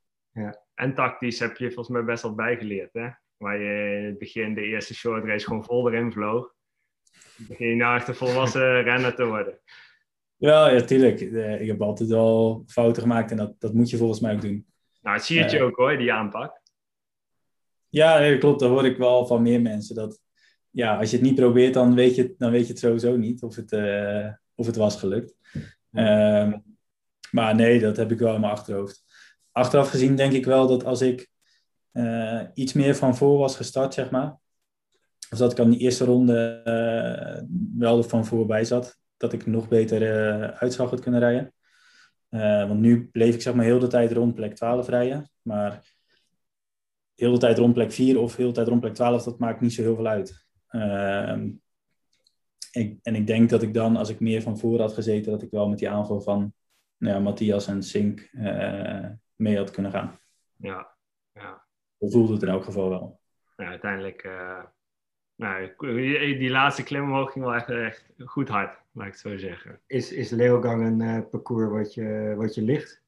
En 0.74 0.94
tactisch 0.94 1.38
heb 1.38 1.56
je 1.56 1.66
volgens 1.66 1.88
mij 1.88 2.04
best 2.04 2.22
wel 2.22 2.34
bijgeleerd, 2.34 2.92
hè? 2.92 3.08
Waar 3.36 3.58
je 3.58 3.96
in 3.98 4.04
het 4.04 4.18
begin 4.18 4.54
de 4.54 4.62
eerste 4.62 4.94
short 4.94 5.24
race 5.24 5.46
gewoon 5.46 5.64
vol 5.64 5.90
erin 5.92 6.12
vloog. 6.12 6.54
Begin 7.48 7.76
nou 7.76 7.96
echt 7.96 8.08
een 8.08 8.14
volwassen 8.14 8.82
renner 8.82 9.14
te 9.14 9.24
worden. 9.26 9.58
Ja, 10.36 10.68
ja, 10.70 10.80
tuurlijk. 10.80 11.20
Eh, 11.20 11.60
ik 11.60 11.66
heb 11.66 11.82
altijd 11.82 12.08
wel 12.08 12.62
fouten 12.66 13.02
gemaakt 13.02 13.30
en 13.30 13.36
dat, 13.36 13.54
dat 13.58 13.74
moet 13.74 13.90
je 13.90 13.96
volgens 13.96 14.20
mij 14.20 14.34
ook 14.34 14.40
doen. 14.40 14.66
Nou, 15.02 15.16
het 15.16 15.24
zie 15.24 15.38
je 15.38 15.44
Eh. 15.44 15.64
ook 15.64 15.76
hoor, 15.76 15.98
die 15.98 16.12
aanpak. 16.12 16.60
Ja, 17.88 18.18
nee, 18.18 18.38
klopt. 18.38 18.60
Dat 18.60 18.70
hoor 18.70 18.84
ik 18.86 18.96
wel 18.96 19.26
van 19.26 19.42
meer 19.42 19.60
mensen. 19.60 19.94
Dat, 19.94 20.20
ja, 20.70 20.96
als 20.98 21.10
je 21.10 21.16
het 21.16 21.24
niet 21.26 21.34
probeert, 21.34 21.74
dan 21.74 21.94
weet 21.94 22.14
je, 22.14 22.22
het- 22.22 22.38
dan 22.38 22.50
weet 22.50 22.62
je 22.66 22.68
het 22.72 22.78
sowieso 22.78 23.16
niet 23.16 23.42
of 23.42 23.56
het, 23.56 23.72
eh, 23.72 24.28
of 24.54 24.66
het 24.66 24.76
was 24.76 24.96
gelukt. 24.96 25.34
Ehm, 25.92 26.58
maar 27.30 27.54
nee, 27.54 27.80
dat 27.80 27.96
heb 27.96 28.10
ik 28.12 28.18
wel 28.18 28.34
in 28.34 28.40
mijn 28.40 28.52
achterhoofd. 28.52 29.04
Achteraf 29.52 29.90
gezien 29.90 30.16
denk 30.16 30.32
ik 30.32 30.44
wel 30.44 30.66
dat 30.66 30.84
als 30.84 31.00
ik 31.00 31.32
iets 32.54 32.72
meer 32.72 32.94
van 32.94 33.16
voor 33.16 33.38
was 33.38 33.56
gestart, 33.56 33.94
zeg 33.94 34.10
maar. 34.10 34.36
Of 35.34 35.40
dat 35.40 35.52
ik 35.52 35.58
aan 35.58 35.70
die 35.70 35.78
eerste 35.78 36.04
ronde 36.04 36.62
eh, 36.64 37.42
wel 37.78 38.02
van 38.02 38.26
voorbij 38.26 38.64
zat. 38.64 38.98
Dat 39.16 39.32
ik 39.32 39.46
nog 39.46 39.68
beter 39.68 40.02
eh 40.02 40.48
uit 40.48 40.72
zou 40.72 40.88
had 40.88 41.00
kunnen 41.00 41.20
rijden. 41.20 41.54
Eh, 42.28 42.68
want 42.68 42.80
nu 42.80 43.08
bleef 43.08 43.34
ik 43.34 43.42
zeg 43.42 43.54
maar 43.54 43.64
heel 43.64 43.78
de 43.78 43.86
tijd 43.86 44.12
rond 44.12 44.34
plek 44.34 44.54
12 44.54 44.88
rijden. 44.88 45.30
Maar 45.42 45.94
heel 47.14 47.32
de 47.32 47.38
tijd 47.38 47.58
rond 47.58 47.74
plek 47.74 47.92
4 47.92 48.18
of 48.18 48.36
heel 48.36 48.46
de 48.46 48.52
tijd 48.52 48.68
rond 48.68 48.80
plek 48.80 48.94
12, 48.94 49.22
dat 49.22 49.38
maakt 49.38 49.60
niet 49.60 49.72
zo 49.72 49.82
heel 49.82 49.94
veel 49.94 50.06
uit. 50.06 50.46
Ehm, 50.68 51.50
ik, 52.72 52.98
en 53.02 53.14
ik 53.14 53.26
denk 53.26 53.50
dat 53.50 53.62
ik 53.62 53.74
dan, 53.74 53.96
als 53.96 54.08
ik 54.08 54.20
meer 54.20 54.42
van 54.42 54.58
voor 54.58 54.80
had 54.80 54.92
gezeten, 54.92 55.32
dat 55.32 55.42
ik 55.42 55.50
wel 55.50 55.68
met 55.68 55.78
die 55.78 55.90
aanval 55.90 56.20
van 56.20 56.54
nou 56.96 57.14
ja, 57.14 57.20
Matthias 57.20 57.66
en 57.66 57.82
Sink 57.82 58.30
mee 59.36 59.56
had 59.56 59.70
kunnen 59.70 59.92
gaan. 59.92 60.18
Ja, 60.56 60.96
ja. 61.32 61.66
Zo 61.98 62.08
voelt 62.08 62.28
het 62.28 62.42
in 62.42 62.48
elk 62.48 62.64
geval 62.64 62.88
wel. 62.88 63.20
Ja, 63.56 63.66
uiteindelijk, 63.66 64.24
uh, 64.24 64.64
nou, 65.36 65.70
die 66.38 66.50
laatste 66.50 66.82
klim 66.82 67.02
omhoog 67.02 67.32
ging 67.32 67.44
wel 67.44 67.54
echt, 67.54 67.70
echt 67.70 68.04
goed 68.18 68.48
hard, 68.48 68.78
laat 68.92 69.06
ik 69.06 69.12
het 69.12 69.20
zo 69.20 69.36
zeggen. 69.36 69.80
Is, 69.86 70.12
is 70.12 70.30
Leogang 70.30 70.86
een 70.86 71.00
uh, 71.00 71.28
parcours 71.30 71.70
wat 71.70 71.94
je, 71.94 72.34
wat 72.36 72.54
je 72.54 72.62
ligt? 72.62 73.02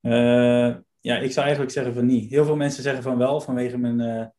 Uh, 0.00 0.76
ja, 1.00 1.18
ik 1.18 1.32
zou 1.32 1.44
eigenlijk 1.44 1.72
zeggen 1.72 1.94
van 1.94 2.06
niet. 2.06 2.30
Heel 2.30 2.44
veel 2.44 2.56
mensen 2.56 2.82
zeggen 2.82 3.02
van 3.02 3.18
wel, 3.18 3.40
vanwege 3.40 3.78
mijn, 3.78 4.32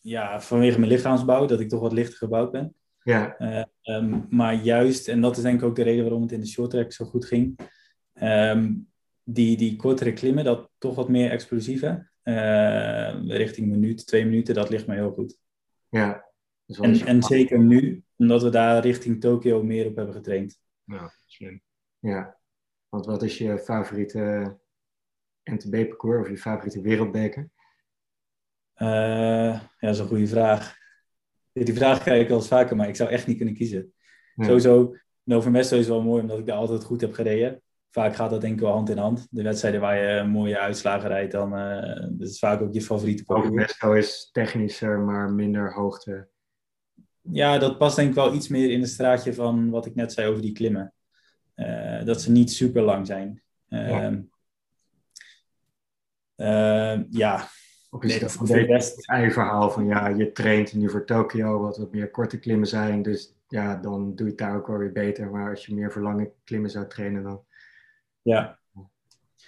ja, 0.00 0.40
vanwege 0.40 0.78
mijn 0.78 0.90
lichaamsbouw, 0.90 1.46
dat 1.46 1.60
ik 1.60 1.68
toch 1.68 1.80
wat 1.80 1.92
lichter 1.92 2.18
gebouwd 2.18 2.52
ben. 2.52 2.74
Ja. 3.02 3.36
Um, 3.82 4.26
maar 4.30 4.54
juist, 4.54 5.08
en 5.08 5.20
dat 5.20 5.36
is 5.36 5.42
denk 5.42 5.60
ik 5.60 5.66
ook 5.66 5.76
de 5.76 5.82
reden 5.82 6.02
waarom 6.02 6.22
het 6.22 6.32
in 6.32 6.40
de 6.40 6.46
short 6.46 6.70
track 6.70 6.92
zo 6.92 7.04
goed 7.04 7.24
ging, 7.24 7.58
um, 8.22 8.88
die, 9.22 9.56
die 9.56 9.76
kortere 9.76 10.12
klimmen, 10.12 10.44
dat 10.44 10.70
toch 10.78 10.94
wat 10.94 11.08
meer 11.08 11.30
explosieve, 11.30 12.08
uh, 12.24 13.26
richting 13.26 13.72
een 13.72 13.80
minuut, 13.80 14.06
twee 14.06 14.24
minuten, 14.24 14.54
dat 14.54 14.70
ligt 14.70 14.86
mij 14.86 14.96
heel 14.96 15.12
goed. 15.12 15.38
Ja. 15.96 16.24
En, 16.66 17.06
en 17.06 17.22
zeker 17.22 17.58
nu, 17.58 18.04
omdat 18.16 18.42
we 18.42 18.50
daar 18.50 18.82
richting 18.82 19.20
Tokio 19.20 19.62
meer 19.62 19.86
op 19.86 19.96
hebben 19.96 20.14
getraind. 20.14 20.60
Ja, 20.84 21.12
slim. 21.26 21.62
Ja, 21.98 22.38
want 22.88 23.06
wat 23.06 23.22
is 23.22 23.38
je 23.38 23.58
favoriete 23.58 24.56
NTB-parcours 25.44 26.20
of 26.20 26.28
je 26.28 26.38
favoriete 26.38 26.80
wereldbeker? 26.80 27.50
Uh, 28.76 28.88
ja, 28.88 29.70
dat 29.78 29.94
is 29.94 29.98
een 29.98 30.06
goede 30.06 30.26
vraag. 30.26 30.76
Die 31.52 31.74
vraag 31.74 32.02
krijg 32.02 32.22
ik 32.22 32.28
wel 32.28 32.36
eens 32.36 32.48
vaker, 32.48 32.76
maar 32.76 32.88
ik 32.88 32.96
zou 32.96 33.10
echt 33.10 33.26
niet 33.26 33.36
kunnen 33.36 33.54
kiezen. 33.54 33.94
Ja. 34.34 34.44
Sowieso, 34.44 34.96
Nova 35.22 35.50
Mesto 35.50 35.78
is 35.78 35.88
wel 35.88 36.02
mooi, 36.02 36.22
omdat 36.22 36.38
ik 36.38 36.46
daar 36.46 36.56
altijd 36.56 36.84
goed 36.84 37.00
heb 37.00 37.12
gereden 37.12 37.62
vaak 37.96 38.14
gaat 38.14 38.30
dat 38.30 38.40
denk 38.40 38.54
ik 38.54 38.60
wel 38.60 38.72
hand 38.72 38.90
in 38.90 38.98
hand. 38.98 39.26
De 39.30 39.42
wedstrijden 39.42 39.80
waar 39.80 39.96
je 39.96 40.24
mooie 40.24 40.58
uitslagen 40.58 41.08
rijdt, 41.08 41.32
dan 41.32 41.58
uh, 41.58 42.00
dat 42.18 42.28
is 42.28 42.38
vaak 42.38 42.60
ook 42.60 42.72
je 42.72 42.82
favoriete 42.82 43.24
parcours. 43.24 43.54
Mesto 43.54 43.92
is 43.92 44.28
technischer, 44.32 44.98
maar 44.98 45.32
minder 45.32 45.74
hoogte. 45.74 46.28
Ja, 47.20 47.58
dat 47.58 47.78
past 47.78 47.96
denk 47.96 48.08
ik 48.08 48.14
wel 48.14 48.34
iets 48.34 48.48
meer 48.48 48.70
in 48.70 48.80
het 48.80 48.88
straatje 48.88 49.34
van 49.34 49.70
wat 49.70 49.86
ik 49.86 49.94
net 49.94 50.12
zei 50.12 50.28
over 50.28 50.42
die 50.42 50.52
klimmen. 50.52 50.92
Uh, 51.56 52.04
dat 52.04 52.22
ze 52.22 52.30
niet 52.30 52.52
super 52.52 52.82
lang 52.82 53.06
zijn. 53.06 53.42
Uh, 53.68 53.90
ja. 53.90 54.12
Uh, 56.36 57.02
ja. 57.10 57.48
Of 57.90 58.02
is 58.02 58.10
nee, 58.10 58.20
dat 58.20 58.66
best 58.66 58.96
het 58.96 59.08
eigen 59.08 59.32
verhaal 59.32 59.70
van 59.70 59.86
ja, 59.86 60.08
je 60.08 60.32
traint 60.32 60.74
nu 60.74 60.90
voor 60.90 61.04
Tokio, 61.04 61.60
wat 61.60 61.76
wat 61.76 61.92
meer 61.92 62.10
korte 62.10 62.38
klimmen 62.38 62.68
zijn. 62.68 63.02
Dus 63.02 63.36
ja, 63.48 63.76
dan 63.76 64.14
doe 64.14 64.26
je 64.26 64.32
het 64.32 64.40
daar 64.40 64.56
ook 64.56 64.66
wel 64.66 64.78
weer 64.78 64.92
beter. 64.92 65.30
Maar 65.30 65.50
als 65.50 65.66
je 65.66 65.74
meer 65.74 65.92
voor 65.92 66.02
lange 66.02 66.32
klimmen 66.44 66.70
zou 66.70 66.86
trainen, 66.86 67.22
dan 67.22 67.45
ja. 68.26 68.58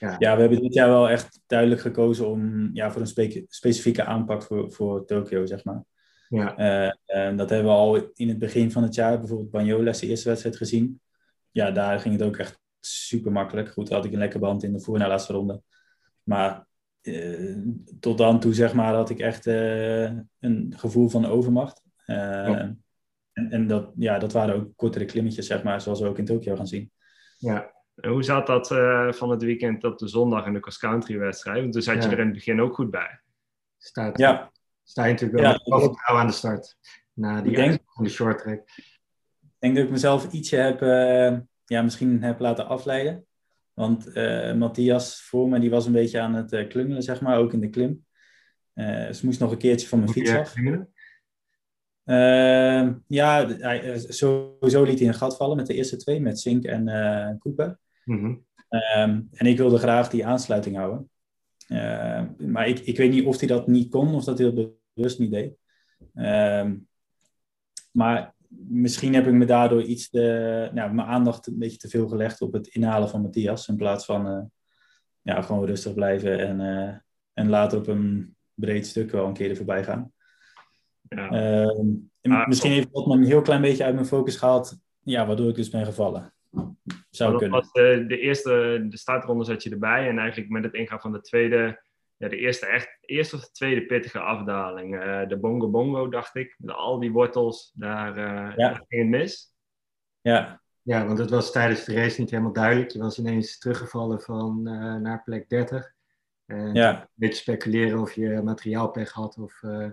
Ja. 0.00 0.16
ja, 0.18 0.34
we 0.34 0.40
hebben 0.40 0.60
dit 0.60 0.74
jaar 0.74 0.88
wel 0.88 1.08
echt 1.08 1.40
duidelijk 1.46 1.80
gekozen 1.80 2.28
om 2.28 2.70
ja, 2.72 2.90
voor 2.90 3.00
een 3.00 3.06
spe 3.06 3.44
specifieke 3.48 4.04
aanpak 4.04 4.42
voor, 4.42 4.72
voor 4.72 5.04
Tokio, 5.04 5.46
zeg 5.46 5.64
maar. 5.64 5.84
Ja. 6.28 6.58
Uh, 6.58 6.92
en 7.06 7.36
dat 7.36 7.50
hebben 7.50 7.72
we 7.72 7.78
al 7.78 8.10
in 8.14 8.28
het 8.28 8.38
begin 8.38 8.70
van 8.72 8.82
het 8.82 8.94
jaar, 8.94 9.18
bijvoorbeeld 9.18 9.50
Banyoles, 9.50 9.98
de 9.98 10.06
eerste 10.06 10.28
wedstrijd 10.28 10.56
gezien. 10.56 11.00
Ja, 11.50 11.70
daar 11.70 12.00
ging 12.00 12.14
het 12.14 12.22
ook 12.22 12.36
echt 12.36 12.60
super 12.80 13.32
makkelijk. 13.32 13.68
Goed, 13.68 13.88
had 13.88 14.04
ik 14.04 14.12
een 14.12 14.18
lekker 14.18 14.40
band 14.40 14.62
in 14.62 14.72
de 14.72 14.80
voor- 14.80 14.98
laatste 14.98 15.32
ronde. 15.32 15.62
Maar 16.22 16.66
uh, 17.02 17.58
tot 18.00 18.18
dan 18.18 18.40
toe, 18.40 18.54
zeg 18.54 18.74
maar, 18.74 18.94
had 18.94 19.10
ik 19.10 19.18
echt 19.18 19.46
uh, 19.46 20.10
een 20.40 20.74
gevoel 20.76 21.08
van 21.08 21.26
overmacht. 21.26 21.82
Ja. 22.06 22.76
En, 23.32 23.50
en 23.50 23.66
dat, 23.66 23.92
ja, 23.96 24.18
dat 24.18 24.32
waren 24.32 24.54
ook 24.54 24.76
kortere 24.76 25.04
klimmetjes, 25.04 25.46
zeg 25.46 25.62
maar, 25.62 25.80
zoals 25.80 26.00
we 26.00 26.06
ook 26.06 26.18
in 26.18 26.24
Tokio 26.24 26.56
gaan 26.56 26.66
zien. 26.66 26.90
Ja, 27.38 27.76
hoe 28.00 28.22
zat 28.22 28.46
dat 28.46 28.70
uh, 28.70 29.12
van 29.12 29.30
het 29.30 29.42
weekend 29.42 29.84
op 29.84 29.98
de 29.98 30.08
zondag 30.08 30.46
in 30.46 30.52
de 30.52 30.60
cross-country 30.60 31.18
wedstrijd? 31.18 31.60
Want 31.60 31.72
toen 31.72 31.82
zat 31.82 32.02
je 32.02 32.08
er 32.08 32.18
in 32.18 32.24
het 32.24 32.34
begin 32.34 32.60
ook 32.60 32.74
goed 32.74 32.90
bij. 32.90 33.20
Staat, 33.78 34.18
ja. 34.18 34.52
Sta 34.82 35.04
je 35.04 35.12
natuurlijk 35.12 35.40
wel 35.40 35.50
ja, 35.50 35.58
vertrouwen 35.58 36.22
aan 36.22 36.26
de 36.26 36.32
start. 36.32 36.76
Na 37.12 37.42
die 37.42 37.54
denk, 37.54 37.80
van 37.86 38.04
de 38.04 38.10
short 38.10 38.38
track. 38.38 38.60
Ik 39.40 39.56
denk 39.58 39.74
dat 39.74 39.84
ik 39.84 39.90
mezelf 39.90 40.32
ietsje 40.32 40.56
heb, 40.56 40.82
uh, 40.82 41.38
ja, 41.64 41.82
misschien 41.82 42.22
heb 42.22 42.40
laten 42.40 42.66
afleiden. 42.66 43.26
Want 43.74 44.16
uh, 44.16 44.54
Matthias 44.54 45.22
voor 45.22 45.48
me, 45.48 45.58
die 45.58 45.70
was 45.70 45.86
een 45.86 45.92
beetje 45.92 46.20
aan 46.20 46.34
het 46.34 46.66
klungelen, 46.66 47.02
zeg 47.02 47.20
maar, 47.20 47.38
ook 47.38 47.52
in 47.52 47.60
de 47.60 47.70
klim. 47.70 48.04
ze 49.12 49.20
moest 49.22 49.40
nog 49.40 49.50
een 49.50 49.58
keertje 49.58 49.88
van 49.88 49.98
mijn 49.98 50.10
fiets 50.10 50.30
af. 50.30 50.54
ja, 53.06 53.48
hij, 53.48 53.98
sowieso 53.98 54.82
liet 54.82 54.98
hij 54.98 55.08
een 55.08 55.14
gat 55.14 55.36
vallen 55.36 55.56
met 55.56 55.66
de 55.66 55.74
eerste 55.74 55.96
twee, 55.96 56.20
met 56.20 56.40
Zink 56.40 56.64
en 56.64 57.38
Cooper. 57.38 57.78
Mm 58.08 58.18
-hmm. 58.18 58.44
um, 58.96 59.28
en 59.32 59.46
ik 59.46 59.56
wilde 59.56 59.78
graag 59.78 60.08
die 60.08 60.26
aansluiting 60.26 60.76
houden. 60.76 61.10
Uh, 61.68 62.22
maar 62.38 62.68
ik, 62.68 62.78
ik 62.78 62.96
weet 62.96 63.10
niet 63.10 63.26
of 63.26 63.38
hij 63.38 63.48
dat 63.48 63.66
niet 63.66 63.90
kon 63.90 64.14
of 64.14 64.24
dat 64.24 64.38
hij 64.38 64.52
dat 64.52 64.70
bewust 64.94 65.18
niet 65.18 65.30
deed. 65.30 65.56
Um, 66.14 66.88
maar 67.90 68.34
misschien 68.48 69.14
heb 69.14 69.26
ik 69.26 69.32
me 69.32 69.44
daardoor 69.44 69.82
iets 69.82 70.10
te, 70.10 70.70
nou, 70.74 70.92
mijn 70.94 71.08
aandacht 71.08 71.46
een 71.46 71.58
beetje 71.58 71.78
te 71.78 71.88
veel 71.88 72.08
gelegd 72.08 72.40
op 72.40 72.52
het 72.52 72.66
inhalen 72.66 73.08
van 73.08 73.22
Matthias. 73.22 73.68
In 73.68 73.76
plaats 73.76 74.04
van 74.04 74.26
uh, 74.26 74.42
ja, 75.22 75.42
gewoon 75.42 75.66
rustig 75.66 75.94
blijven 75.94 76.38
en, 76.38 76.60
uh, 76.60 76.94
en 77.32 77.48
later 77.48 77.78
op 77.78 77.86
een 77.86 78.36
breed 78.54 78.86
stuk 78.86 79.10
wel 79.10 79.26
een 79.26 79.32
keer 79.32 79.50
er 79.50 79.56
voorbij 79.56 79.84
gaan. 79.84 80.12
Ja. 81.08 81.28
Ah, 82.22 82.46
misschien 82.46 82.72
heeft 82.72 82.92
dat 82.92 83.06
me 83.06 83.14
een 83.14 83.24
heel 83.24 83.42
klein 83.42 83.60
beetje 83.60 83.84
uit 83.84 83.94
mijn 83.94 84.06
focus 84.06 84.36
gehaald, 84.36 84.78
ja, 84.98 85.26
waardoor 85.26 85.48
ik 85.48 85.54
dus 85.54 85.70
ben 85.70 85.84
gevallen. 85.84 86.32
Zou 87.10 87.30
dat 87.30 87.40
kunnen. 87.40 87.58
Was 87.58 87.72
de, 87.72 88.04
de 88.08 88.18
eerste 88.18 88.86
de 88.88 88.96
startronde 88.96 89.44
zat 89.44 89.62
je 89.62 89.70
erbij 89.70 90.08
en 90.08 90.18
eigenlijk 90.18 90.50
met 90.50 90.64
het 90.64 90.74
ingaan 90.74 91.00
van 91.00 91.12
de 91.12 91.20
tweede, 91.20 91.82
ja, 92.16 92.28
de 92.28 92.36
eerste, 92.36 92.66
echt, 92.66 92.98
eerste 93.00 93.36
of 93.36 93.42
de 93.42 93.50
tweede 93.50 93.86
pittige 93.86 94.20
afdaling. 94.20 94.94
Uh, 94.94 95.28
de 95.28 95.38
Bongo 95.38 95.70
Bongo, 95.70 96.08
dacht 96.08 96.34
ik, 96.34 96.54
met 96.58 96.74
al 96.74 96.98
die 96.98 97.12
wortels, 97.12 97.72
daar, 97.74 98.16
uh, 98.16 98.24
Ja. 98.56 98.68
daar 98.68 98.84
ging 98.88 99.02
het 99.02 99.20
mis. 99.20 99.52
Ja, 100.20 100.60
Ja, 100.82 101.06
want 101.06 101.18
het 101.18 101.30
was 101.30 101.52
tijdens 101.52 101.84
de 101.84 101.94
race 101.94 102.20
niet 102.20 102.30
helemaal 102.30 102.52
duidelijk. 102.52 102.90
Je 102.90 102.98
was 102.98 103.18
ineens 103.18 103.58
teruggevallen 103.58 104.20
van 104.20 104.66
eh, 104.66 104.94
naar 104.94 105.22
plek 105.22 105.48
30. 105.48 105.92
En 106.46 106.74
ja, 106.74 107.00
een 107.00 107.08
beetje 107.14 107.40
speculeren 107.40 108.00
of 108.00 108.12
je 108.12 108.40
materiaalpech 108.42 109.12
had 109.12 109.38
of 109.38 109.62
eh, 109.62 109.90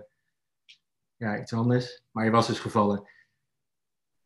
ja, 1.16 1.40
iets 1.40 1.52
anders. 1.52 2.02
Maar 2.10 2.24
je 2.24 2.30
was 2.30 2.46
dus 2.46 2.58
gevallen. 2.58 3.08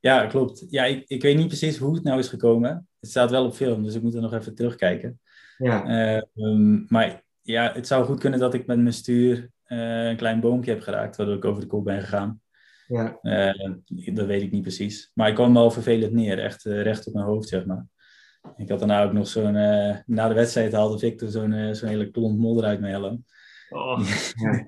Ja, 0.01 0.27
klopt. 0.27 0.67
Ja, 0.69 0.85
ik, 0.85 1.05
ik 1.07 1.23
weet 1.23 1.37
niet 1.37 1.47
precies 1.47 1.77
hoe 1.77 1.95
het 1.95 2.03
nou 2.05 2.19
is 2.19 2.29
gekomen. 2.29 2.89
Het 3.01 3.11
staat 3.11 3.31
wel 3.31 3.45
op 3.45 3.55
film, 3.55 3.83
dus 3.83 3.95
ik 3.95 4.03
moet 4.03 4.15
er 4.15 4.21
nog 4.21 4.33
even 4.33 4.55
terugkijken. 4.55 5.21
Ja, 5.59 5.85
Eh, 5.87 6.17
ehm, 6.35 6.85
maar 6.89 7.23
ja, 7.43 7.73
het 7.75 7.87
zou 7.87 8.05
goed 8.05 8.21
kunnen 8.21 8.39
dat 8.39 8.55
ik 8.55 8.67
met 8.67 8.79
mijn 8.79 8.93
stuur 8.95 9.51
eh, 9.65 10.09
een 10.09 10.17
klein 10.17 10.41
boompje 10.41 10.71
heb 10.71 10.81
geraakt, 10.81 11.17
waardoor 11.17 11.37
ik 11.37 11.45
over 11.45 11.61
de 11.63 11.67
kop 11.69 11.85
ben 11.85 12.01
gegaan. 12.01 12.41
ja, 12.87 13.19
Eh, 13.23 13.71
dat 14.15 14.27
weet 14.27 14.43
ik 14.43 14.51
niet 14.51 14.63
precies. 14.63 15.11
Maar 15.15 15.29
ik 15.29 15.35
kwam 15.35 15.55
wel 15.55 15.71
vervelend 15.71 16.13
neer, 16.13 16.39
echt 16.39 16.67
eh, 16.67 16.83
recht 16.83 17.07
op 17.07 17.13
mijn 17.15 17.27
hoofd, 17.27 17.49
zeg 17.49 17.65
maar. 17.65 17.87
Ik 18.57 18.69
had 18.69 18.79
daarna 18.79 19.05
ook 19.05 19.13
nog 19.13 19.29
zo'n... 19.29 19.57
eh, 19.57 19.97
na 20.07 20.29
de 20.29 20.35
wedstrijd 20.35 20.73
haalde 20.73 20.99
Victor 20.99 21.29
zo'n 21.29 21.75
zo'n 21.75 21.89
hele 21.89 22.11
klont 22.11 22.39
modder 22.39 22.65
uit 22.65 22.81
mijn 22.81 22.93
helm. 22.93 23.25
Oh, 23.70 24.09
ja. 24.35 24.66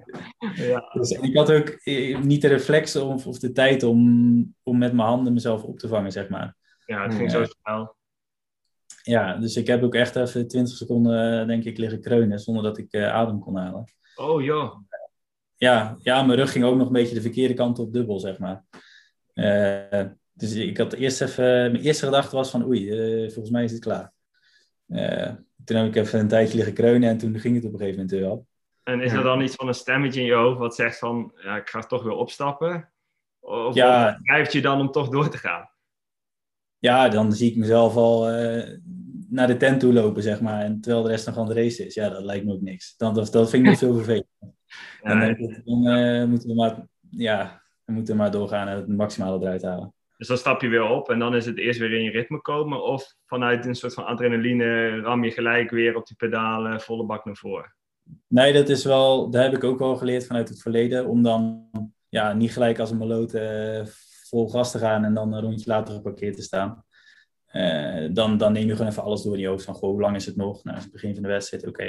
ja. 0.72 0.90
Dus 0.92 1.10
ik 1.10 1.36
had 1.36 1.52
ook 1.52 1.68
eh, 1.68 2.18
niet 2.20 2.42
de 2.42 2.48
reflex 2.48 2.96
of, 2.96 3.26
of 3.26 3.38
de 3.38 3.52
tijd 3.52 3.82
om, 3.82 4.54
om 4.62 4.78
met 4.78 4.92
mijn 4.92 5.08
handen 5.08 5.32
mezelf 5.32 5.62
op 5.62 5.78
te 5.78 5.88
vangen, 5.88 6.12
zeg 6.12 6.28
maar. 6.28 6.56
ja, 6.86 7.02
het 7.02 7.14
ging 7.14 7.32
Ja. 7.32 7.38
zo 7.38 7.52
snel. 7.62 7.96
Ja, 9.02 9.36
dus 9.36 9.56
ik 9.56 9.66
heb 9.66 9.82
ook 9.82 9.94
echt 9.94 10.16
even 10.16 10.48
20 10.48 10.76
seconden, 10.76 11.40
eh, 11.40 11.46
denk 11.46 11.64
ik, 11.64 11.78
liggen 11.78 12.00
kreunen 12.00 12.38
zonder 12.38 12.62
dat 12.62 12.78
ik 12.78 12.92
eh, 12.92 13.12
adem 13.12 13.38
kon 13.38 13.56
halen. 13.56 13.84
Oh 14.14 14.42
joh. 14.42 14.74
Ja, 15.56 15.96
ja, 15.98 16.22
mijn 16.22 16.38
rug 16.38 16.52
ging 16.52 16.64
ook 16.64 16.76
nog 16.76 16.86
een 16.86 16.92
beetje 16.92 17.14
de 17.14 17.20
verkeerde 17.20 17.54
kant 17.54 17.78
op 17.78 17.92
dubbel, 17.92 18.18
zeg 18.20 18.38
maar. 18.38 18.64
Eh, 19.34 20.04
dus 20.32 20.54
ik 20.54 20.76
had 20.76 20.92
eerst 20.92 21.20
even, 21.20 21.44
mijn 21.44 21.84
eerste 21.84 22.04
gedachte 22.04 22.36
was 22.36 22.50
van 22.50 22.64
oei, 22.66 22.90
eh, 22.90 23.22
volgens 23.30 23.50
mij 23.50 23.64
is 23.64 23.72
het 23.72 23.80
klaar. 23.80 24.12
Eh, 24.88 25.32
toen 25.64 25.76
heb 25.76 25.86
ik 25.86 25.96
even 25.96 26.20
een 26.20 26.28
tijdje 26.28 26.56
liggen 26.56 26.74
kreunen 26.74 27.08
en 27.08 27.18
toen 27.18 27.38
ging 27.38 27.54
het 27.54 27.64
op 27.64 27.72
een 27.72 27.78
gegeven 27.78 28.00
moment 28.00 28.20
weer 28.20 28.30
op. 28.30 28.46
En 28.82 29.00
is 29.00 29.12
Ja. 29.12 29.18
er 29.18 29.24
dan 29.24 29.40
iets 29.40 29.54
van 29.54 29.68
een 29.68 29.74
stemmetje 29.74 30.20
in 30.20 30.26
je 30.26 30.32
hoofd 30.34 30.58
wat 30.58 30.74
zegt 30.74 30.98
van, 30.98 31.32
ja, 31.36 31.56
ik 31.56 31.68
ga 31.68 31.80
toch 31.80 32.02
weer 32.02 32.12
opstappen? 32.12 32.92
Of 33.40 33.74
Ja. 33.74 34.16
drijft 34.22 34.52
je 34.52 34.60
dan 34.60 34.80
om 34.80 34.90
toch 34.90 35.08
door 35.08 35.28
te 35.28 35.38
gaan? 35.38 35.70
Ja, 36.78 37.08
dan 37.08 37.32
zie 37.32 37.50
ik 37.50 37.56
mezelf 37.56 37.96
al 37.96 38.28
eh, 38.28 38.78
naar 39.28 39.46
de 39.46 39.56
tent 39.56 39.80
toe 39.80 39.92
lopen, 39.92 40.22
zeg 40.22 40.40
maar. 40.40 40.62
En 40.62 40.80
terwijl 40.80 41.02
de 41.04 41.10
rest 41.10 41.26
nog 41.26 41.38
aan 41.38 41.46
de 41.46 41.54
race 41.54 41.86
is. 41.86 41.94
Ja, 41.94 42.08
dat 42.08 42.22
lijkt 42.24 42.44
me 42.44 42.52
ook 42.52 42.60
niks. 42.60 42.96
Dan, 42.96 43.14
dat, 43.14 43.32
dat 43.32 43.50
vind 43.50 43.62
ik 43.62 43.68
nog 43.68 43.78
veel 43.78 43.94
vervelend. 44.02 44.26
Dan, 44.38 44.50
Ja, 45.02 45.20
denk 45.20 45.38
ik, 45.38 45.64
dan 45.64 45.86
eh, 45.86 46.24
moeten 46.24 46.48
we 46.48 46.54
maar, 46.54 46.86
ja, 47.10 47.62
we 47.84 47.92
moeten 47.92 48.16
maar 48.16 48.30
doorgaan 48.30 48.68
en 48.68 48.76
het 48.76 48.88
maximale 48.88 49.40
eruit 49.40 49.62
halen. 49.62 49.94
Dus 50.16 50.28
dan 50.28 50.36
stap 50.38 50.60
je 50.60 50.68
weer 50.68 50.82
op 50.84 51.10
en 51.10 51.18
dan 51.18 51.34
is 51.34 51.46
het 51.46 51.58
eerst 51.58 51.78
weer 51.80 51.92
in 51.92 52.02
je 52.02 52.10
ritme 52.10 52.40
komen. 52.40 52.82
Of 52.84 53.14
vanuit 53.26 53.66
een 53.66 53.74
soort 53.74 53.94
van 53.94 54.04
adrenaline 54.04 55.00
ram 55.00 55.24
je 55.24 55.30
gelijk 55.30 55.70
weer 55.70 55.96
op 55.96 56.06
die 56.06 56.16
pedalen 56.16 56.80
volle 56.80 57.04
bak 57.06 57.24
naar 57.24 57.36
voren. 57.36 57.74
Nee, 58.32 58.52
dat 58.52 58.68
is 58.68 58.84
wel, 58.84 59.30
daar 59.30 59.42
heb 59.42 59.54
ik 59.54 59.64
ook 59.64 59.78
wel 59.78 59.96
geleerd 59.96 60.26
vanuit 60.26 60.48
het 60.48 60.60
verleden. 60.60 61.08
Om 61.08 61.22
dan 61.22 61.68
ja, 62.08 62.32
niet 62.32 62.52
gelijk 62.52 62.78
als 62.78 62.90
een 62.90 62.96
maloot 62.96 63.34
eh, 63.34 63.84
vol 64.28 64.48
gas 64.48 64.70
te 64.70 64.78
gaan 64.78 65.04
en 65.04 65.14
dan 65.14 65.32
een 65.32 65.40
rondje 65.40 65.70
later 65.70 65.94
geparkeerd 65.94 66.36
te 66.36 66.42
staan. 66.42 66.84
Eh, 67.46 68.08
dan, 68.12 68.36
dan 68.36 68.52
neem 68.52 68.66
je 68.66 68.72
gewoon 68.72 68.90
even 68.90 69.02
alles 69.02 69.22
door 69.22 69.34
in 69.34 69.40
je 69.40 69.46
hoofd 69.46 69.64
van, 69.64 69.74
goh, 69.74 69.90
hoe 69.90 70.00
lang 70.00 70.16
is 70.16 70.26
het 70.26 70.36
nog? 70.36 70.64
Nou, 70.64 70.78
het 70.78 70.92
begin 70.92 71.14
van 71.14 71.22
de 71.22 71.28
wedstrijd, 71.28 71.66
oké. 71.66 71.84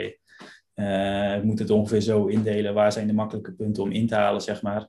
ik 1.38 1.44
moet 1.44 1.60
het 1.60 1.70
ongeveer 1.70 2.02
zo 2.02 2.26
indelen. 2.26 2.74
Waar 2.74 2.92
zijn 2.92 3.08
de 3.08 3.14
makkelijke 3.14 3.54
punten 3.54 3.84
om 3.84 3.92
in 3.92 4.08
te 4.08 4.16
halen, 4.16 4.42
zeg 4.42 4.62
maar. 4.62 4.88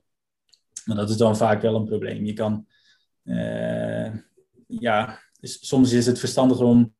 Maar 0.85 0.95
dat 0.95 1.09
is 1.09 1.17
dan 1.17 1.37
vaak 1.37 1.61
wel 1.61 1.75
een 1.75 1.85
probleem. 1.85 2.25
Je 2.25 2.33
kan, 2.33 2.67
ja, 4.67 5.19
soms 5.41 5.91
is 5.91 6.05
het 6.05 6.19
verstandiger 6.19 6.65
om 6.65 6.94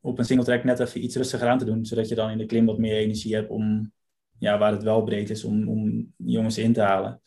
op 0.00 0.18
een 0.18 0.24
single 0.24 0.44
track 0.44 0.64
net 0.64 0.80
even 0.80 1.04
iets 1.04 1.16
rustiger 1.16 1.48
aan 1.48 1.58
te 1.58 1.64
doen, 1.64 1.84
zodat 1.84 2.08
je 2.08 2.14
dan 2.14 2.30
in 2.30 2.38
de 2.38 2.46
klim 2.46 2.66
wat 2.66 2.78
meer 2.78 2.96
energie 2.96 3.34
hebt 3.34 3.50
om, 3.50 3.92
ja, 4.38 4.58
waar 4.58 4.72
het 4.72 4.82
wel 4.82 5.02
breed 5.02 5.30
is, 5.30 5.44
om, 5.44 5.68
om 5.68 6.12
jongens 6.16 6.58
in 6.58 6.72
te 6.72 6.80
halen. 6.80 7.22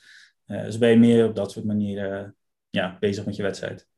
Uh, 0.47 0.63
dus 0.63 0.77
ben 0.77 0.89
je 0.89 0.97
meer 0.97 1.25
op 1.25 1.35
dat 1.35 1.51
soort 1.51 1.65
manieren 1.65 2.35
ja, 2.69 2.97
bezig 2.99 3.25
met 3.25 3.35
je 3.35 3.43
wedstrijd. 3.43 3.91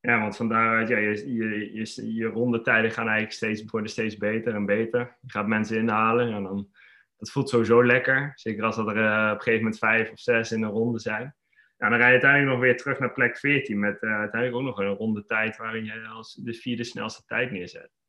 Ja, 0.00 0.20
want 0.20 0.36
vandaar 0.36 0.88
ja, 0.88 0.98
je, 0.98 1.34
je, 1.34 2.14
je, 2.14 2.26
rondetijden 2.26 2.90
gaan 2.90 3.04
eigenlijk 3.04 3.36
steeds, 3.36 3.70
worden 3.70 3.90
steeds 3.90 4.16
beter 4.16 4.54
en 4.54 4.66
beter. 4.66 5.16
Je 5.20 5.30
gaat 5.30 5.46
mensen 5.46 5.76
inhalen 5.76 6.32
en 6.32 6.42
dan, 6.42 6.68
dat 7.16 7.30
voelt 7.30 7.48
sowieso 7.48 7.84
lekker. 7.84 8.32
Zeker 8.34 8.64
als 8.64 8.76
er 8.76 8.96
uh, 8.96 9.28
op 9.30 9.36
een 9.36 9.42
gegeven 9.42 9.62
moment 9.62 9.78
vijf 9.78 10.10
of 10.10 10.18
zes 10.18 10.52
in 10.52 10.62
een 10.62 10.70
ronde 10.70 10.98
zijn. 10.98 11.34
Ja, 11.76 11.88
dan 11.88 11.98
rij 11.98 12.06
je 12.06 12.12
uiteindelijk 12.12 12.52
nog 12.52 12.60
weer 12.60 12.76
terug 12.76 12.98
naar 12.98 13.12
plek 13.12 13.36
14 13.36 13.78
met 13.78 14.00
uiteindelijk 14.00 14.54
ook 14.54 14.62
nog 14.62 14.78
een 14.78 14.96
ronde 14.96 15.24
tijd 15.24 15.56
waarin 15.56 15.84
je 15.84 16.06
als 16.06 16.34
de 16.34 16.54
vierde 16.54 16.84
snelste 16.84 17.22
tijd 17.26 17.50
neerzet. 17.50 17.99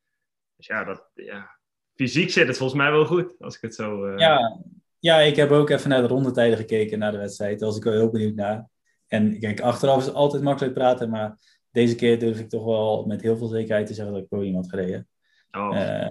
Dus 0.61 0.69
ja, 0.69 0.83
dat, 0.83 1.09
ja, 1.13 1.57
fysiek 1.95 2.29
zit 2.29 2.47
het 2.47 2.57
volgens 2.57 2.79
mij 2.79 2.91
wel 2.91 3.05
goed, 3.05 3.35
als 3.39 3.55
ik 3.55 3.61
het 3.61 3.75
zo... 3.75 4.05
Uh... 4.05 4.17
Ja, 4.17 4.59
ja, 4.99 5.17
ik 5.17 5.35
heb 5.35 5.51
ook 5.51 5.69
even 5.69 5.89
naar 5.89 6.01
de 6.01 6.07
rondetijden 6.07 6.57
gekeken 6.57 6.99
naar 6.99 7.11
de 7.11 7.17
wedstrijd. 7.17 7.59
Daar 7.59 7.67
was 7.67 7.77
ik 7.77 7.83
wel 7.83 7.93
heel 7.93 8.09
benieuwd 8.09 8.35
naar. 8.35 8.67
En 9.07 9.39
kijk, 9.39 9.61
achteraf 9.61 9.97
is 9.97 10.05
het 10.05 10.13
altijd 10.13 10.43
makkelijk 10.43 10.73
praten, 10.73 11.09
maar 11.09 11.37
deze 11.71 11.95
keer 11.95 12.19
durf 12.19 12.39
ik 12.39 12.49
toch 12.49 12.65
wel 12.65 13.05
met 13.05 13.21
heel 13.21 13.37
veel 13.37 13.47
zekerheid 13.47 13.87
te 13.87 13.93
zeggen 13.93 14.13
dat 14.13 14.23
ik 14.23 14.29
podium 14.29 14.55
had 14.55 14.69
gereden. 14.69 15.07
Oh. 15.51 15.71
Uh, 15.73 16.07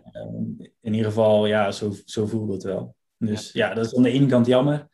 in 0.80 0.92
ieder 0.92 1.04
geval, 1.04 1.46
ja, 1.46 1.70
zo, 1.70 1.92
zo 2.04 2.26
voelde 2.26 2.52
het 2.52 2.62
wel. 2.62 2.96
Dus 3.16 3.52
ja, 3.52 3.74
dat 3.74 3.84
is 3.84 3.96
aan 3.96 4.02
de 4.02 4.10
ene 4.10 4.26
kant 4.26 4.46
jammer. 4.46 4.88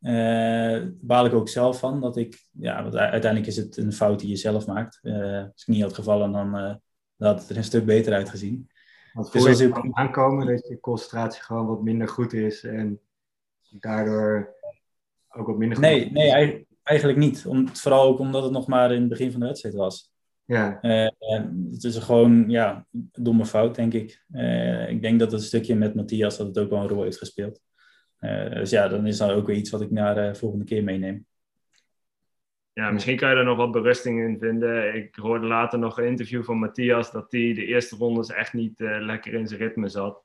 Uh, 0.00 0.82
baal 1.00 1.26
ik 1.26 1.32
ook 1.32 1.48
zelf 1.48 1.78
van. 1.78 2.00
Dat 2.00 2.16
ik, 2.16 2.46
ja, 2.50 2.82
want 2.82 2.96
uiteindelijk 2.96 3.50
is 3.50 3.56
het 3.56 3.76
een 3.76 3.92
fout 3.92 4.20
die 4.20 4.28
je 4.28 4.36
zelf 4.36 4.66
maakt. 4.66 4.98
Uh, 5.02 5.42
als 5.42 5.62
ik 5.62 5.66
niet 5.66 5.82
had 5.82 5.94
gevallen, 5.94 6.32
dan, 6.32 6.52
dan 7.16 7.28
had 7.28 7.40
het 7.40 7.50
er 7.50 7.56
een 7.56 7.64
stuk 7.64 7.84
beter 7.84 8.12
uitgezien. 8.12 8.68
Want 9.14 9.32
dus 9.32 9.42
voor 9.42 9.86
je 9.86 9.94
aankomen 9.94 10.46
dat 10.46 10.68
je 10.68 10.80
concentratie 10.80 11.42
gewoon 11.42 11.66
wat 11.66 11.82
minder 11.82 12.08
goed 12.08 12.32
is 12.32 12.64
en 12.64 13.00
daardoor 13.70 14.54
ook 15.28 15.46
wat 15.46 15.56
minder 15.56 15.76
goed 15.76 15.86
Nee, 15.86 16.10
nee 16.10 16.66
eigenlijk 16.82 17.18
niet. 17.18 17.46
Om, 17.46 17.68
vooral 17.68 18.02
ook 18.02 18.18
omdat 18.18 18.42
het 18.42 18.52
nog 18.52 18.66
maar 18.66 18.92
in 18.92 19.00
het 19.00 19.08
begin 19.08 19.30
van 19.30 19.40
de 19.40 19.46
wedstrijd 19.46 19.74
was. 19.74 20.12
Ja. 20.44 20.78
het 21.70 21.84
is 21.84 21.96
gewoon 21.96 22.44
ja, 22.50 22.86
een 22.92 23.08
domme 23.12 23.46
fout, 23.46 23.74
denk 23.74 23.92
ik. 23.92 24.24
ik 24.88 25.02
denk 25.02 25.18
dat 25.18 25.32
het 25.32 25.42
stukje 25.42 25.74
met 25.74 25.94
Matthias 25.94 26.36
dat 26.36 26.46
het 26.46 26.58
ook 26.58 26.70
wel 26.70 26.80
een 26.80 26.88
rol 26.88 27.02
heeft 27.02 27.18
gespeeld. 27.18 27.60
Eh, 28.24 28.54
dus 28.54 28.70
ja, 28.70 28.88
dan 28.88 29.06
is 29.06 29.16
dat 29.16 29.30
ook 29.30 29.46
weer 29.46 29.56
iets 29.56 29.70
wat 29.70 29.80
ik 29.80 29.90
naar 29.90 30.14
de 30.14 30.34
volgende 30.34 30.64
keer 30.64 30.84
meeneem. 30.84 31.26
Ja, 32.74 32.90
misschien 32.90 33.16
kan 33.16 33.30
je 33.30 33.36
er 33.36 33.44
nog 33.44 33.56
wat 33.56 33.72
berusting 33.72 34.20
in 34.20 34.38
vinden. 34.38 34.94
Ik 34.94 35.14
hoorde 35.14 35.46
later 35.46 35.78
nog 35.78 35.98
een 35.98 36.06
interview 36.06 36.44
van 36.44 36.58
Matthias 36.58 37.10
dat 37.10 37.32
hij 37.32 37.54
de 37.54 37.66
eerste 37.66 37.96
rondes 37.96 38.30
echt 38.30 38.52
niet 38.52 38.80
uh, 38.80 38.96
lekker 39.00 39.34
in 39.34 39.46
zijn 39.46 39.60
ritme 39.60 39.88
zat. 39.88 40.24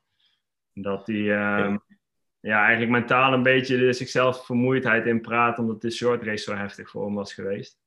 Dat 0.74 1.08
hij 1.08 1.16
uh, 1.16 1.76
ja. 2.40 2.62
eigenlijk 2.62 2.92
mentaal 2.92 3.34
een 3.34 3.44
beetje 3.44 3.94
zichzelf 3.94 4.46
vermoeidheid 4.46 5.06
in 5.06 5.22
praat, 5.22 5.60
omdat 5.60 5.82
de 5.82 5.92
short 5.92 6.24
race 6.24 6.44
zo 6.44 6.56
heftig 6.56 6.90
voor 6.90 7.06
hem 7.06 7.16
was 7.16 7.34
geweest. 7.34 7.80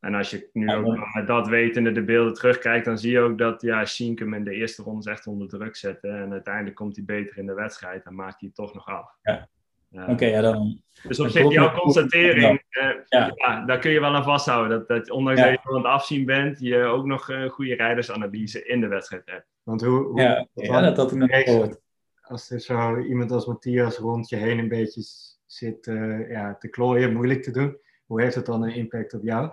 En 0.00 0.14
als 0.14 0.30
je 0.30 0.50
nu 0.52 0.74
ook 0.74 1.14
met 1.14 1.26
dat 1.26 1.48
wetende 1.48 1.92
de 1.92 2.04
beelden 2.04 2.34
terugkijkt, 2.34 2.84
dan 2.84 2.98
zie 2.98 3.10
je 3.10 3.20
ook 3.20 3.38
dat 3.38 3.62
ja, 3.62 3.84
hem 3.96 4.34
in 4.34 4.44
de 4.44 4.54
eerste 4.54 4.82
ronde 4.82 5.10
echt 5.10 5.26
onder 5.26 5.48
druk 5.48 5.76
zette. 5.76 6.08
En 6.08 6.32
uiteindelijk 6.32 6.76
komt 6.76 6.96
hij 6.96 7.04
beter 7.04 7.38
in 7.38 7.46
de 7.46 7.54
wedstrijd 7.54 8.04
en 8.04 8.14
maakt 8.14 8.40
hij 8.40 8.48
het 8.48 8.54
toch 8.54 8.74
nog 8.74 8.86
af. 8.86 9.16
Ja. 9.22 9.48
Oké, 9.90 10.26
ja 10.26 10.40
dan. 10.40 10.82
Dus 11.02 11.20
op 11.20 11.28
zich, 11.28 11.52
jouw 11.52 11.74
constatering, 11.74 12.64
ja. 12.68 13.04
Eh, 13.08 13.30
ja. 13.34 13.64
daar 13.64 13.78
kun 13.78 13.90
je 13.90 14.00
wel 14.00 14.14
aan 14.14 14.24
vasthouden. 14.24 14.78
Dat, 14.78 14.88
dat 14.88 15.10
ondanks 15.10 15.40
dat 15.40 15.50
je 15.50 15.58
aan 15.62 15.74
het 15.74 15.84
afzien 15.84 16.24
bent, 16.24 16.60
je 16.60 16.82
ook 16.82 17.04
nog 17.04 17.30
uh, 17.30 17.50
goede 17.50 17.74
rijdersanalyse 17.74 18.66
in 18.66 18.80
de 18.80 18.86
wedstrijd 18.88 19.22
hebt. 19.24 19.46
Want 19.62 19.80
hoe, 19.80 20.04
hoe 20.04 20.20
ja, 20.20 20.46
ja, 20.54 20.80
dat 20.80 20.96
had 20.96 21.12
ik 21.12 21.18
nog 21.18 21.30
gehoord. 21.30 21.80
Als 22.20 22.50
er 22.50 22.60
zo 22.60 22.98
iemand 22.98 23.30
als 23.30 23.46
Matthias 23.46 23.98
rond 23.98 24.28
je 24.28 24.36
heen 24.36 24.58
een 24.58 24.68
beetje 24.68 25.02
zit 25.46 25.86
uh, 25.86 26.30
ja, 26.30 26.56
te 26.56 26.68
klooien, 26.68 27.12
moeilijk 27.12 27.42
te 27.42 27.50
doen, 27.50 27.78
hoe 28.06 28.22
heeft 28.22 28.34
dat 28.34 28.46
dan 28.46 28.62
een 28.62 28.74
impact 28.74 29.14
op 29.14 29.22
jou? 29.22 29.50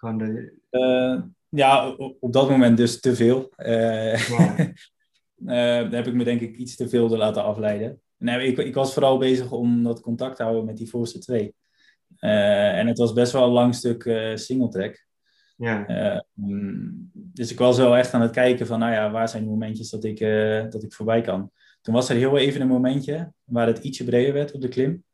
de... 0.00 0.52
Uh, 0.70 1.22
ja, 1.48 1.88
op 2.20 2.32
dat 2.32 2.50
moment 2.50 2.76
dus 2.76 3.00
te 3.00 3.14
veel. 3.16 3.52
Uh, 3.56 4.28
daar 5.34 5.90
heb 5.90 6.06
ik 6.06 6.14
me 6.14 6.24
denk 6.24 6.40
ik 6.40 6.56
iets 6.56 6.76
te 6.76 6.88
veel 6.88 7.08
door 7.08 7.18
laten 7.18 7.42
afleiden. 7.42 8.00
Nee, 8.22 8.46
ik, 8.46 8.58
ik 8.58 8.74
was 8.74 8.92
vooral 8.92 9.18
bezig 9.18 9.52
om 9.52 9.82
dat 9.82 10.00
contact 10.00 10.36
te 10.36 10.42
houden 10.42 10.64
met 10.64 10.76
die 10.76 10.88
voorste 10.88 11.18
twee. 11.18 11.54
en 12.18 12.86
het 12.86 12.98
was 12.98 13.12
best 13.12 13.32
wel 13.32 13.44
een 13.44 13.52
lang 13.52 13.74
stuk 13.74 14.02
single 14.34 14.68
track. 14.68 15.06
Ja. 15.56 16.24
Mm, 16.32 17.10
dus 17.12 17.50
ik 17.50 17.58
was 17.58 17.76
wel 17.76 17.96
echt 17.96 18.14
aan 18.14 18.20
het 18.20 18.30
kijken 18.30 18.66
van, 18.66 18.78
nou 18.78 18.92
ja, 18.92 19.10
waar 19.10 19.28
zijn 19.28 19.42
de 19.42 19.48
momentjes 19.48 19.90
dat 19.90 20.04
ik, 20.04 20.18
dat 20.70 20.82
ik 20.82 20.92
voorbij 20.92 21.20
kan. 21.20 21.50
Toen 21.80 21.94
was 21.94 22.08
er 22.08 22.16
heel 22.16 22.38
even 22.38 22.60
een 22.60 22.68
momentje 22.68 23.32
waar 23.44 23.66
het 23.66 23.78
ietsje 23.78 24.04
breder 24.04 24.32
werd 24.32 24.52
op 24.52 24.60
de 24.60 24.68
klim. 24.68 25.04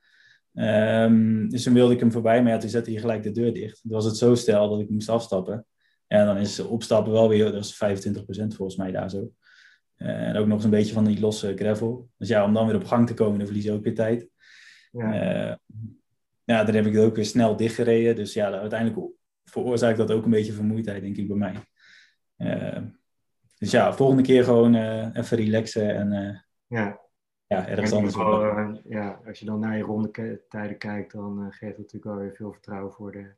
Um, 0.54 1.48
dus 1.50 1.62
toen 1.62 1.74
wilde 1.74 1.94
ik 1.94 2.00
hem 2.00 2.12
voorbij, 2.12 2.42
maar 2.42 2.52
ja, 2.52 2.58
toen 2.58 2.70
zette 2.70 2.90
hij 2.90 3.00
gelijk 3.00 3.22
de 3.22 3.30
deur 3.30 3.52
dicht. 3.52 3.80
Toen 3.80 3.90
was 3.90 4.04
het 4.04 4.16
zo 4.16 4.34
stel 4.34 4.68
dat 4.68 4.80
ik 4.80 4.90
moest 4.90 5.08
afstappen. 5.08 5.66
En 6.06 6.26
dan 6.26 6.36
is 6.36 6.60
opstappen 6.60 7.12
wel 7.12 7.28
weer, 7.28 7.52
dat 7.52 7.64
is 7.64 7.74
25% 7.74 7.78
volgens 8.46 8.76
mij 8.76 8.90
daar 8.90 9.10
zo. 9.10 9.30
Uh, 9.98 10.28
en 10.28 10.36
ook 10.36 10.46
nog 10.46 10.54
eens 10.54 10.64
een 10.64 10.70
beetje 10.70 10.92
van 10.92 11.04
die 11.04 11.20
losse 11.20 11.56
gravel. 11.56 12.08
Dus 12.16 12.28
ja, 12.28 12.44
om 12.44 12.54
dan 12.54 12.66
weer 12.66 12.76
op 12.76 12.84
gang 12.84 13.06
te 13.06 13.14
komen, 13.14 13.38
dan 13.38 13.46
verlies 13.46 13.64
je 13.64 13.72
ook 13.72 13.82
weer 13.82 13.94
tijd. 13.94 14.28
Ja. 14.92 15.50
Uh, 15.50 15.56
ja, 16.44 16.64
dan 16.64 16.74
heb 16.74 16.86
ik 16.86 16.92
het 16.92 17.04
ook 17.04 17.16
weer 17.16 17.24
snel 17.24 17.56
dichtgereden. 17.56 18.16
Dus 18.16 18.32
ja, 18.32 18.50
uiteindelijk 18.50 19.10
veroorzaakt 19.44 19.98
dat 19.98 20.10
ook 20.10 20.24
een 20.24 20.30
beetje 20.30 20.52
vermoeidheid, 20.52 21.02
denk 21.02 21.16
ik, 21.16 21.28
bij 21.28 21.36
mij. 21.36 21.54
Uh, 22.36 22.82
dus 23.58 23.70
ja, 23.70 23.92
volgende 23.92 24.22
keer 24.22 24.44
gewoon 24.44 24.74
even 25.12 25.36
relaxen 25.36 25.94
en 25.94 26.44
ja 26.66 27.00
ja, 27.48 27.68
ergens 27.68 27.92
anders. 27.92 28.14
uh, 28.16 28.70
ja, 28.84 29.20
als 29.26 29.38
je 29.38 29.44
dan 29.44 29.60
naar 29.60 29.76
je 29.76 29.82
rondetijden 29.82 30.78
kijkt, 30.78 31.12
dan 31.12 31.38
uh, 31.38 31.46
geeft 31.50 31.76
het 31.76 31.78
natuurlijk 31.78 32.04
wel 32.04 32.16
weer 32.16 32.34
veel 32.34 32.52
vertrouwen 32.52 32.92
voor 32.92 33.12
de, 33.12 33.34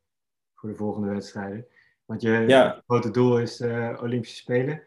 voor 0.55 0.69
de 0.69 0.77
volgende 0.77 1.09
wedstrijden. 1.09 1.67
Want 2.05 2.23
je 2.23 2.31
ja. 2.31 2.83
grote 2.87 3.11
doel 3.11 3.39
is 3.39 3.61
uh, 3.61 3.99
Olympische 4.03 4.37
Spelen. 4.37 4.83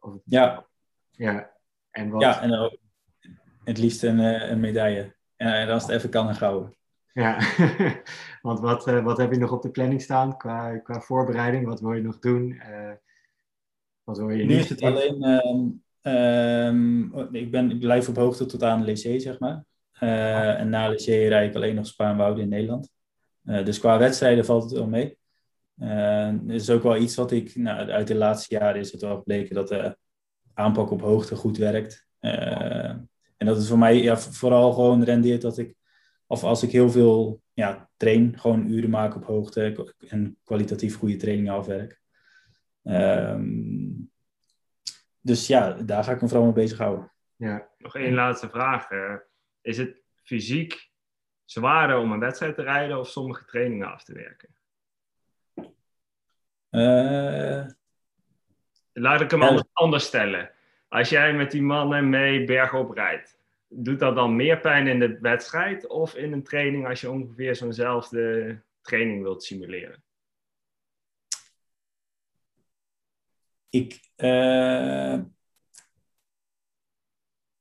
Of, 0.00 0.14
ja. 0.24 0.66
Ja, 1.16 1.50
en 1.90 2.10
wat? 2.10 2.22
Ja, 2.22 2.42
en 2.42 2.78
het 3.64 3.78
liefst 3.78 4.02
een, 4.02 4.18
een 4.18 4.60
medaille. 4.60 5.14
En 5.36 5.68
als 5.68 5.82
het 5.82 5.92
even 5.92 6.10
kan, 6.10 6.28
een 6.28 6.34
gouden. 6.34 6.76
Ja, 7.12 7.38
want 8.42 8.60
wat, 8.60 8.84
wat 8.84 9.18
heb 9.18 9.32
je 9.32 9.38
nog 9.38 9.52
op 9.52 9.62
de 9.62 9.70
planning 9.70 10.02
staan 10.02 10.36
qua, 10.36 10.78
qua 10.78 11.00
voorbereiding? 11.00 11.66
Wat 11.66 11.80
wil 11.80 11.92
je 11.92 12.02
nog 12.02 12.18
doen? 12.18 12.62
wat 14.04 14.18
wil 14.18 14.30
je 14.30 14.44
nu 14.44 14.54
is 14.54 14.68
het 14.68 14.82
alleen 14.82 15.22
ehm, 15.22 15.68
Um, 16.06 17.18
ik, 17.32 17.50
ben, 17.50 17.70
ik 17.70 17.78
blijf 17.78 18.08
op 18.08 18.16
hoogte 18.16 18.46
tot 18.46 18.62
aan 18.62 18.84
Lycée, 18.84 19.20
zeg 19.20 19.38
maar. 19.38 19.64
Uh, 20.00 20.60
en 20.60 20.68
na 20.68 20.88
Lycée 20.88 21.28
rijd 21.28 21.48
ik 21.48 21.56
alleen 21.56 21.74
nog 21.74 21.86
Spaanwouden 21.86 22.42
in 22.42 22.48
Nederland. 22.48 22.90
Uh, 23.44 23.64
dus 23.64 23.78
qua 23.78 23.98
wedstrijden 23.98 24.44
valt 24.44 24.62
het 24.62 24.72
wel 24.72 24.86
mee. 24.86 25.18
Uh, 25.76 26.32
is 26.46 26.70
ook 26.70 26.82
wel 26.82 26.96
iets 26.96 27.14
wat 27.14 27.32
ik, 27.32 27.56
nou, 27.56 27.90
uit 27.90 28.06
de 28.06 28.14
laatste 28.14 28.54
jaren 28.54 28.80
is 28.80 28.92
het 28.92 29.00
wel 29.00 29.16
gebleken 29.16 29.54
dat 29.54 29.96
aanpak 30.56 30.90
op 30.90 31.00
hoogte 31.00 31.36
goed 31.36 31.56
werkt. 31.56 32.06
en 32.20 33.46
dat 33.46 33.56
het 33.56 33.66
voor 33.66 33.78
mij 33.78 34.02
ja, 34.02 34.16
vooral 34.16 34.72
gewoon 34.72 35.04
rendeert 35.04 35.42
dat 35.42 35.58
ik, 35.58 35.74
of 36.26 36.44
als 36.44 36.62
ik 36.62 36.70
heel 36.70 36.90
veel 36.90 37.42
ja, 37.52 37.90
train, 37.96 38.38
gewoon 38.38 38.70
uren 38.70 38.90
maak 38.90 39.14
op 39.14 39.24
hoogte 39.24 39.94
en 40.08 40.38
kwalitatief 40.44 40.96
goede 40.96 41.16
trainingen 41.16 41.52
afwerk. 41.52 42.00
Um, 42.82 44.10
dus 45.20 45.46
ja, 45.46 45.72
daar 45.72 46.04
ga 46.04 46.12
ik 46.12 46.20
me 46.20 46.28
vooral 46.28 46.44
mee 46.44 46.54
bezighouden. 46.54 47.12
Ja. 47.36 47.68
Nog 47.78 47.96
één 47.96 48.14
laatste 48.14 48.48
vraag. 48.48 48.88
Is 49.60 49.78
het 49.78 50.02
fysiek 50.22 50.90
zwaarder 51.44 51.98
om 51.98 52.12
een 52.12 52.18
wedstrijd 52.18 52.54
te 52.54 52.62
rijden 52.62 52.98
of 52.98 53.08
sommige 53.08 53.44
trainingen 53.44 53.92
af 53.92 54.04
te 54.04 54.12
werken? 54.12 54.54
Uh, 56.70 57.66
Laat 58.98 59.20
ik 59.20 59.30
hem 59.30 59.62
anders 59.72 60.04
stellen. 60.04 60.50
Als 60.88 61.08
jij 61.08 61.34
met 61.34 61.50
die 61.50 61.62
mannen 61.62 62.08
mee 62.08 62.44
bergop 62.44 62.90
rijdt, 62.90 63.38
doet 63.68 63.98
dat 63.98 64.14
dan 64.14 64.36
meer 64.36 64.60
pijn 64.60 64.86
in 64.86 64.98
de 64.98 65.18
wedstrijd 65.20 65.86
of 65.86 66.14
in 66.14 66.32
een 66.32 66.42
training 66.42 66.88
als 66.88 67.00
je 67.00 67.10
ongeveer 67.10 67.56
zo'nzelfde 67.56 68.62
training 68.80 69.22
wilt 69.22 69.44
simuleren? 69.44 70.02
Ik. 73.68 74.00
Uh... 74.16 75.20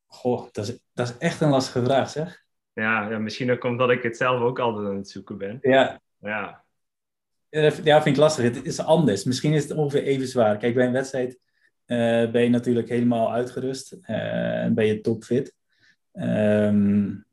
Goh, 0.05 0.47
dat 0.51 0.67
is, 0.67 0.79
dat 0.93 1.09
is 1.09 1.17
echt 1.17 1.41
een 1.41 1.49
lastige 1.49 1.83
vraag, 1.83 2.09
zeg. 2.09 2.45
Ja, 2.73 3.09
ja, 3.09 3.17
misschien 3.17 3.51
ook 3.51 3.63
omdat 3.63 3.89
ik 3.89 4.03
het 4.03 4.17
zelf 4.17 4.41
ook 4.41 4.59
altijd 4.59 4.87
aan 4.87 4.95
het 4.95 5.09
zoeken 5.09 5.37
ben. 5.37 5.57
Ja. 5.61 6.01
Ja. 6.19 6.64
Ja, 7.83 8.01
vind 8.01 8.05
ik 8.05 8.21
lastig. 8.21 8.43
Het 8.43 8.65
is 8.65 8.79
anders. 8.79 9.23
Misschien 9.23 9.53
is 9.53 9.63
het 9.63 9.77
ongeveer 9.77 10.03
even 10.03 10.27
zwaar. 10.27 10.57
Kijk, 10.57 10.73
bij 10.73 10.85
een 10.85 10.91
wedstrijd 10.91 11.39
ben 11.85 12.41
je 12.41 12.49
natuurlijk 12.49 12.89
helemaal 12.89 13.33
uitgerust 13.33 13.97
en 14.01 14.73
ben 14.73 14.85
je 14.85 15.01
topfit. 15.01 15.55
Um, 16.13 17.25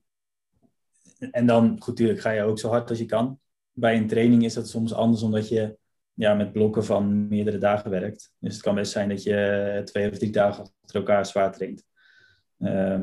en 1.30 1.46
dan, 1.46 1.68
goed, 1.68 1.86
natuurlijk 1.86 2.20
ga 2.20 2.30
je 2.30 2.42
ook 2.42 2.58
zo 2.58 2.68
hard 2.68 2.90
als 2.90 2.98
je 2.98 3.06
kan. 3.06 3.40
Bij 3.72 3.96
een 3.96 4.06
training 4.06 4.44
is 4.44 4.54
dat 4.54 4.68
soms 4.68 4.94
anders, 4.94 5.22
omdat 5.22 5.48
je 5.48 5.78
ja, 6.14 6.34
met 6.34 6.52
blokken 6.52 6.84
van 6.84 7.28
meerdere 7.28 7.58
dagen 7.58 7.90
werkt. 7.90 8.32
Dus 8.38 8.52
het 8.52 8.62
kan 8.62 8.74
best 8.74 8.92
zijn 8.92 9.08
dat 9.08 9.22
je 9.22 9.80
twee 9.84 10.10
of 10.10 10.18
drie 10.18 10.30
dagen 10.30 10.64
achter 10.82 11.00
elkaar 11.00 11.26
zwaar 11.26 11.52
traint. 11.52 11.84
Uh, 12.58 13.00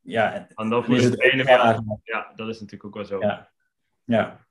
ja, 0.00 0.48
en 0.54 0.68
dan 0.68 0.86
is 0.86 1.04
het 1.04 1.20
ene 1.20 1.44
Ja, 2.02 2.32
dat 2.36 2.48
is 2.48 2.60
natuurlijk 2.60 2.84
ook 2.84 2.94
wel 2.94 3.04
zo. 3.04 3.20
Ja. 3.20 3.50
ja. 4.04 4.46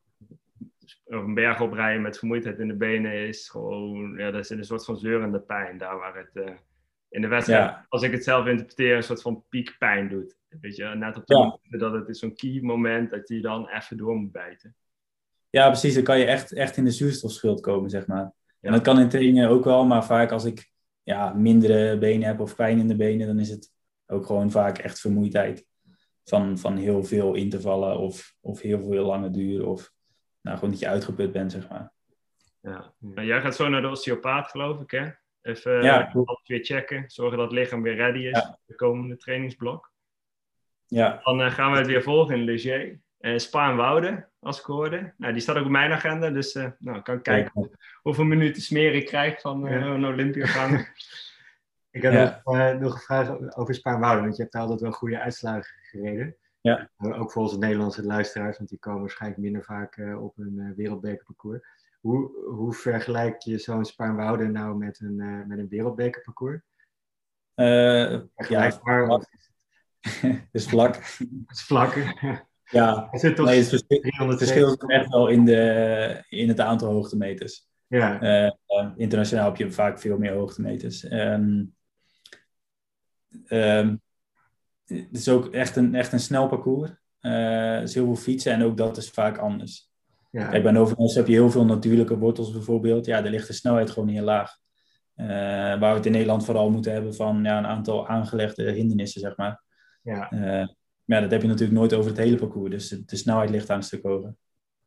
Een 1.06 1.34
berg 1.34 1.62
oprijden 1.62 2.02
met 2.02 2.18
vermoeidheid 2.18 2.60
in 2.60 2.68
de 2.68 2.76
benen 2.76 3.28
is 3.28 3.50
gewoon, 3.50 4.18
ja, 4.18 4.32
dat 4.32 4.44
is 4.44 4.50
een 4.50 4.64
soort 4.64 4.86
van 4.86 4.98
zeurende 4.98 5.40
pijn. 5.40 5.78
Daar 5.78 5.98
waar 5.98 6.16
het 6.16 6.48
uh, 6.48 6.56
in 7.10 7.22
de 7.22 7.28
wedstrijd, 7.28 7.78
als 7.90 8.02
ik 8.02 8.12
het 8.12 8.24
zelf 8.24 8.46
interpreteer, 8.46 8.96
een 8.96 9.04
soort 9.04 9.22
van 9.22 9.44
piekpijn 9.50 10.10
doet. 10.10 10.38
Weet 10.62 10.76
je, 10.76 10.86
net 10.86 11.18
op 11.18 11.26
de 11.26 11.36
moment 11.36 11.80
dat 11.80 11.94
het 11.94 12.08
is 12.10 12.20
zo'n 12.20 12.36
key 12.36 12.60
moment 12.62 13.10
dat 13.10 13.28
je 13.28 13.42
dan 13.42 13.70
even 13.70 13.98
door 13.98 14.16
moet 14.16 14.32
bijten. 14.32 14.76
Ja, 15.50 15.68
precies. 15.68 15.94
Dan 15.94 16.04
kan 16.04 16.20
je 16.20 16.26
echt, 16.26 16.54
echt 16.54 16.78
in 16.78 16.84
de 16.84 16.92
zuurstofschuld 16.92 17.62
komen, 17.62 17.90
zeg 17.90 18.08
maar. 18.08 18.34
En 18.62 18.72
dat 18.72 18.82
kan 18.82 19.00
in 19.00 19.10
trainingen 19.10 19.50
ook 19.50 19.64
wel, 19.64 19.86
maar 19.86 20.06
vaak 20.06 20.32
als 20.32 20.46
ik 20.46 20.72
ja, 21.04 21.34
mindere 21.34 21.98
benen 21.98 22.28
heb 22.28 22.40
of 22.40 22.56
pijn 22.56 22.80
in 22.80 22.88
de 22.88 22.96
benen, 22.96 23.28
dan 23.28 23.40
is 23.40 23.50
het 23.50 23.72
ook 24.08 24.26
gewoon 24.26 24.52
vaak 24.52 24.78
echt 24.78 25.00
vermoeidheid. 25.00 25.66
Van, 26.24 26.58
van 26.58 26.78
heel 26.78 27.04
veel 27.04 27.34
intervallen 27.34 27.98
of, 27.98 28.36
of 28.42 28.62
heel 28.62 28.80
veel 28.80 29.06
lange 29.06 29.30
duur. 29.30 29.68
Of 29.68 29.92
nou, 30.48 30.60
gewoon 30.60 30.74
dat 30.74 30.80
je 30.80 30.88
uitgeput 30.88 31.32
bent, 31.32 31.52
zeg 31.52 31.70
maar. 31.70 31.92
Ja. 32.62 32.94
jij 33.24 33.42
gaat 33.42 33.56
zo 33.56 33.70
naar 33.70 33.82
de 33.82 33.90
osteopaat, 33.90 34.50
geloof 34.50 34.82
ik, 34.82 34.92
hè? 34.92 35.10
Even 35.42 35.84
ja, 35.84 36.12
alles 36.14 36.42
weer 36.46 36.64
checken. 36.64 37.04
Zorgen 37.08 37.38
dat 37.38 37.52
het 37.52 37.60
lichaam 37.60 37.82
weer 37.82 37.96
ready 37.96 38.20
is. 38.20 38.40
Ja. 38.40 38.60
De 38.66 38.76
komende 38.76 39.18
trainingsblok. 39.18 39.92
Ja. 40.86 41.20
Dan 41.24 41.42
uh, 41.42 41.52
gaan 41.52 41.72
we 41.72 41.78
het 41.78 41.88
weer 41.88 42.04
volgen 42.04 42.36
in 42.36 42.44
Leger. 42.44 43.00
Uh, 43.20 43.38
Spaanwouden, 43.38 44.30
als 44.40 44.60
ik 44.60 44.66
hoorde. 44.66 45.14
Nou, 45.18 45.34
die 45.34 45.42
staat 45.42 45.58
ook 45.58 45.66
op 45.66 45.70
mijn 45.70 45.92
agenda, 45.92 46.30
dus 46.30 46.56
uh, 46.56 46.68
nou, 46.80 46.98
ik 46.98 47.04
kan 47.04 47.22
kijken 47.22 47.78
hoeveel 48.02 48.24
minuten 48.24 48.62
smeren 48.62 48.96
ik 48.96 49.06
krijg 49.06 49.42
van 49.42 49.68
uh, 49.68 49.74
een 49.74 50.06
Olympiagang. 50.06 50.80
ik 51.92 52.02
heb 52.02 52.14
ja. 52.14 52.42
nog, 52.44 52.80
nog, 52.80 52.94
een 52.94 53.00
vraag 53.00 53.56
over 53.56 53.74
Spaanwouden, 53.74 54.24
want 54.24 54.36
je 54.36 54.42
hebt 54.42 54.54
daar 54.54 54.62
altijd 54.62 54.82
wel 54.82 54.92
goede 54.92 55.20
uitslagen 55.20 55.76
gereden. 55.82 56.36
Ja. 56.62 56.90
ook 56.98 57.32
volgens 57.32 57.54
de 57.54 57.60
Nederlandse 57.60 58.04
luisteraars, 58.04 58.58
want 58.58 58.70
die 58.70 58.80
komen 58.80 59.02
waarschijnlijk 59.02 59.42
minder 59.42 59.64
vaak 59.64 59.98
op 60.20 60.38
een 60.38 60.74
wereldbekerparcours. 60.76 61.62
Hoe, 62.02 62.32
hoe 62.46 62.74
vergelijk 62.74 63.42
je 63.42 63.58
zo'n 63.58 63.86
Spaanwouden 63.86 64.52
nou 64.52 64.78
met 64.78 65.00
een, 65.00 65.48
met 65.48 65.60
een 65.60 65.68
wereldbekerparcours? 65.68 66.62
ja, 67.56 68.62
het 68.62 68.80
is 70.52 70.68
vlak. 70.68 70.96
Het 70.96 71.30
is 71.58 71.64
vlak. 71.64 71.96
Ja, 72.70 73.08
het, 73.12 73.36
toch 73.36 73.46
nee, 73.46 73.58
het 73.58 73.68
verschil, 73.68 74.28
het 74.28 74.38
verschil 74.38 74.68
is 74.68 74.78
echt 74.78 75.10
wel 75.10 75.28
in, 75.28 75.46
de, 75.46 76.24
in 76.30 76.48
het 76.48 76.60
aantal 76.60 76.92
hoogtemeters. 76.92 77.68
Ja. 77.88 78.22
Uh, 78.68 78.92
internationaal 78.96 79.46
heb 79.46 79.56
je 79.56 79.72
vaak 79.72 80.00
veel 80.00 80.18
meer 80.18 80.34
hoogtemeters. 80.34 81.12
Um, 81.12 81.76
um, 83.48 84.02
het 84.88 85.08
is 85.18 85.30
ook 85.30 85.48
echt 85.48 85.76
een, 85.76 85.96
echt 85.96 86.14
een 86.14 86.20
snel 86.20 86.48
parcours. 86.48 86.92
Uh, 87.22 87.82
is 87.82 87.94
heel 87.94 88.06
veel 88.06 88.16
fietsen 88.16 88.54
en 88.54 88.64
ook 88.64 88.78
dat 88.78 88.98
is 88.98 89.10
vaak 89.10 89.38
anders. 89.38 89.92
Ja. 90.32 90.48
Kijk, 90.48 90.64
bij 90.64 90.72
Novenos 90.72 91.16
heb 91.16 91.28
je 91.28 91.34
heel 91.34 91.50
veel 91.50 91.66
natuurlijke 91.66 92.18
wortels 92.18 92.52
bijvoorbeeld. 92.52 93.06
Ja, 93.06 93.22
daar 93.22 93.32
ligt 93.32 93.48
de 93.48 93.54
snelheid 93.54 93.90
gewoon 93.90 94.10
heel 94.10 94.24
laag. 94.24 94.52
Uh, 95.16 95.28
waar 95.28 95.80
we 95.80 95.86
het 95.86 96.06
in 96.06 96.12
Nederland 96.12 96.46
vooral 96.46 96.70
moeten 96.70 96.92
hebben 96.92 97.16
van 97.16 97.44
ja, 97.44 97.58
een 97.58 97.66
aantal 97.66 98.08
aangelegde 98.08 98.72
hindernissen, 98.72 99.22
zeg 99.22 99.38
maar. 99.38 99.64
Ja. 100.02 100.32
Uh, 100.32 100.68
maar 101.08 101.18
ja, 101.18 101.22
dat 101.22 101.32
heb 101.32 101.42
je 101.42 101.48
natuurlijk 101.48 101.78
nooit 101.78 101.94
over 101.94 102.10
het 102.10 102.20
hele 102.20 102.38
parcours. 102.38 102.70
Dus 102.70 102.90
de, 102.90 103.16
snelheid 103.16 103.50
ligt 103.50 103.68
daar 103.68 103.78
een 103.78 103.84
stuk 103.84 104.04
hoger. 104.04 104.36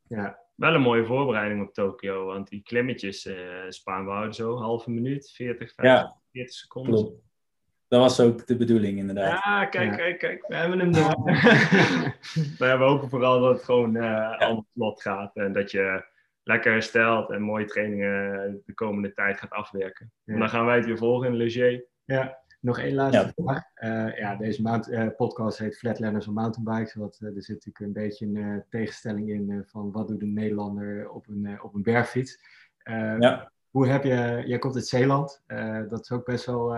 Ja, 0.09 0.39
wel 0.55 0.75
een 0.75 0.81
mooie 0.81 1.05
voorbereiding 1.05 1.63
op 1.63 1.75
Tokio. 1.75 2.25
Want 2.25 2.49
die 2.49 2.63
klimmetjes 2.63 3.27
uh, 3.27 3.37
Spaanwouden 3.69 4.35
zo, 4.35 4.57
halve 4.57 4.91
minuut, 4.91 5.31
40, 5.31 5.75
50, 5.75 5.85
ja, 5.85 6.17
40 6.33 6.55
seconden. 6.55 6.95
Klopt. 6.95 7.23
Dat 7.91 8.01
was 8.01 8.21
ook 8.21 8.47
de 8.47 8.57
bedoeling, 8.57 8.99
inderdaad. 8.99 9.45
Ja, 9.45 9.65
kijk, 9.65 9.97
kijk, 9.97 10.19
kijk. 10.19 10.45
We 10.47 10.55
hebben 10.55 10.79
hem 10.79 10.95
er. 10.95 11.17
we 12.79 12.85
hopen 12.85 13.09
vooral 13.09 13.41
dat 13.41 13.55
het 13.55 13.65
gewoon 13.65 13.97
uh, 13.97 14.03
ja. 14.03 14.35
allemaal 14.35 14.67
vlot 14.75 15.03
gaat. 15.03 15.37
En 15.37 15.53
dat 15.53 15.71
je 15.71 16.05
lekker 16.43 16.73
herstelt 16.73 17.31
en 17.31 17.43
mooie 17.43 17.65
trainingen 17.65 18.63
de 18.67 18.75
komende 18.75 19.13
tijd 19.13 19.39
gaat 19.39 19.51
afwerken. 19.51 20.13
Ja. 20.25 20.33
En 20.33 20.39
dan 20.39 20.49
gaan 20.49 20.67
wij 20.67 20.77
het 20.77 20.87
weer 20.87 20.99
volgen 20.99 21.29
in 21.29 21.35
Leger. 21.35 21.85
Ja. 22.05 22.39
Nog 22.61 22.79
één 22.79 22.95
laatste 22.95 23.33
ja. 23.37 23.43
vraag. 23.45 23.63
Uh, 23.77 24.19
ja, 24.19 24.37
deze 24.37 24.63
mount, 24.63 24.89
uh, 24.89 25.07
podcast 25.17 25.59
heet 25.59 25.79
Flatlanders 25.79 26.27
on 26.27 26.35
Mountainbikes. 26.35 26.95
Want 26.95 27.21
uh, 27.23 27.37
er 27.37 27.43
zit 27.43 27.55
natuurlijk 27.65 27.85
een 27.85 28.03
beetje 28.03 28.27
een 28.27 28.65
tegenstelling 28.69 29.29
in 29.29 29.65
van 29.67 29.93
wat 29.93 30.09
doet 30.09 30.23
een 30.23 30.33
Nederlander 30.33 31.11
op 31.11 31.29
een, 31.29 31.63
op 31.63 31.75
een 31.75 31.83
bergfiets. 31.83 32.39
ja. 33.19 33.53
Hoe 33.71 33.87
heb 33.87 34.05
je, 34.05 34.43
jij 34.47 34.59
komt 34.59 34.75
uit 34.75 34.87
Zeeland, 34.87 35.43
dat 35.89 36.01
is 36.01 36.11
ook 36.11 36.25
best 36.25 36.47
wel 36.47 36.75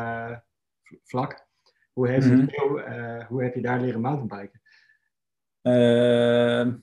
vlak. 1.04 1.46
Hoe, 1.92 2.08
heeft 2.08 2.26
mm 2.26 2.48
-hmm. 2.56 3.24
hoe 3.28 3.42
heb 3.42 3.54
je 3.54 3.60
daar 3.60 3.80
leren 3.80 4.00
mountainbiken? 4.00 4.60
Ehm, 5.62 6.74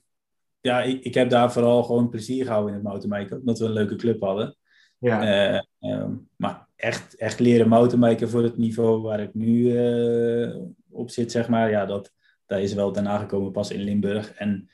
ja, 0.62 0.82
ik, 0.82 1.04
ik 1.04 1.14
heb 1.14 1.30
daar 1.30 1.52
vooral 1.52 1.84
gewoon 1.84 2.10
plezier 2.10 2.46
gehouden 2.46 2.74
in 2.74 2.80
het 2.80 2.88
mountainbiken. 2.88 3.40
Omdat 3.40 3.60
we 3.60 3.66
een 3.66 3.72
leuke 3.72 3.96
club 3.96 4.22
hadden. 4.22 4.58
Ja. 4.98 5.22
Ehm, 5.80 6.16
maar 6.36 6.68
echt, 6.76 7.16
echt 7.16 7.40
leren 7.40 7.68
mountainbiken 7.68 8.30
voor 8.30 8.44
het 8.44 8.58
niveau 8.58 9.02
waar 9.02 9.20
ik 9.20 9.34
nu 9.34 9.50
uh, 9.50 10.56
op 10.90 11.10
zit, 11.10 11.32
zeg 11.32 11.50
maar. 11.50 11.70
Ja, 11.70 11.86
dat, 11.86 12.14
dat 12.46 12.60
is 12.60 12.74
wel 12.74 12.92
daarna 12.92 13.18
gekomen 13.18 13.52
pas 13.52 13.72
in 13.72 13.82
Limburg. 13.82 14.34
En 14.34 14.70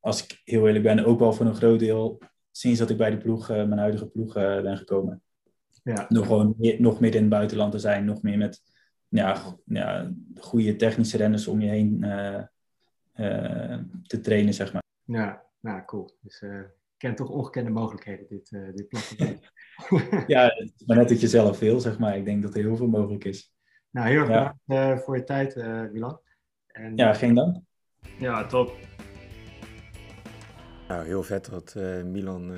als 0.00 0.24
ik 0.24 0.40
heel 0.44 0.66
eerlijk 0.66 0.84
ben, 0.84 1.04
ook 1.04 1.18
wel 1.18 1.32
voor 1.32 1.46
een 1.46 1.54
groot 1.54 1.78
deel 1.78 2.18
sinds 2.50 2.78
dat 2.78 2.90
ik 2.90 2.96
bij 2.96 3.10
de 3.10 3.18
ploeg, 3.18 3.48
mijn 3.48 3.78
huidige 3.78 4.06
ploeg, 4.06 4.32
ben 4.32 4.76
gekomen. 4.76 5.22
Ja. 5.82 6.06
Nog 6.08 6.26
gewoon 6.26 6.54
meer, 6.58 6.80
nog 6.80 7.00
meer 7.00 7.14
in 7.14 7.20
het 7.20 7.30
buitenland 7.30 7.72
te 7.72 7.78
zijn, 7.78 8.04
nog 8.04 8.22
meer 8.22 8.38
met 8.38 8.62
ja, 9.08 9.56
ja, 9.64 10.12
goede 10.38 10.76
technische 10.76 11.16
renners 11.16 11.46
om 11.46 11.60
je 11.60 11.68
heen 11.68 12.00
te 14.02 14.20
trainen, 14.22 14.54
zeg 14.54 14.72
maar. 14.72 14.82
Ja, 15.04 15.42
nou 15.60 15.84
cool. 15.84 16.18
Dus 16.20 16.42
kent 17.00 17.16
toch 17.16 17.28
ongekende 17.28 17.70
mogelijkheden, 17.70 18.26
dit, 18.28 18.50
uh, 18.50 18.74
dit 18.74 18.88
platform. 18.88 19.38
ja, 20.26 20.52
maar 20.86 20.96
net 20.96 21.08
dat 21.08 21.20
je 21.20 21.28
zelf 21.28 21.58
wil, 21.58 21.80
zeg 21.80 21.98
maar. 21.98 22.16
Ik 22.16 22.24
denk 22.24 22.42
dat 22.42 22.54
er 22.54 22.62
heel 22.62 22.76
veel 22.76 22.88
mogelijk 22.88 23.24
is. 23.24 23.52
Nou, 23.90 24.08
heel 24.08 24.18
erg 24.18 24.28
bedankt 24.28 24.58
uh, 24.66 24.98
voor 25.04 25.16
je 25.16 25.24
tijd, 25.24 25.56
uh, 25.56 25.90
Milan. 25.90 26.20
En, 26.66 26.96
ja, 26.96 27.14
geen 27.14 27.34
dank. 27.34 27.56
Ja, 28.18 28.46
top. 28.46 28.76
Nou, 30.88 31.06
heel 31.06 31.22
vet 31.22 31.50
dat 31.50 31.74
Milan 32.04 32.52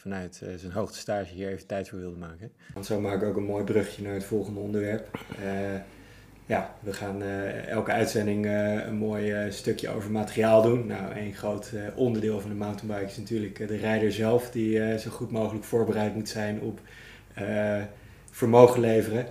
vanuit 0.00 0.42
zijn 0.56 0.72
hoogte 0.72 0.98
stage 0.98 1.34
hier 1.34 1.48
even 1.48 1.66
tijd 1.66 1.88
voor 1.88 1.98
wilde 1.98 2.18
maken. 2.18 2.50
Zo 2.82 3.00
maak 3.00 3.22
ik 3.22 3.28
ook 3.28 3.36
een 3.36 3.44
mooi 3.44 3.64
brugje 3.64 4.02
naar 4.02 4.14
het 4.14 4.24
volgende 4.24 4.60
onderwerp 4.60 5.08
ja, 6.50 6.74
we 6.80 6.92
gaan 6.92 7.22
uh, 7.22 7.66
elke 7.66 7.92
uitzending 7.92 8.46
uh, 8.46 8.86
een 8.86 8.96
mooi 8.96 9.44
uh, 9.44 9.52
stukje 9.52 9.88
over 9.88 10.10
materiaal 10.10 10.62
doen. 10.62 10.86
Nou, 10.86 11.18
een 11.18 11.34
groot 11.34 11.72
onderdeel 11.94 12.40
van 12.40 12.50
de 12.50 12.56
mountainbike 12.56 13.10
is 13.10 13.16
natuurlijk 13.16 13.68
de 13.68 13.76
rijder 13.76 14.12
zelf, 14.12 14.50
die 14.50 14.98
zo 14.98 15.10
goed 15.10 15.30
mogelijk 15.30 15.64
voorbereid 15.64 16.14
moet 16.14 16.28
zijn 16.28 16.60
op 16.60 16.80
vermogen 18.30 18.80
leveren. 18.80 19.26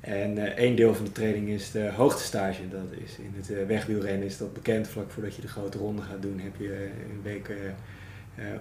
En 0.00 0.56
één 0.56 0.76
deel 0.76 0.94
van 0.94 1.04
de 1.04 1.12
training 1.12 1.48
is 1.48 1.70
de 1.70 1.90
hoogtestage. 1.90 2.68
Dat 2.68 3.00
is 3.04 3.16
in 3.18 3.34
het 3.36 3.66
wegwielrennen 3.66 4.26
is 4.26 4.38
dat 4.38 4.52
bekend. 4.52 4.88
Vlak 4.88 5.10
voordat 5.10 5.34
je 5.34 5.42
de 5.42 5.48
grote 5.48 5.78
ronde 5.78 6.02
gaat 6.02 6.22
doen, 6.22 6.40
heb 6.40 6.56
je 6.58 6.88
een 7.10 7.22
week 7.22 7.50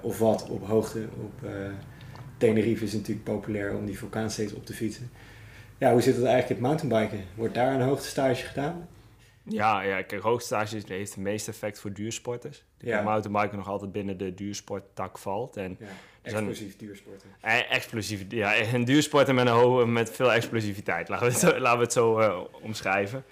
of 0.02 0.20
wat 0.20 0.50
op 0.50 0.68
hoogte. 0.68 1.08
Op 1.24 1.50
Tenerife 2.38 2.84
is 2.84 2.92
het 2.92 3.00
natuurlijk 3.00 3.28
populair 3.28 3.76
om 3.76 3.86
die 3.86 3.98
vulkaan 3.98 4.32
steeds 4.32 4.54
op 4.54 4.66
te 4.66 4.74
fietsen. 4.74 5.12
Ja, 5.78 5.92
hoe 5.92 6.02
zit 6.02 6.16
het 6.16 6.26
eigenlijk 6.26 6.62
met 6.62 6.70
mountainbiken? 6.70 7.26
Wordt 7.36 7.54
daar 7.54 7.74
een 7.74 7.82
hoogtestage 7.82 8.46
gedaan? 8.46 8.88
Ja, 9.44 9.82
ja 9.82 10.02
kijk, 10.02 10.22
hoogtestage 10.22 10.82
heeft 10.88 11.14
het 11.14 11.24
meeste 11.24 11.52
effect 11.52 11.80
voor 11.80 11.94
duursporters. 11.94 12.64
Ja. 12.78 13.02
mountainbiken 13.02 13.58
nog 13.58 13.68
altijd 13.68 13.92
binnen 13.92 14.18
de 14.18 14.34
duursporttak 14.34 15.18
valt. 15.18 15.58
En 15.58 15.78
ja, 15.80 15.88
explosief 16.22 16.76
duursporten. 16.76 17.30
Eh, 17.42 17.72
explosief, 17.72 18.26
ja, 18.30 18.62
een 18.74 18.86
duursporten 18.86 19.36
met, 19.36 19.48
een 19.48 19.94
met 19.94 20.12
veel 20.12 20.34
explosiviteit, 20.34 21.10
laten 21.10 21.26
we 21.26 21.32
het 21.32 21.42
zo, 21.42 21.60
laten 21.60 21.78
we 21.78 21.84
het 21.84 21.94
zo 21.94 22.20
uh, 22.20 22.40
omschrijven. 22.62 23.24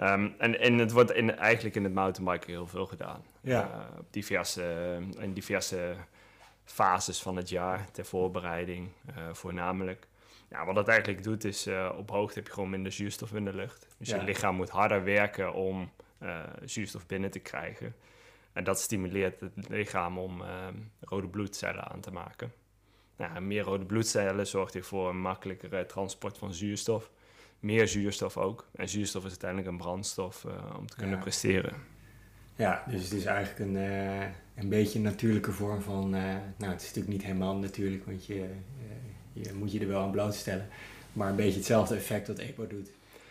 Um, 0.00 0.34
en, 0.38 0.60
en 0.60 0.78
het 0.78 0.92
wordt 0.92 1.12
in, 1.12 1.36
eigenlijk 1.36 1.76
in 1.76 1.84
het 1.84 1.94
mountainbiken 1.94 2.50
heel 2.50 2.66
veel 2.66 2.86
gedaan. 2.86 3.24
Ja. 3.40 3.62
Uh, 3.62 4.00
diverse, 4.10 4.98
in 5.18 5.32
diverse 5.32 5.96
fases 6.64 7.22
van 7.22 7.36
het 7.36 7.48
jaar 7.48 7.90
ter 7.90 8.04
voorbereiding, 8.04 8.88
voornamelijk. 9.32 10.06
Ja, 10.50 10.64
wat 10.64 10.74
dat 10.74 10.88
eigenlijk 10.88 11.22
doet 11.22 11.44
is, 11.44 11.66
uh, 11.66 11.92
op 11.96 12.10
hoogte 12.10 12.38
heb 12.38 12.46
je 12.46 12.52
gewoon 12.52 12.70
minder 12.70 12.92
zuurstof 12.92 13.32
in 13.32 13.44
de 13.44 13.54
lucht. 13.54 13.88
Dus 13.98 14.08
je 14.08 14.22
lichaam 14.22 14.56
moet 14.56 14.70
harder 14.70 15.04
werken 15.04 15.52
om 15.52 15.90
zuurstof 16.64 17.06
binnen 17.06 17.30
te 17.30 17.38
krijgen. 17.38 17.94
En 18.52 18.64
dat 18.64 18.80
stimuleert 18.80 19.40
het 19.40 19.68
lichaam 19.68 20.18
om 20.18 20.40
uh, 20.40 20.46
rode 21.00 21.28
bloedcellen 21.28 21.90
aan 21.90 22.00
te 22.00 22.10
maken. 22.10 22.52
Nou, 23.16 23.40
meer 23.40 23.62
rode 23.62 23.84
bloedcellen 23.84 24.46
zorgt 24.46 24.74
weer 24.74 24.84
voor 24.84 25.08
een 25.08 25.20
makkelijker 25.20 25.86
transport 25.86 26.38
van 26.38 26.54
zuurstof. 26.54 27.10
Meer 27.64 27.88
zuurstof 27.88 28.36
ook. 28.36 28.68
En 28.74 28.88
zuurstof 28.88 29.24
is 29.24 29.30
uiteindelijk 29.30 29.70
een 29.70 29.76
brandstof 29.76 30.44
om 30.78 30.86
te 30.86 30.96
kunnen 30.96 31.18
presteren. 31.18 31.72
Ja, 32.56 32.84
dus 32.88 33.02
het 33.02 33.12
is 33.12 33.24
eigenlijk 33.24 33.58
een, 33.58 33.76
uh, 33.76 34.20
een 34.54 34.68
beetje 34.68 34.98
een 34.98 35.04
natuurlijke 35.04 35.52
vorm 35.52 35.82
van. 35.82 36.14
Uh, 36.14 36.22
nou, 36.56 36.72
het 36.72 36.80
is 36.80 36.86
natuurlijk 36.86 37.08
niet 37.08 37.22
helemaal 37.22 37.56
natuurlijk, 37.56 38.04
want 38.06 38.26
je, 38.26 38.48
je 39.32 39.52
moet 39.52 39.72
je 39.72 39.80
er 39.80 39.88
wel 39.88 40.02
aan 40.02 40.10
blootstellen. 40.10 40.68
Maar 41.12 41.28
een 41.28 41.36
beetje 41.36 41.56
hetzelfde 41.56 41.94
effect 41.94 42.26
wat 42.26 42.38
EPO 42.38 42.66
doet. 42.66 42.90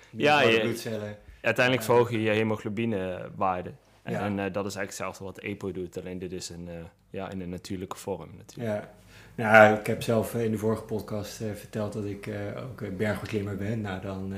ja, 0.09 0.41
je, 0.41 0.59
bloedcellen. 0.59 1.17
Uiteindelijk 1.41 1.85
verhoog 1.85 2.11
je 2.11 2.21
je 2.21 2.29
hemoglobinewaarde. 2.29 3.73
En, 4.03 4.15
en 4.15 4.35
dat 4.35 4.65
is 4.65 4.75
eigenlijk 4.75 4.87
hetzelfde 4.87 5.23
wat 5.23 5.37
EPO 5.37 5.71
doet, 5.71 5.97
alleen 5.97 6.19
dit 6.19 6.31
is 6.31 6.49
een, 6.49 6.69
ja, 7.09 7.29
in 7.29 7.41
een 7.41 7.49
natuurlijke 7.49 7.97
vorm 7.97 8.29
natuurlijk. 8.37 8.83
Ja. 8.83 8.93
Nou, 9.35 9.79
ik 9.79 9.87
heb 9.87 10.01
zelf 10.01 10.35
in 10.35 10.51
de 10.51 10.57
vorige 10.57 10.83
podcast 10.83 11.33
verteld 11.33 11.93
dat 11.93 12.05
ik 12.05 12.29
ook 12.57 12.97
bergbeklimmer 12.97 13.57
ben. 13.57 13.81
Nou, 13.81 14.01
dan 14.01 14.33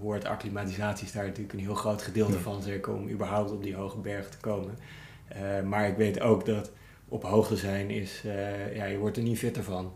hoort 0.00 0.24
acclimatisatie 0.24 1.06
is 1.06 1.12
daar 1.12 1.24
natuurlijk 1.24 1.52
een 1.52 1.58
heel 1.58 1.74
groot 1.74 2.02
gedeelte 2.02 2.38
van, 2.38 2.62
zeker 2.62 2.92
om 2.92 3.08
überhaupt 3.08 3.50
op 3.50 3.62
die 3.62 3.74
hoge 3.74 3.98
bergen 3.98 4.30
te 4.30 4.38
komen. 4.38 4.78
Uh, 5.36 5.62
maar 5.68 5.88
ik 5.88 5.96
weet 5.96 6.20
ook 6.20 6.46
dat 6.46 6.70
op 7.08 7.22
hoogte 7.22 7.56
zijn 7.56 7.90
is, 7.90 8.22
uh, 8.26 8.76
ja, 8.76 8.84
je 8.84 8.98
wordt 8.98 9.16
er 9.16 9.22
niet 9.22 9.38
fitter 9.38 9.62
van. 9.62 9.92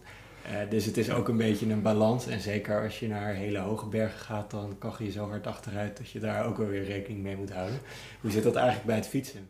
Uh, 0.47 0.71
dus 0.71 0.85
het 0.85 0.97
is 0.97 1.11
ook 1.11 1.29
een 1.29 1.37
beetje 1.37 1.71
een 1.71 1.83
balans. 1.83 2.27
En 2.27 2.41
zeker 2.41 2.83
als 2.83 3.01
je 3.01 3.09
naar 3.09 3.35
hele 3.35 3.59
hoge 3.59 3.87
bergen 3.87 4.21
gaat, 4.21 4.51
dan 4.51 4.77
kan 4.79 4.93
je 4.99 5.11
zo 5.11 5.29
hard 5.29 5.47
achteruit 5.47 5.97
dat 5.97 6.11
je 6.11 6.19
daar 6.19 6.47
ook 6.47 6.57
wel 6.57 6.67
weer 6.67 6.85
rekening 6.85 7.23
mee 7.23 7.37
moet 7.37 7.53
houden. 7.53 7.79
Hoe 8.21 8.31
zit 8.31 8.43
dat 8.43 8.55
eigenlijk 8.55 8.87
bij 8.87 8.97
het 8.97 9.09
fietsen? 9.09 9.49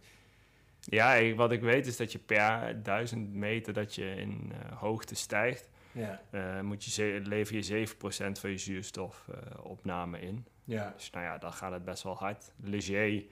Ja, 0.84 1.34
wat 1.34 1.52
ik 1.52 1.60
weet 1.60 1.86
is 1.86 1.96
dat 1.96 2.12
je 2.12 2.18
per 2.18 2.82
duizend 2.82 3.34
meter 3.34 3.72
dat 3.72 3.94
je 3.94 4.14
in 4.14 4.52
hoogte 4.74 5.14
stijgt, 5.14 5.68
ja. 5.94 6.20
Uh, 6.30 6.60
moet 6.60 6.84
je 6.84 7.20
lever 7.24 7.56
je 7.56 7.86
7% 7.88 7.92
van 8.40 8.50
je 8.50 8.58
zuurstofopname 8.58 10.20
uh, 10.20 10.28
in. 10.28 10.46
Ja. 10.64 10.92
Dus 10.96 11.10
nou 11.10 11.24
ja, 11.24 11.38
dan 11.38 11.52
gaat 11.52 11.72
het 11.72 11.84
best 11.84 12.02
wel 12.02 12.16
hard. 12.16 12.52
Leger, 12.56 13.24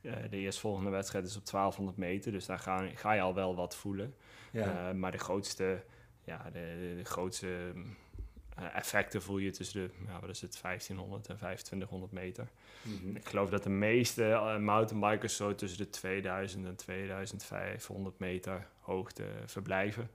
uh, 0.00 0.12
de 0.30 0.36
eerstvolgende 0.36 0.90
wedstrijd 0.90 1.26
is 1.26 1.36
op 1.36 1.46
1200 1.46 1.96
meter, 1.96 2.32
dus 2.32 2.46
daar 2.46 2.58
ga, 2.58 2.86
ga 2.94 3.12
je 3.12 3.20
al 3.20 3.34
wel 3.34 3.54
wat 3.54 3.76
voelen. 3.76 4.14
Ja. 4.52 4.88
Eh, 4.88 4.94
maar 4.94 5.12
de 5.12 5.18
grootste, 5.18 5.84
ja, 6.24 6.50
de, 6.52 6.94
de, 6.96 7.04
grootste 7.04 7.72
effecten 8.66 9.22
voel 9.22 9.38
je 9.38 9.50
tussen 9.50 9.82
de, 9.82 9.94
ja, 10.06 10.20
wat 10.20 10.30
is 10.30 10.40
het, 10.40 10.58
1500 10.62 11.28
en 11.28 11.36
2500 11.36 12.12
meter. 12.12 12.48
Mm 12.82 12.98
-hmm. 12.98 13.16
Ik 13.16 13.28
geloof 13.28 13.50
dat 13.50 13.62
de 13.62 13.70
meeste 13.70 14.56
mountainbikers 14.60 15.36
zo 15.36 15.54
tussen 15.54 15.78
de 15.78 15.90
2000 15.90 16.66
en 16.66 16.76
2500 16.76 18.18
meter 18.18 18.66
hoogte 18.80 19.24
verblijven. 19.46 20.10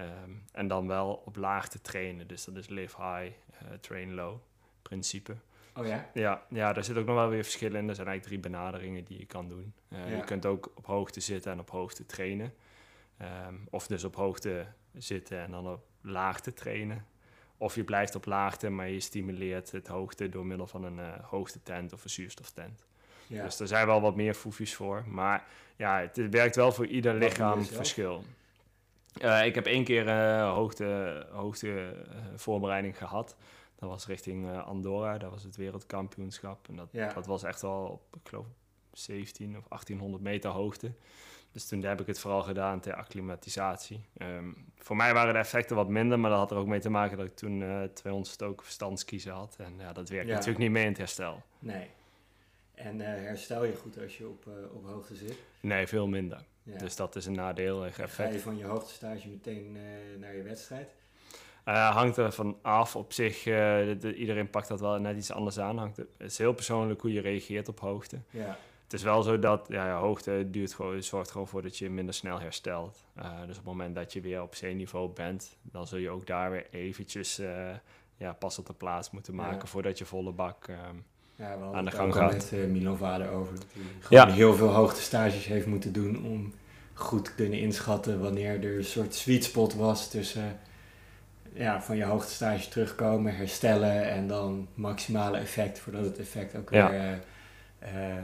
Um, 0.00 0.42
en 0.52 0.68
dan 0.68 0.86
wel 0.86 1.22
op 1.24 1.36
laagte 1.36 1.80
trainen. 1.80 2.26
Dus 2.26 2.44
dat 2.44 2.56
is 2.56 2.68
live 2.68 3.02
high, 3.02 3.34
uh, 3.62 3.78
train 3.80 4.14
low 4.14 4.38
principe. 4.82 5.36
Oh 5.74 5.86
ja? 5.86 6.10
Ja, 6.14 6.42
ja, 6.48 6.72
daar 6.72 6.84
zit 6.84 6.96
ook 6.96 7.06
nog 7.06 7.14
wel 7.14 7.28
weer 7.28 7.42
verschillen 7.42 7.80
in. 7.80 7.88
Er 7.88 7.94
zijn 7.94 8.08
eigenlijk 8.08 8.40
drie 8.40 8.52
benaderingen 8.52 9.04
die 9.04 9.18
je 9.18 9.26
kan 9.26 9.48
doen. 9.48 9.74
Uh, 9.88 10.10
ja. 10.10 10.16
Je 10.16 10.24
kunt 10.24 10.46
ook 10.46 10.72
op 10.74 10.86
hoogte 10.86 11.20
zitten 11.20 11.52
en 11.52 11.60
op 11.60 11.70
hoogte 11.70 12.06
trainen. 12.06 12.52
Um, 13.46 13.66
of 13.70 13.86
dus 13.86 14.04
op 14.04 14.16
hoogte 14.16 14.66
zitten 14.92 15.40
en 15.40 15.50
dan 15.50 15.68
op 15.68 15.86
laagte 16.00 16.52
trainen. 16.52 17.06
Of 17.58 17.74
je 17.74 17.84
blijft 17.84 18.14
op 18.14 18.26
laagte, 18.26 18.68
maar 18.68 18.88
je 18.88 19.00
stimuleert 19.00 19.70
het 19.70 19.86
hoogte 19.86 20.28
door 20.28 20.46
middel 20.46 20.66
van 20.66 20.84
een 20.84 20.98
uh, 20.98 21.12
hoogte 21.22 21.62
tent 21.62 21.92
of 21.92 22.04
een 22.04 22.10
zuurstoftent. 22.10 22.86
Ja. 23.26 23.44
Dus 23.44 23.60
er 23.60 23.66
zijn 23.66 23.86
wel 23.86 24.00
wat 24.00 24.16
meer 24.16 24.34
foefjes 24.34 24.74
voor. 24.74 25.04
Maar 25.06 25.46
ja, 25.76 26.00
het 26.00 26.28
werkt 26.30 26.56
wel 26.56 26.72
voor 26.72 26.86
ieder 26.86 27.14
lichaam 27.14 27.64
verschil. 27.64 28.24
Uh, 29.22 29.46
ik 29.46 29.54
heb 29.54 29.66
één 29.66 29.84
keer 29.84 30.06
uh, 30.06 30.52
hoogte, 30.52 31.26
hoogte 31.30 31.66
uh, 31.66 32.16
voorbereiding 32.36 32.98
gehad. 32.98 33.36
Dat 33.74 33.88
was 33.88 34.06
richting 34.06 34.58
Andorra, 34.58 35.18
dat 35.18 35.30
was 35.30 35.42
het 35.42 35.56
wereldkampioenschap. 35.56 36.68
En 36.68 36.76
dat, 36.76 36.88
ja. 36.90 37.12
dat 37.12 37.26
was 37.26 37.42
echt 37.42 37.62
wel 37.62 37.86
op, 37.86 38.20
ik 38.22 38.28
geloof, 38.28 38.46
17 38.92 39.56
of 39.56 39.68
1800 39.68 40.22
meter 40.22 40.50
hoogte. 40.50 40.92
Dus 41.52 41.68
toen 41.68 41.82
heb 41.82 42.00
ik 42.00 42.06
het 42.06 42.18
vooral 42.18 42.42
gedaan 42.42 42.80
ter 42.80 42.94
acclimatisatie. 42.94 44.00
Um, 44.18 44.66
voor 44.78 44.96
mij 44.96 45.14
waren 45.14 45.32
de 45.32 45.38
effecten 45.38 45.76
wat 45.76 45.88
minder, 45.88 46.18
maar 46.18 46.30
dat 46.30 46.38
had 46.38 46.50
er 46.50 46.56
ook 46.56 46.66
mee 46.66 46.80
te 46.80 46.90
maken 46.90 47.16
dat 47.16 47.26
ik 47.26 47.36
toen 47.36 47.90
200 47.94 48.32
stoken 48.32 48.64
verstandskiezen 48.64 49.32
had. 49.32 49.56
En 49.58 49.74
ja, 49.78 49.92
dat 49.92 50.08
werkt 50.08 50.26
ja. 50.26 50.32
natuurlijk 50.32 50.58
niet 50.58 50.70
mee 50.70 50.82
in 50.82 50.88
het 50.88 50.98
herstel. 50.98 51.42
Nee. 51.58 51.90
En 52.74 53.00
herstel 53.00 53.64
je 53.64 53.74
goed 53.74 54.02
als 54.02 54.18
je 54.18 54.28
op, 54.28 54.46
op 54.72 54.84
hoogte 54.86 55.14
zit? 55.14 55.38
Nee, 55.60 55.86
veel 55.86 56.06
minder. 56.06 56.44
Dus 56.76 56.96
dat 56.96 57.16
is 57.16 57.26
een 57.26 57.32
nadeel. 57.32 57.84
Effect. 57.86 58.10
Ga 58.10 58.26
je 58.28 58.40
van 58.40 58.56
je 58.56 58.64
hoogtestage 58.64 59.28
meteen 59.28 59.76
uh, 59.76 59.82
naar 60.20 60.36
je 60.36 60.42
wedstrijd? 60.42 60.94
Uh, 61.64 61.90
hangt 61.90 62.16
er 62.16 62.32
van 62.32 62.58
af 62.62 62.96
op 62.96 63.12
zich. 63.12 63.46
Uh, 63.46 63.54
de, 64.00 64.14
iedereen 64.14 64.50
pakt 64.50 64.68
dat 64.68 64.80
wel 64.80 64.98
net 64.98 65.16
iets 65.16 65.32
anders 65.32 65.58
aan. 65.58 65.78
Hangt, 65.78 65.96
het 65.96 66.08
is 66.18 66.38
heel 66.38 66.52
persoonlijk 66.52 67.00
hoe 67.00 67.12
je 67.12 67.20
reageert 67.20 67.68
op 67.68 67.80
hoogte. 67.80 68.18
Ja. 68.30 68.58
Het 68.88 68.98
is 68.98 69.02
wel 69.02 69.22
zo 69.22 69.38
dat 69.38 69.66
ja, 69.68 69.86
ja, 69.86 69.98
hoogte 69.98 70.46
duurt 70.50 70.74
gewoon, 70.74 71.02
zorgt 71.02 71.30
gewoon 71.30 71.48
voor 71.48 71.62
dat 71.62 71.78
je 71.78 71.90
minder 71.90 72.14
snel 72.14 72.40
herstelt. 72.40 73.04
dus 73.14 73.58
op 73.58 73.64
het 73.64 73.64
moment 73.64 73.94
dat 73.94 74.12
je 74.12 74.20
weer 74.20 74.42
op 74.42 74.54
zeeniveau 74.54 75.08
bent, 75.08 75.56
dan 75.62 75.86
zul 75.86 75.98
je 75.98 76.10
ook 76.10 76.26
daar 76.26 76.50
weer 76.50 76.66
eventjes 76.70 77.40
ja, 78.18 78.32
pas 78.32 78.58
op 78.58 78.66
de 78.66 78.72
plaats 78.72 79.10
moeten 79.10 79.34
maken 79.34 79.58
ja. 79.58 79.66
voordat 79.66 79.98
je 79.98 80.04
volle 80.04 80.32
bak 80.32 80.68
ehm, 80.68 80.96
ja, 81.36 81.56
aan 81.72 81.84
de 81.84 81.90
gang 81.90 82.14
gaat. 82.14 82.32
met 82.32 82.52
uh, 82.52 82.66
Milo 82.66 82.94
Vader 82.94 83.30
over. 83.30 83.54
Dat 83.54 83.66
hij 83.72 83.82
gewoon 84.00 84.28
ja. 84.28 84.34
heel 84.34 84.54
veel 84.54 84.68
hoogtestages 84.68 85.44
heeft 85.44 85.66
moeten 85.66 85.92
doen 85.92 86.24
om 86.24 86.54
goed 86.94 87.24
te 87.24 87.34
kunnen 87.34 87.58
inschatten 87.58 88.20
wanneer 88.20 88.64
er 88.64 88.76
een 88.76 88.84
soort 88.84 89.14
sweet 89.14 89.44
spot 89.44 89.74
was 89.74 90.10
tussen 90.10 90.58
ja, 91.52 91.82
van 91.82 91.96
je 91.96 92.04
hoogtestage 92.04 92.68
terugkomen, 92.68 93.36
herstellen 93.36 94.10
en 94.10 94.28
dan 94.28 94.68
maximale 94.74 95.38
effect 95.38 95.78
voordat 95.78 96.04
het 96.04 96.18
effect 96.18 96.56
ook 96.56 96.70
weer 96.70 96.94
uh, 96.94 97.10
uh, 97.82 98.22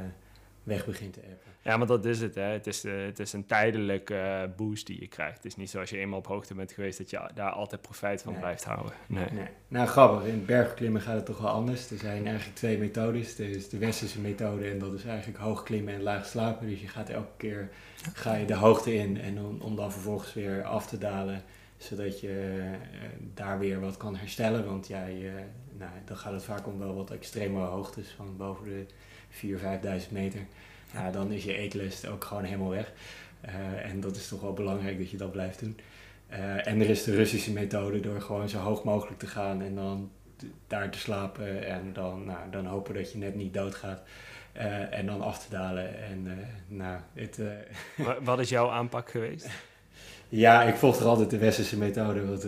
weg 0.64 0.86
begint 0.86 1.12
te 1.12 1.20
appen. 1.20 1.52
Ja, 1.62 1.76
maar 1.76 1.86
dat 1.86 2.04
is 2.04 2.20
het. 2.20 2.34
Hè. 2.34 2.42
Het, 2.42 2.66
is, 2.66 2.84
uh, 2.84 3.04
het 3.04 3.18
is 3.18 3.32
een 3.32 3.46
tijdelijke 3.46 4.14
uh, 4.14 4.56
boost 4.56 4.86
die 4.86 5.00
je 5.00 5.06
krijgt. 5.06 5.36
Het 5.36 5.44
is 5.44 5.56
niet 5.56 5.70
zoals 5.70 5.90
je 5.90 5.98
eenmaal 5.98 6.18
op 6.18 6.26
hoogte 6.26 6.54
bent 6.54 6.72
geweest 6.72 6.98
dat 6.98 7.10
je 7.10 7.30
daar 7.34 7.50
altijd 7.50 7.82
profijt 7.82 8.22
van 8.22 8.32
nee. 8.32 8.40
blijft 8.40 8.64
houden. 8.64 8.92
Nee. 9.06 9.26
nee. 9.32 9.48
Nou, 9.68 9.86
grappig. 9.86 10.28
In 10.28 10.44
bergklimmen 10.44 11.00
gaat 11.00 11.14
het 11.14 11.26
toch 11.26 11.38
wel 11.38 11.50
anders. 11.50 11.90
Er 11.90 11.98
zijn 11.98 12.26
eigenlijk 12.26 12.56
twee 12.56 12.78
methodes. 12.78 13.38
Er 13.38 13.50
is 13.50 13.68
de 13.68 13.78
westerse 13.78 14.20
methode 14.20 14.70
en 14.70 14.78
dat 14.78 14.92
is 14.92 15.04
eigenlijk 15.04 15.38
hoog 15.38 15.62
klimmen 15.62 15.94
en 15.94 16.02
laag 16.02 16.26
slapen. 16.26 16.68
Dus 16.68 16.80
je 16.80 16.88
gaat 16.88 17.08
elke 17.08 17.36
keer 17.36 17.70
ga 18.14 18.34
je 18.34 18.46
de 18.46 18.54
hoogte 18.54 18.94
in 18.94 19.20
en 19.20 19.38
om, 19.38 19.60
om 19.60 19.76
dan 19.76 19.92
vervolgens 19.92 20.34
weer 20.34 20.64
af 20.64 20.86
te 20.86 20.98
dalen 20.98 21.42
zodat 21.76 22.20
je 22.20 22.56
uh, 22.58 23.08
daar 23.34 23.58
weer 23.58 23.80
wat 23.80 23.96
kan 23.96 24.16
herstellen. 24.16 24.66
Want 24.66 24.86
ja, 24.86 25.04
je, 25.06 25.32
nou, 25.78 25.90
dan 26.04 26.16
gaat 26.16 26.32
het 26.32 26.44
vaak 26.44 26.66
om 26.66 26.78
wel 26.78 26.94
wat 26.94 27.10
extreme 27.10 27.60
hoogtes 27.60 28.10
van 28.16 28.36
boven 28.36 28.64
de 28.64 28.86
4.000, 29.34 29.38
5.000 29.40 30.10
meter 30.10 30.40
ja, 30.94 31.10
dan 31.10 31.32
is 31.32 31.44
je 31.44 31.56
eetlust 31.56 32.06
ook 32.06 32.24
gewoon 32.24 32.44
helemaal 32.44 32.68
weg. 32.68 32.92
Uh, 33.46 33.90
en 33.90 34.00
dat 34.00 34.16
is 34.16 34.28
toch 34.28 34.40
wel 34.40 34.52
belangrijk 34.52 34.98
dat 34.98 35.10
je 35.10 35.16
dat 35.16 35.32
blijft 35.32 35.60
doen. 35.60 35.78
Uh, 36.30 36.66
en 36.66 36.80
er 36.80 36.90
is 36.90 37.04
de 37.04 37.14
Russische 37.14 37.52
methode 37.52 38.00
door 38.00 38.20
gewoon 38.20 38.48
zo 38.48 38.58
hoog 38.58 38.84
mogelijk 38.84 39.18
te 39.18 39.26
gaan 39.26 39.62
en 39.62 39.74
dan 39.74 40.10
daar 40.66 40.90
te 40.90 40.98
slapen 40.98 41.66
en 41.66 41.92
dan, 41.92 42.24
nou, 42.24 42.50
dan 42.50 42.66
hopen 42.66 42.94
dat 42.94 43.12
je 43.12 43.18
net 43.18 43.34
niet 43.34 43.54
doodgaat. 43.54 44.02
Uh, 44.56 44.98
en 44.98 45.06
dan 45.06 45.22
af 45.22 45.44
te 45.44 45.50
dalen. 45.50 46.02
En, 46.02 46.48
nou, 46.68 46.98
het, 47.14 47.40
Wat 48.22 48.38
is 48.38 48.48
jouw 48.48 48.70
aanpak 48.70 49.10
geweest? 49.10 49.48
ja, 50.28 50.62
ik 50.62 50.74
volg 50.74 50.98
er 50.98 51.06
altijd 51.06 51.30
de 51.30 51.38
westerse 51.38 51.78
methode. 51.78 52.26
Wat, 52.26 52.46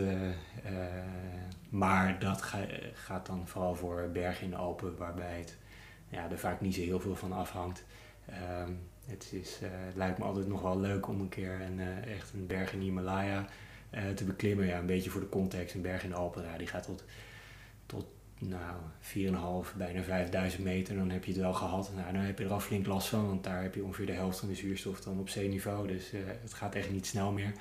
maar 1.68 2.18
dat 2.18 2.42
ga, 2.42 2.58
gaat 2.92 3.26
dan 3.26 3.42
vooral 3.48 3.74
voor 3.74 4.10
bergen 4.12 4.44
in 4.44 4.50
de 4.50 4.56
Alpen, 4.56 4.96
waarbij 4.96 5.38
het, 5.38 5.56
ja, 6.08 6.30
er 6.30 6.38
vaak 6.38 6.60
niet 6.60 6.74
zo 6.74 6.80
heel 6.80 7.00
veel 7.00 7.16
van 7.16 7.32
afhangt. 7.32 7.84
Um, 8.60 8.78
het, 9.06 9.28
is, 9.32 9.58
uh, 9.62 9.68
het 9.72 9.96
lijkt 9.96 10.18
me 10.18 10.24
altijd 10.24 10.46
nog 10.46 10.62
wel 10.62 10.80
leuk 10.80 11.08
om 11.08 11.20
een 11.20 11.28
keer 11.28 11.60
een, 11.60 11.78
uh, 11.78 12.14
echt 12.14 12.32
een 12.32 12.46
berg 12.46 12.72
in 12.72 12.80
Himalaya 12.80 13.46
uh, 13.94 14.08
te 14.08 14.24
beklimmen. 14.24 14.66
Ja, 14.66 14.78
een 14.78 14.86
beetje 14.86 15.10
voor 15.10 15.20
de 15.20 15.28
context. 15.28 15.74
Een 15.74 15.82
berg 15.82 16.02
in 16.02 16.10
de 16.10 16.16
Alpen, 16.16 16.44
ja, 16.44 16.58
die 16.58 16.66
gaat 16.66 16.84
tot, 16.84 17.04
tot 17.86 18.06
nou, 18.38 19.64
4,5, 19.64 19.76
bijna 19.76 20.02
5000 20.02 20.64
meter. 20.64 20.96
Dan 20.96 21.10
heb 21.10 21.24
je 21.24 21.32
het 21.32 21.40
wel 21.40 21.54
gehad. 21.54 21.90
Nou, 21.94 22.12
dan 22.12 22.22
heb 22.22 22.38
je 22.38 22.44
er 22.44 22.52
al 22.52 22.60
flink 22.60 22.86
last 22.86 23.08
van, 23.08 23.26
want 23.26 23.44
daar 23.44 23.62
heb 23.62 23.74
je 23.74 23.84
ongeveer 23.84 24.06
de 24.06 24.12
helft 24.12 24.38
van 24.38 24.48
de 24.48 24.54
zuurstof 24.54 25.00
dan 25.00 25.18
op 25.18 25.28
zeeniveau. 25.28 25.86
Dus 25.88 26.12
het 26.42 26.54
gaat 26.54 26.74
echt 26.74 26.90
niet 26.90 27.06
snel 27.06 27.32
meer. 27.32 27.52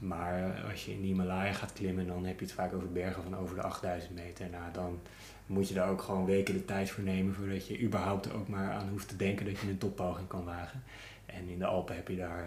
maar 0.00 0.62
als 0.70 0.84
je 0.84 0.92
in 0.92 1.00
de 1.00 1.06
Himalaya 1.06 1.52
gaat 1.52 1.72
klimmen, 1.72 2.06
dan 2.06 2.24
heb 2.24 2.38
je 2.38 2.44
het 2.44 2.54
vaak 2.54 2.74
over 2.74 2.92
bergen 2.92 3.22
van 3.22 3.36
over 3.36 3.56
de 3.56 3.62
8000 3.62 4.14
meter. 4.14 4.50
Nou, 4.50 4.72
dan 4.72 5.00
moet 5.46 5.68
je 5.68 5.74
daar 5.74 5.90
ook 5.90 6.02
gewoon 6.02 6.24
weken 6.24 6.54
de 6.54 6.64
tijd 6.64 6.90
voor 6.90 7.04
nemen 7.04 7.34
voordat 7.34 7.66
je 7.66 7.80
überhaupt 7.80 8.26
er 8.26 8.34
ook 8.34 8.48
maar 8.48 8.72
aan 8.72 8.88
hoeft 8.88 9.08
te 9.08 9.16
denken 9.16 9.46
dat 9.46 9.58
je 9.58 9.68
een 9.68 9.78
toppoging 9.78 10.28
kan 10.28 10.44
wagen. 10.44 10.82
En 11.26 11.48
in 11.48 11.58
de 11.58 11.66
Alpen 11.66 11.94
heb 11.94 12.08
je 12.08 12.16
daar 12.16 12.44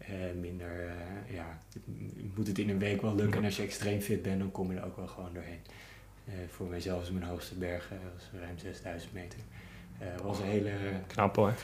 uh, 0.00 0.06
minder, 0.40 0.84
uh, 0.84 1.34
ja, 1.34 1.58
moet 2.34 2.46
het 2.46 2.58
in 2.58 2.70
een 2.70 2.78
week 2.78 3.02
wel 3.02 3.14
lukken. 3.14 3.38
En 3.38 3.44
als 3.44 3.56
je 3.56 3.62
extreem 3.62 4.00
fit 4.00 4.22
bent, 4.22 4.38
dan 4.38 4.50
kom 4.50 4.72
je 4.72 4.78
er 4.78 4.84
ook 4.84 4.96
wel 4.96 5.06
gewoon 5.06 5.32
doorheen. 5.34 5.60
Uh, 6.28 6.34
voor 6.50 6.66
mijzelf 6.66 7.02
is 7.02 7.10
mijn 7.10 7.24
hoogste 7.24 7.54
berg 7.54 7.90
was 8.14 8.40
ruim 8.40 8.58
6000 8.58 9.12
meter. 9.12 9.38
Het 9.98 10.22
was 10.22 10.38
een 10.38 10.46
hele... 10.46 10.70
Knap 11.06 11.36
hoor. 11.36 11.54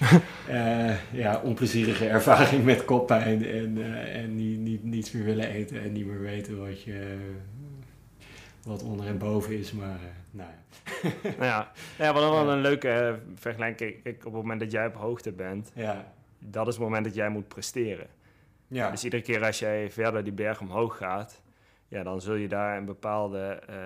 ja, 1.12 1.40
onplezierige 1.44 2.09
ervaring 2.09 2.64
met 2.64 2.84
koppijn 2.84 3.46
en, 3.46 3.94
en 4.12 4.36
niet, 4.36 4.59
niet, 4.59 4.84
niets 4.84 5.12
meer 5.12 5.24
willen 5.24 5.48
eten 5.48 5.82
en 5.82 5.92
niet 5.92 6.07
meer 6.07 6.20
weten 6.20 6.59
wat 6.59 6.82
je... 6.82 7.16
wat 8.64 8.82
onder 8.82 9.06
en 9.06 9.18
boven 9.18 9.58
is, 9.58 9.72
maar 9.72 9.98
nou 10.30 10.50
ja. 10.50 11.10
nou 11.38 11.44
ja, 11.44 11.72
ja 11.98 12.12
wat 12.12 12.22
dan 12.22 12.48
een 12.48 12.60
leuke 12.60 13.18
vergelijking. 13.34 14.02
Kijk, 14.02 14.16
op 14.16 14.32
het 14.32 14.42
moment 14.42 14.60
dat 14.60 14.70
jij 14.70 14.86
op 14.86 14.94
hoogte 14.94 15.32
bent, 15.32 15.70
ja. 15.74 16.12
dat 16.38 16.66
is 16.66 16.74
het 16.74 16.82
moment 16.82 17.04
dat 17.04 17.14
jij 17.14 17.28
moet 17.28 17.48
presteren. 17.48 18.06
Ja. 18.66 18.90
Dus 18.90 19.04
iedere 19.04 19.22
keer 19.22 19.44
als 19.44 19.58
jij 19.58 19.90
verder 19.90 20.24
die 20.24 20.32
berg 20.32 20.60
omhoog 20.60 20.96
gaat, 20.96 21.42
ja, 21.88 22.02
dan 22.02 22.20
zul 22.20 22.34
je 22.34 22.48
daar 22.48 22.76
een 22.76 22.84
bepaalde 22.84 23.62
uh, 23.70 23.76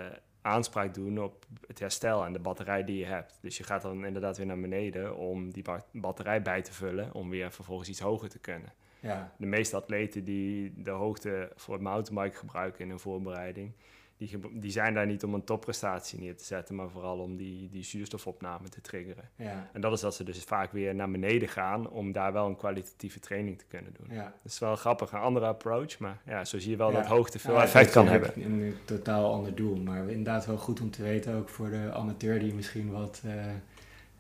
aanspraak 0.43 0.95
doen 0.95 1.23
op 1.23 1.47
het 1.67 1.79
herstel 1.79 2.25
en 2.25 2.33
de 2.33 2.39
batterij 2.39 2.85
die 2.85 2.99
je 2.99 3.05
hebt. 3.05 3.39
Dus 3.41 3.57
je 3.57 3.65
gaat 3.65 3.83
dan 3.83 4.05
inderdaad 4.05 4.37
weer 4.37 4.47
naar 4.47 4.61
beneden 4.61 5.17
om 5.17 5.53
die 5.53 5.65
batterij 5.93 6.43
bij 6.43 6.63
te 6.63 6.73
vullen, 6.73 7.15
om 7.15 7.31
weer 7.31 7.53
vervolgens 7.53 7.89
iets 7.89 8.01
hoger 8.01 8.29
te 8.29 8.39
kunnen. 8.39 8.73
Ja. 9.01 9.33
De 9.39 9.47
meeste 9.47 9.77
atleten 9.77 10.25
die 10.25 10.73
de 10.77 10.91
hoogte 10.91 11.53
voor 11.57 11.75
het 11.75 11.83
mountainbike 11.83 12.37
gebruiken 12.37 12.81
in 12.81 12.89
hun 12.89 12.99
voorbereiding, 12.99 13.73
die, 14.19 14.39
die 14.53 14.71
zijn 14.71 14.95
daar 14.95 15.07
niet 15.07 15.25
om 15.25 15.35
een 15.35 15.45
topprestatie 15.45 16.19
neer 16.19 16.37
te 16.37 16.45
zetten, 16.45 16.75
maar 16.75 16.91
vooral 16.91 17.19
om 17.19 17.37
die, 17.37 17.69
die 17.71 17.85
zuurstofopname 17.85 18.69
te 18.69 18.81
triggeren. 18.81 19.31
Ja. 19.37 19.71
En 19.73 19.81
dat 19.81 19.93
is 19.93 20.01
dat 20.01 20.15
ze 20.15 20.25
dus 20.25 20.45
vaak 20.45 20.73
weer 20.73 20.95
naar 20.95 21.11
beneden 21.11 21.49
gaan 21.49 21.91
om 21.91 22.13
daar 22.13 22.33
wel 22.33 22.47
een 22.47 22.57
kwalitatieve 22.57 23.21
training 23.21 23.59
te 23.59 23.65
kunnen 23.69 23.93
doen. 23.99 24.17
Ja. 24.17 24.23
Dat 24.43 24.53
is 24.53 24.59
wel 24.59 24.77
grappig, 24.77 25.13
een 25.13 25.19
andere 25.19 25.47
approach, 25.47 25.99
maar 25.99 26.21
ja, 26.27 26.45
zo 26.45 26.59
zie 26.59 26.71
je 26.71 26.77
wel 26.77 26.93
dat 26.93 27.07
hoogte 27.07 27.39
veel 27.39 27.63
effect 27.63 27.91
kan 27.91 28.09
hebben. 28.09 28.33
Een, 28.37 28.61
een 28.61 28.77
totaal 28.85 29.33
ander 29.33 29.55
doel, 29.55 29.77
maar 29.77 30.09
inderdaad 30.09 30.47
wel 30.47 30.59
goed 30.59 30.81
om 30.81 30.91
te 30.91 31.03
weten, 31.03 31.35
ook 31.35 31.49
voor 31.49 31.71
de 31.71 31.93
amateur 31.93 32.39
die 32.39 32.55
misschien 32.55 32.91
wat... 32.91 33.23
Uh, 33.27 33.33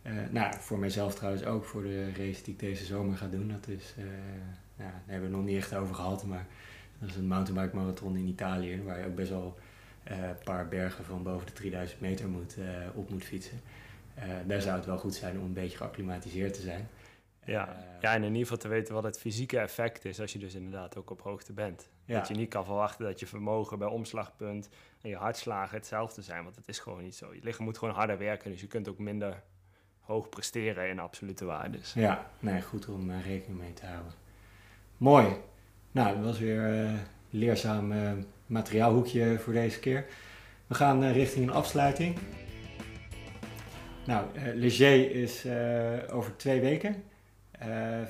uh, 0.02 0.12
nou, 0.30 0.54
voor 0.58 0.78
mijzelf 0.78 1.14
trouwens 1.14 1.44
ook, 1.44 1.64
voor 1.64 1.82
de 1.82 2.06
race 2.06 2.42
die 2.42 2.52
ik 2.52 2.58
deze 2.58 2.84
zomer 2.84 3.16
ga 3.16 3.26
doen. 3.26 3.48
Dat 3.48 3.68
is, 3.68 3.94
uh, 3.98 4.04
nou, 4.04 4.90
daar 4.90 5.02
hebben 5.06 5.30
we 5.30 5.36
nog 5.36 5.44
niet 5.44 5.56
echt 5.56 5.74
over 5.74 5.94
gehad, 5.94 6.24
maar 6.24 6.46
dat 6.98 7.08
is 7.08 7.16
een 7.16 7.26
mountainbike 7.26 7.76
marathon 7.76 8.16
in 8.16 8.26
Italië, 8.26 8.82
waar 8.82 8.98
je 8.98 9.06
ook 9.06 9.14
best 9.14 9.30
wel 9.30 9.58
een 10.08 10.24
eh, 10.24 10.44
paar 10.44 10.68
bergen 10.68 11.04
van 11.04 11.22
boven 11.22 11.46
de 11.46 11.52
3000 11.52 12.00
meter 12.00 12.28
moet, 12.28 12.56
eh, 12.58 12.64
op 12.94 13.10
moet 13.10 13.24
fietsen. 13.24 13.60
Eh, 14.14 14.24
daar 14.46 14.60
zou 14.60 14.76
het 14.76 14.86
wel 14.86 14.98
goed 14.98 15.14
zijn 15.14 15.38
om 15.38 15.44
een 15.44 15.52
beetje 15.52 15.76
geacclimatiseerd 15.76 16.54
te 16.54 16.60
zijn. 16.60 16.88
Ja. 17.44 17.76
ja, 18.00 18.14
en 18.14 18.22
in 18.22 18.28
ieder 18.28 18.42
geval 18.42 18.56
te 18.56 18.68
weten 18.68 18.94
wat 18.94 19.02
het 19.02 19.18
fysieke 19.18 19.58
effect 19.58 20.04
is 20.04 20.20
als 20.20 20.32
je 20.32 20.38
dus 20.38 20.54
inderdaad 20.54 20.96
ook 20.96 21.10
op 21.10 21.22
hoogte 21.22 21.52
bent. 21.52 21.88
Dat 22.06 22.28
je 22.28 22.34
niet 22.34 22.48
kan 22.48 22.64
verwachten 22.64 23.04
dat 23.04 23.20
je 23.20 23.26
vermogen 23.26 23.78
bij 23.78 23.88
omslagpunt 23.88 24.68
en 25.00 25.08
je 25.08 25.16
hartslagen 25.16 25.76
hetzelfde 25.76 26.22
zijn, 26.22 26.44
want 26.44 26.56
het 26.56 26.68
is 26.68 26.78
gewoon 26.78 27.02
niet 27.02 27.14
zo. 27.14 27.34
Je 27.34 27.40
lichaam 27.42 27.64
moet 27.64 27.78
gewoon 27.78 27.94
harder 27.94 28.18
werken, 28.18 28.50
dus 28.50 28.60
je 28.60 28.66
kunt 28.66 28.88
ook 28.88 28.98
minder 28.98 29.42
hoog 30.00 30.28
presteren 30.28 30.88
in 30.88 30.98
absolute 30.98 31.44
waardes. 31.44 31.92
Ja, 31.92 32.30
nee, 32.40 32.62
goed 32.62 32.88
om 32.88 33.10
rekening 33.10 33.60
mee 33.60 33.72
te 33.72 33.86
houden. 33.86 34.12
Mooi. 34.96 35.36
Nou, 35.92 36.14
dat 36.16 36.24
was 36.24 36.38
weer 36.38 36.92
leerzaam 37.30 37.92
materiaalhoekje 38.48 39.38
voor 39.38 39.52
deze 39.52 39.80
keer. 39.80 40.06
We 40.66 40.74
gaan 40.74 41.04
uh, 41.04 41.12
richting 41.12 41.46
een 41.46 41.54
afsluiting. 41.54 42.16
Nou, 44.06 44.26
uh, 44.36 44.42
Leger 44.54 45.10
is 45.10 45.44
uh, 45.44 45.52
over 46.10 46.36
twee 46.36 46.60
weken, 46.60 47.02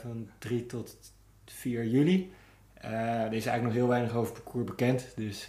van 0.03 0.29
3 0.39 0.67
tot 0.67 0.97
4 1.45 1.87
juli. 1.87 2.33
er 2.81 3.33
is 3.33 3.47
eigenlijk 3.47 3.63
nog 3.63 3.73
heel 3.73 3.89
weinig 3.89 4.15
over 4.15 4.33
parcours 4.33 4.65
bekend, 4.65 5.13
dus, 5.17 5.47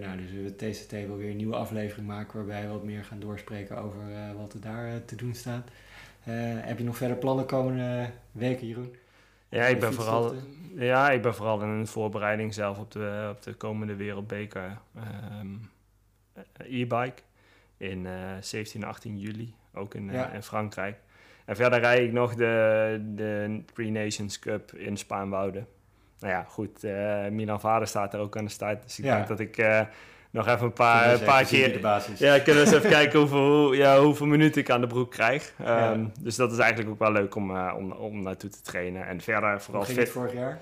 nou, 0.00 0.16
dus 0.16 0.30
we 0.30 0.56
TCT 0.56 0.90
wil 0.90 1.16
weer 1.16 1.30
een 1.30 1.36
nieuwe 1.36 1.56
aflevering 1.56 2.06
maken 2.06 2.36
waarbij 2.36 2.62
we 2.62 2.68
wat 2.68 2.84
meer 2.84 3.04
gaan 3.04 3.20
doorspreken 3.20 3.78
over 3.78 4.00
wat 4.36 4.52
er 4.52 4.60
daar 4.60 5.04
te 5.04 5.16
doen 5.16 5.34
staat. 5.34 5.68
heb 6.60 6.78
je 6.78 6.84
nog 6.84 6.96
verder 6.96 7.16
plannen 7.16 7.46
komende 7.46 8.10
weken, 8.32 8.66
Jeroen? 8.66 8.94
Ja, 9.52 9.64
ik 9.66 9.80
ben, 9.80 9.92
vooral, 9.92 10.34
ja, 10.74 11.10
ik 11.10 11.22
ben 11.22 11.34
vooral 11.34 11.62
in 11.62 11.80
de 11.80 11.86
voorbereiding 11.86 12.54
zelf 12.54 12.78
op 12.78 12.90
de, 12.90 13.28
op 13.30 13.42
de 13.42 13.54
komende 13.54 13.96
Wereldbeker 13.96 14.78
um, 15.40 15.70
e-bike 16.56 17.22
in 17.76 18.04
uh, 18.04 18.12
17 18.40 18.82
en 18.82 18.88
18 18.88 19.18
juli, 19.18 19.54
ook 19.74 19.94
in, 19.94 20.08
uh, 20.08 20.34
in 20.34 20.42
Frankrijk. 20.42 20.98
En 21.44 21.56
verder 21.56 21.80
rijd 21.80 22.00
ik 22.00 22.12
nog 22.12 22.34
de, 22.34 23.00
de 23.14 23.62
Three 23.74 23.90
Nations 23.90 24.38
Cup 24.38 24.72
in 24.72 24.96
Spaanwouden. 24.96 25.66
Nou 26.18 26.32
ja, 26.32 26.42
goed, 26.42 26.84
uh, 26.84 27.28
Milan 27.28 27.60
Vader 27.60 27.88
staat 27.88 28.14
er 28.14 28.20
ook 28.20 28.36
aan 28.36 28.44
de 28.44 28.50
start, 28.50 28.82
dus 28.82 28.98
ik 28.98 29.04
ja. 29.04 29.16
denk 29.16 29.28
dat 29.28 29.40
ik 29.40 29.56
nog 30.32 30.46
even 30.46 30.64
een 30.64 30.72
paar, 30.72 31.12
een 31.12 31.24
paar 31.24 31.44
keer. 31.44 31.80
Ja, 32.18 32.38
kunnen 32.38 32.64
we 32.64 32.68
eens 32.68 32.72
even 32.72 32.90
kijken 33.00 33.18
hoeveel, 33.18 33.72
ja, 33.72 34.00
hoeveel 34.00 34.26
minuten 34.26 34.60
ik 34.60 34.70
aan 34.70 34.80
de 34.80 34.86
broek 34.86 35.10
krijg. 35.10 35.54
Um, 35.66 36.12
Dus 36.20 36.36
dat 36.36 36.52
is 36.52 36.58
eigenlijk 36.58 36.90
ook 36.90 36.98
wel 36.98 37.12
leuk 37.12 37.34
om, 37.34 37.50
uh, 37.50 37.74
om, 37.76 37.92
om 37.92 38.22
naartoe 38.22 38.50
te 38.50 38.60
trainen. 38.60 39.06
En 39.06 39.20
verder 39.20 39.60
vooral 39.60 39.84
fit. 39.84 40.08
vorig 40.08 40.32
jaar? 40.32 40.60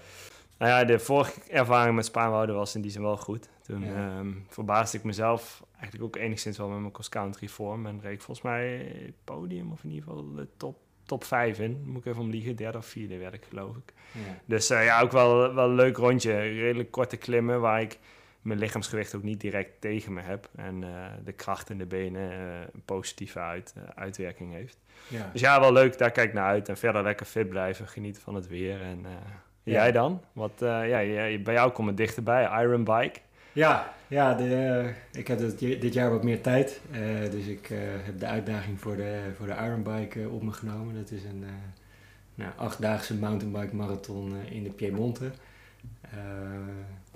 Nou 0.58 0.70
ja, 0.72 0.84
de 0.84 0.98
vorige 0.98 1.40
ervaring 1.48 1.96
met 1.96 2.04
Spaanwouden 2.04 2.54
was 2.54 2.74
in 2.74 2.80
die 2.80 2.90
zin 2.90 3.02
wel 3.02 3.16
goed. 3.16 3.48
Toen 3.62 3.84
ja. 3.84 4.18
um, 4.18 4.46
verbaasde 4.48 4.98
ik 4.98 5.04
mezelf 5.04 5.62
eigenlijk 5.80 6.04
ook 6.04 6.22
enigszins 6.22 6.58
wel 6.58 6.68
met 6.68 6.80
mijn 6.80 6.92
cross-country 6.92 7.48
vorm. 7.48 7.86
En 7.86 8.00
reed 8.02 8.12
ik 8.12 8.22
volgens 8.22 8.46
mij 8.46 8.92
podium 9.24 9.72
of 9.72 9.84
in 9.84 9.90
ieder 9.90 10.08
geval 10.08 10.34
de 10.34 10.48
top, 10.56 10.76
top 11.04 11.24
5 11.24 11.58
in. 11.58 11.82
Moet 11.84 12.00
ik 12.00 12.06
even 12.06 12.22
om 12.22 12.30
liegen, 12.30 12.56
derde 12.56 12.78
of 12.78 12.86
vierde 12.86 13.16
werd 13.16 13.34
ik 13.34 13.44
geloof 13.48 13.76
ik. 13.76 13.92
Ja. 14.12 14.20
Dus 14.44 14.70
uh, 14.70 14.84
ja, 14.84 15.00
ook 15.00 15.12
wel, 15.12 15.54
wel 15.54 15.68
een 15.68 15.74
leuk 15.74 15.96
rondje. 15.96 16.32
Redelijk 16.32 16.90
korte 16.90 17.16
klimmen 17.16 17.60
waar 17.60 17.80
ik 17.80 17.98
mijn 18.42 18.58
lichaamsgewicht 18.58 19.14
ook 19.14 19.22
niet 19.22 19.40
direct 19.40 19.80
tegen 19.80 20.12
me 20.12 20.20
heb. 20.20 20.48
En 20.54 20.82
uh, 20.82 21.06
de 21.24 21.32
kracht 21.32 21.70
in 21.70 21.78
de 21.78 21.86
benen 21.86 22.30
uh, 22.30 22.60
een 22.72 22.82
positieve 22.84 23.38
uit, 23.38 23.74
uh, 23.76 23.82
uitwerking 23.94 24.52
heeft. 24.52 24.78
Ja. 25.08 25.30
Dus 25.32 25.40
ja, 25.40 25.60
wel 25.60 25.72
leuk, 25.72 25.98
daar 25.98 26.10
kijk 26.10 26.28
ik 26.28 26.34
naar 26.34 26.46
uit. 26.46 26.68
En 26.68 26.76
verder 26.76 27.02
lekker 27.02 27.26
fit 27.26 27.48
blijven, 27.48 27.88
genieten 27.88 28.22
van 28.22 28.34
het 28.34 28.46
weer. 28.46 28.80
En 28.82 29.06
ja. 29.62 29.72
jij 29.72 29.92
dan? 29.92 30.22
Wat, 30.32 30.52
ja, 30.58 30.98
bij 31.38 31.54
jou 31.54 31.70
komt 31.70 31.88
het 31.88 31.96
dichterbij, 31.96 32.62
Iron 32.62 32.84
Bike. 32.84 33.20
Ja, 33.52 33.92
ja 34.08 34.34
de, 34.34 34.92
ik 35.12 35.28
heb 35.28 35.38
dit, 35.38 35.58
dit, 35.58 35.92
jaar 35.92 36.10
wat 36.10 36.22
meer 36.22 36.40
tijd. 36.40 36.80
dus 37.30 37.46
ik 37.46 37.66
heb 38.02 38.18
de 38.18 38.26
uitdaging 38.26 38.80
voor 38.80 38.96
de, 38.96 39.20
voor 39.36 39.46
de 39.46 39.52
Iron 39.52 39.82
Bike 39.82 40.28
op 40.28 40.42
me 40.42 40.52
genomen. 40.52 40.94
Dat 40.94 41.10
is 41.10 41.24
een 41.24 41.44
nou, 42.34 42.50
achtdaagse 42.56 43.14
mountainbike 43.14 43.76
marathon 43.76 44.36
in 44.50 44.62
de 44.62 44.70
Piemonte 44.70 45.30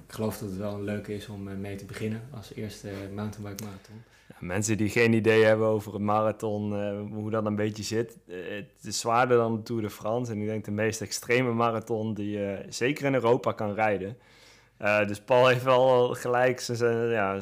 ik 0.07 0.13
geloof 0.13 0.39
dat 0.39 0.49
het 0.49 0.59
wel 0.59 0.75
een 0.75 0.85
leuke 0.85 1.15
is 1.15 1.29
om 1.29 1.61
mee 1.61 1.77
te 1.77 1.85
beginnen 1.85 2.23
als 2.31 2.55
eerste 2.55 2.89
mountainbike 3.15 3.65
marathon. 3.65 4.03
Ja, 4.29 4.35
mensen 4.41 4.77
die 4.77 4.89
geen 4.89 5.13
idee 5.13 5.45
hebben 5.45 5.67
over 5.67 5.93
het 5.93 6.03
marathon, 6.03 6.73
uh, 6.73 7.13
hoe 7.13 7.31
dat 7.31 7.47
een 7.47 7.57
beetje 7.57 7.83
zit. 7.83 8.17
Uh, 8.27 8.37
het 8.51 8.85
is 8.85 9.01
zwaarder 9.01 9.37
dan 9.37 9.57
de 9.57 9.63
Tour 9.63 9.83
de 9.83 9.91
France. 9.91 10.33
En 10.33 10.41
ik 10.41 10.47
denk 10.47 10.65
de 10.65 10.71
meest 10.71 11.01
extreme 11.01 11.53
marathon 11.53 12.15
die 12.15 12.31
je 12.31 12.59
uh, 12.65 12.67
zeker 12.73 13.05
in 13.05 13.15
Europa 13.15 13.53
kan 13.53 13.75
rijden. 13.75 14.17
dus 15.07 15.21
Paul 15.21 15.47
heeft 15.47 15.65
wel 15.65 16.15
gelijk 16.15 16.61
zijn, 16.61 17.09
ja, 17.09 17.41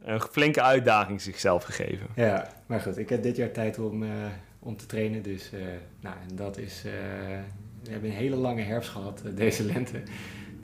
een 0.00 0.20
flinke 0.20 0.62
uitdaging 0.62 1.20
zichzelf 1.20 1.64
gegeven. 1.64 2.06
Ja, 2.14 2.48
maar 2.66 2.80
goed, 2.80 2.98
ik 2.98 3.08
heb 3.08 3.22
dit 3.22 3.36
jaar 3.36 3.52
tijd 3.52 3.78
om, 3.78 4.04
om 4.58 4.76
te 4.76 4.86
trainen. 4.86 5.22
Dus 5.22 5.50
nou, 6.00 6.16
en 6.28 6.36
dat 6.36 6.58
is, 6.58 6.82
we 7.82 7.90
hebben 7.90 8.10
een 8.10 8.16
hele 8.16 8.36
lange 8.36 8.62
herfst 8.62 8.90
gehad 8.90 9.22
deze 9.34 9.64
lente. 9.64 10.02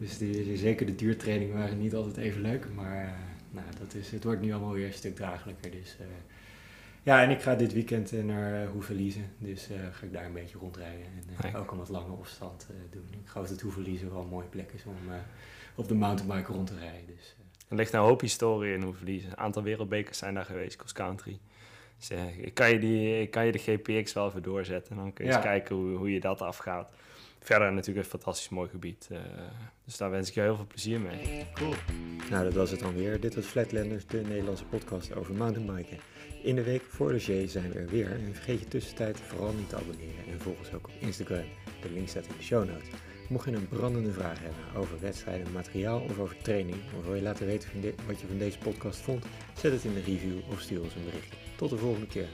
Dus 0.03 0.18
die, 0.18 0.57
zeker 0.57 0.86
de 0.86 0.94
duurtrainingen 0.94 1.59
waren 1.59 1.78
niet 1.78 1.94
altijd 1.94 2.16
even 2.16 2.40
leuk. 2.40 2.66
Maar 2.74 3.05
uh, 3.05 3.11
nou, 3.50 3.66
dat 3.78 3.94
is, 3.94 4.11
het 4.11 4.24
wordt 4.24 4.40
nu 4.40 4.53
allemaal 4.53 4.72
weer 4.72 4.86
een 4.86 4.92
stuk 4.92 5.14
draaglijker. 5.14 5.70
Dus, 5.70 5.96
uh, 6.00 6.07
ja, 7.03 7.22
en 7.22 7.30
ik 7.30 7.42
ga 7.42 7.55
dit 7.55 7.72
weekend 7.72 8.12
uh, 8.12 8.24
naar 8.24 8.66
Hoeverliezen. 8.66 9.30
Dus 9.38 9.68
ga 9.92 10.07
ik 10.07 10.12
daar 10.12 10.24
een 10.24 10.32
beetje 10.32 10.59
rondrijden. 10.59 11.05
En 11.05 11.22
nee. 11.42 11.57
ook 11.57 11.70
een 11.70 11.78
wat 11.78 11.88
lange 11.88 12.16
afstand 12.20 12.66
doen. 12.90 13.07
Ik 13.22 13.28
geloof 13.28 13.48
dat 13.48 13.61
Hoeverliezen 13.61 14.11
wel 14.11 14.20
een 14.20 14.28
mooie 14.28 14.46
plek 14.46 14.72
is 14.72 14.84
om 14.84 14.94
op 15.74 15.88
de 15.88 15.94
mountainbike 15.94 16.53
rond 16.53 16.66
te 16.66 16.78
rijden. 16.78 17.07
Dus, 17.16 17.34
er 17.68 17.76
ligt 17.76 17.92
een 17.92 18.00
hoop 18.00 18.20
historie 18.20 18.74
in 18.74 18.82
Hoeverliezen. 18.82 19.30
Een 19.30 19.38
aantal 19.38 19.62
wereldbekers 19.62 20.18
zijn 20.18 20.34
daar 20.34 20.44
geweest, 20.44 20.76
cross 20.76 20.92
country. 20.92 21.38
Dus 21.98 22.11
ik, 22.36 22.55
kan 22.55 22.70
je 22.70 22.78
die, 22.78 23.26
kan 23.26 23.46
je 23.46 23.53
de 23.53 23.59
GPX 23.59 24.12
wel 24.12 24.28
even 24.28 24.42
doorzetten. 24.42 24.96
Dan 24.96 25.12
kun 25.12 25.24
je 25.24 25.30
ja. 25.30 25.36
eens 25.36 25.46
kijken 25.46 25.76
hoe, 25.76 25.96
hoe 25.96 26.12
je 26.12 26.20
dat 26.20 26.40
afgaat 26.40 26.92
verder 27.43 27.72
natuurlijk 27.72 28.05
een 28.05 28.11
fantastisch 28.11 28.49
mooi 28.49 28.68
gebied. 28.68 29.09
Uh, 29.12 29.18
dus 29.84 29.97
daar 29.97 30.11
wens 30.11 30.28
ik 30.28 30.34
je 30.34 30.40
heel 30.40 30.57
veel 30.57 30.66
plezier 30.66 31.01
mee. 31.01 31.47
Cool. 31.55 31.74
Nou, 32.30 32.45
dat 32.45 32.53
was 32.53 32.70
het 32.70 32.80
dan 32.80 32.95
weer. 32.95 33.20
Dit 33.20 33.34
was 33.34 33.45
Flatlanders, 33.45 34.07
de 34.07 34.20
Nederlandse 34.20 34.64
podcast 34.64 35.14
over 35.14 35.34
mountainbiken. 35.34 35.99
In 36.43 36.55
de 36.55 36.62
week 36.62 36.82
voor 36.82 37.12
de 37.12 37.18
G 37.18 37.51
zijn 37.51 37.72
we 37.72 37.78
er 37.78 37.88
weer. 37.88 38.11
En 38.11 38.34
vergeet 38.34 38.61
je 38.61 38.68
tussentijd 38.68 39.20
vooral 39.20 39.53
niet 39.53 39.68
te 39.68 39.76
abonneren. 39.76 40.26
En 40.28 40.40
volg 40.40 40.59
ons 40.59 40.72
ook 40.72 40.86
op 40.86 40.93
Instagram. 40.99 41.45
De 41.82 41.90
link 41.90 42.09
staat 42.09 42.26
in 42.26 42.36
de 42.36 42.43
show 42.43 42.68
notes. 42.68 42.88
Mocht 43.28 43.45
je 43.45 43.53
een 43.53 43.68
brandende 43.68 44.12
vraag 44.12 44.38
hebben 44.40 44.80
over 44.80 45.01
wedstrijden, 45.01 45.53
materiaal 45.53 46.01
of 46.01 46.18
over 46.18 46.36
training, 46.43 46.76
of 46.99 47.05
wil 47.05 47.14
je 47.14 47.22
laten 47.22 47.47
weten 47.47 47.70
wat 48.07 48.20
je 48.20 48.26
van 48.26 48.38
deze 48.38 48.59
podcast 48.59 49.01
vond, 49.01 49.24
zet 49.57 49.72
het 49.72 49.84
in 49.84 49.95
de 49.95 50.01
review 50.01 50.38
of 50.51 50.61
stuur 50.61 50.82
ons 50.82 50.95
een 50.95 51.05
berichtje. 51.05 51.36
Tot 51.57 51.70
de 51.70 51.76
volgende 51.76 52.07
keer. 52.07 52.28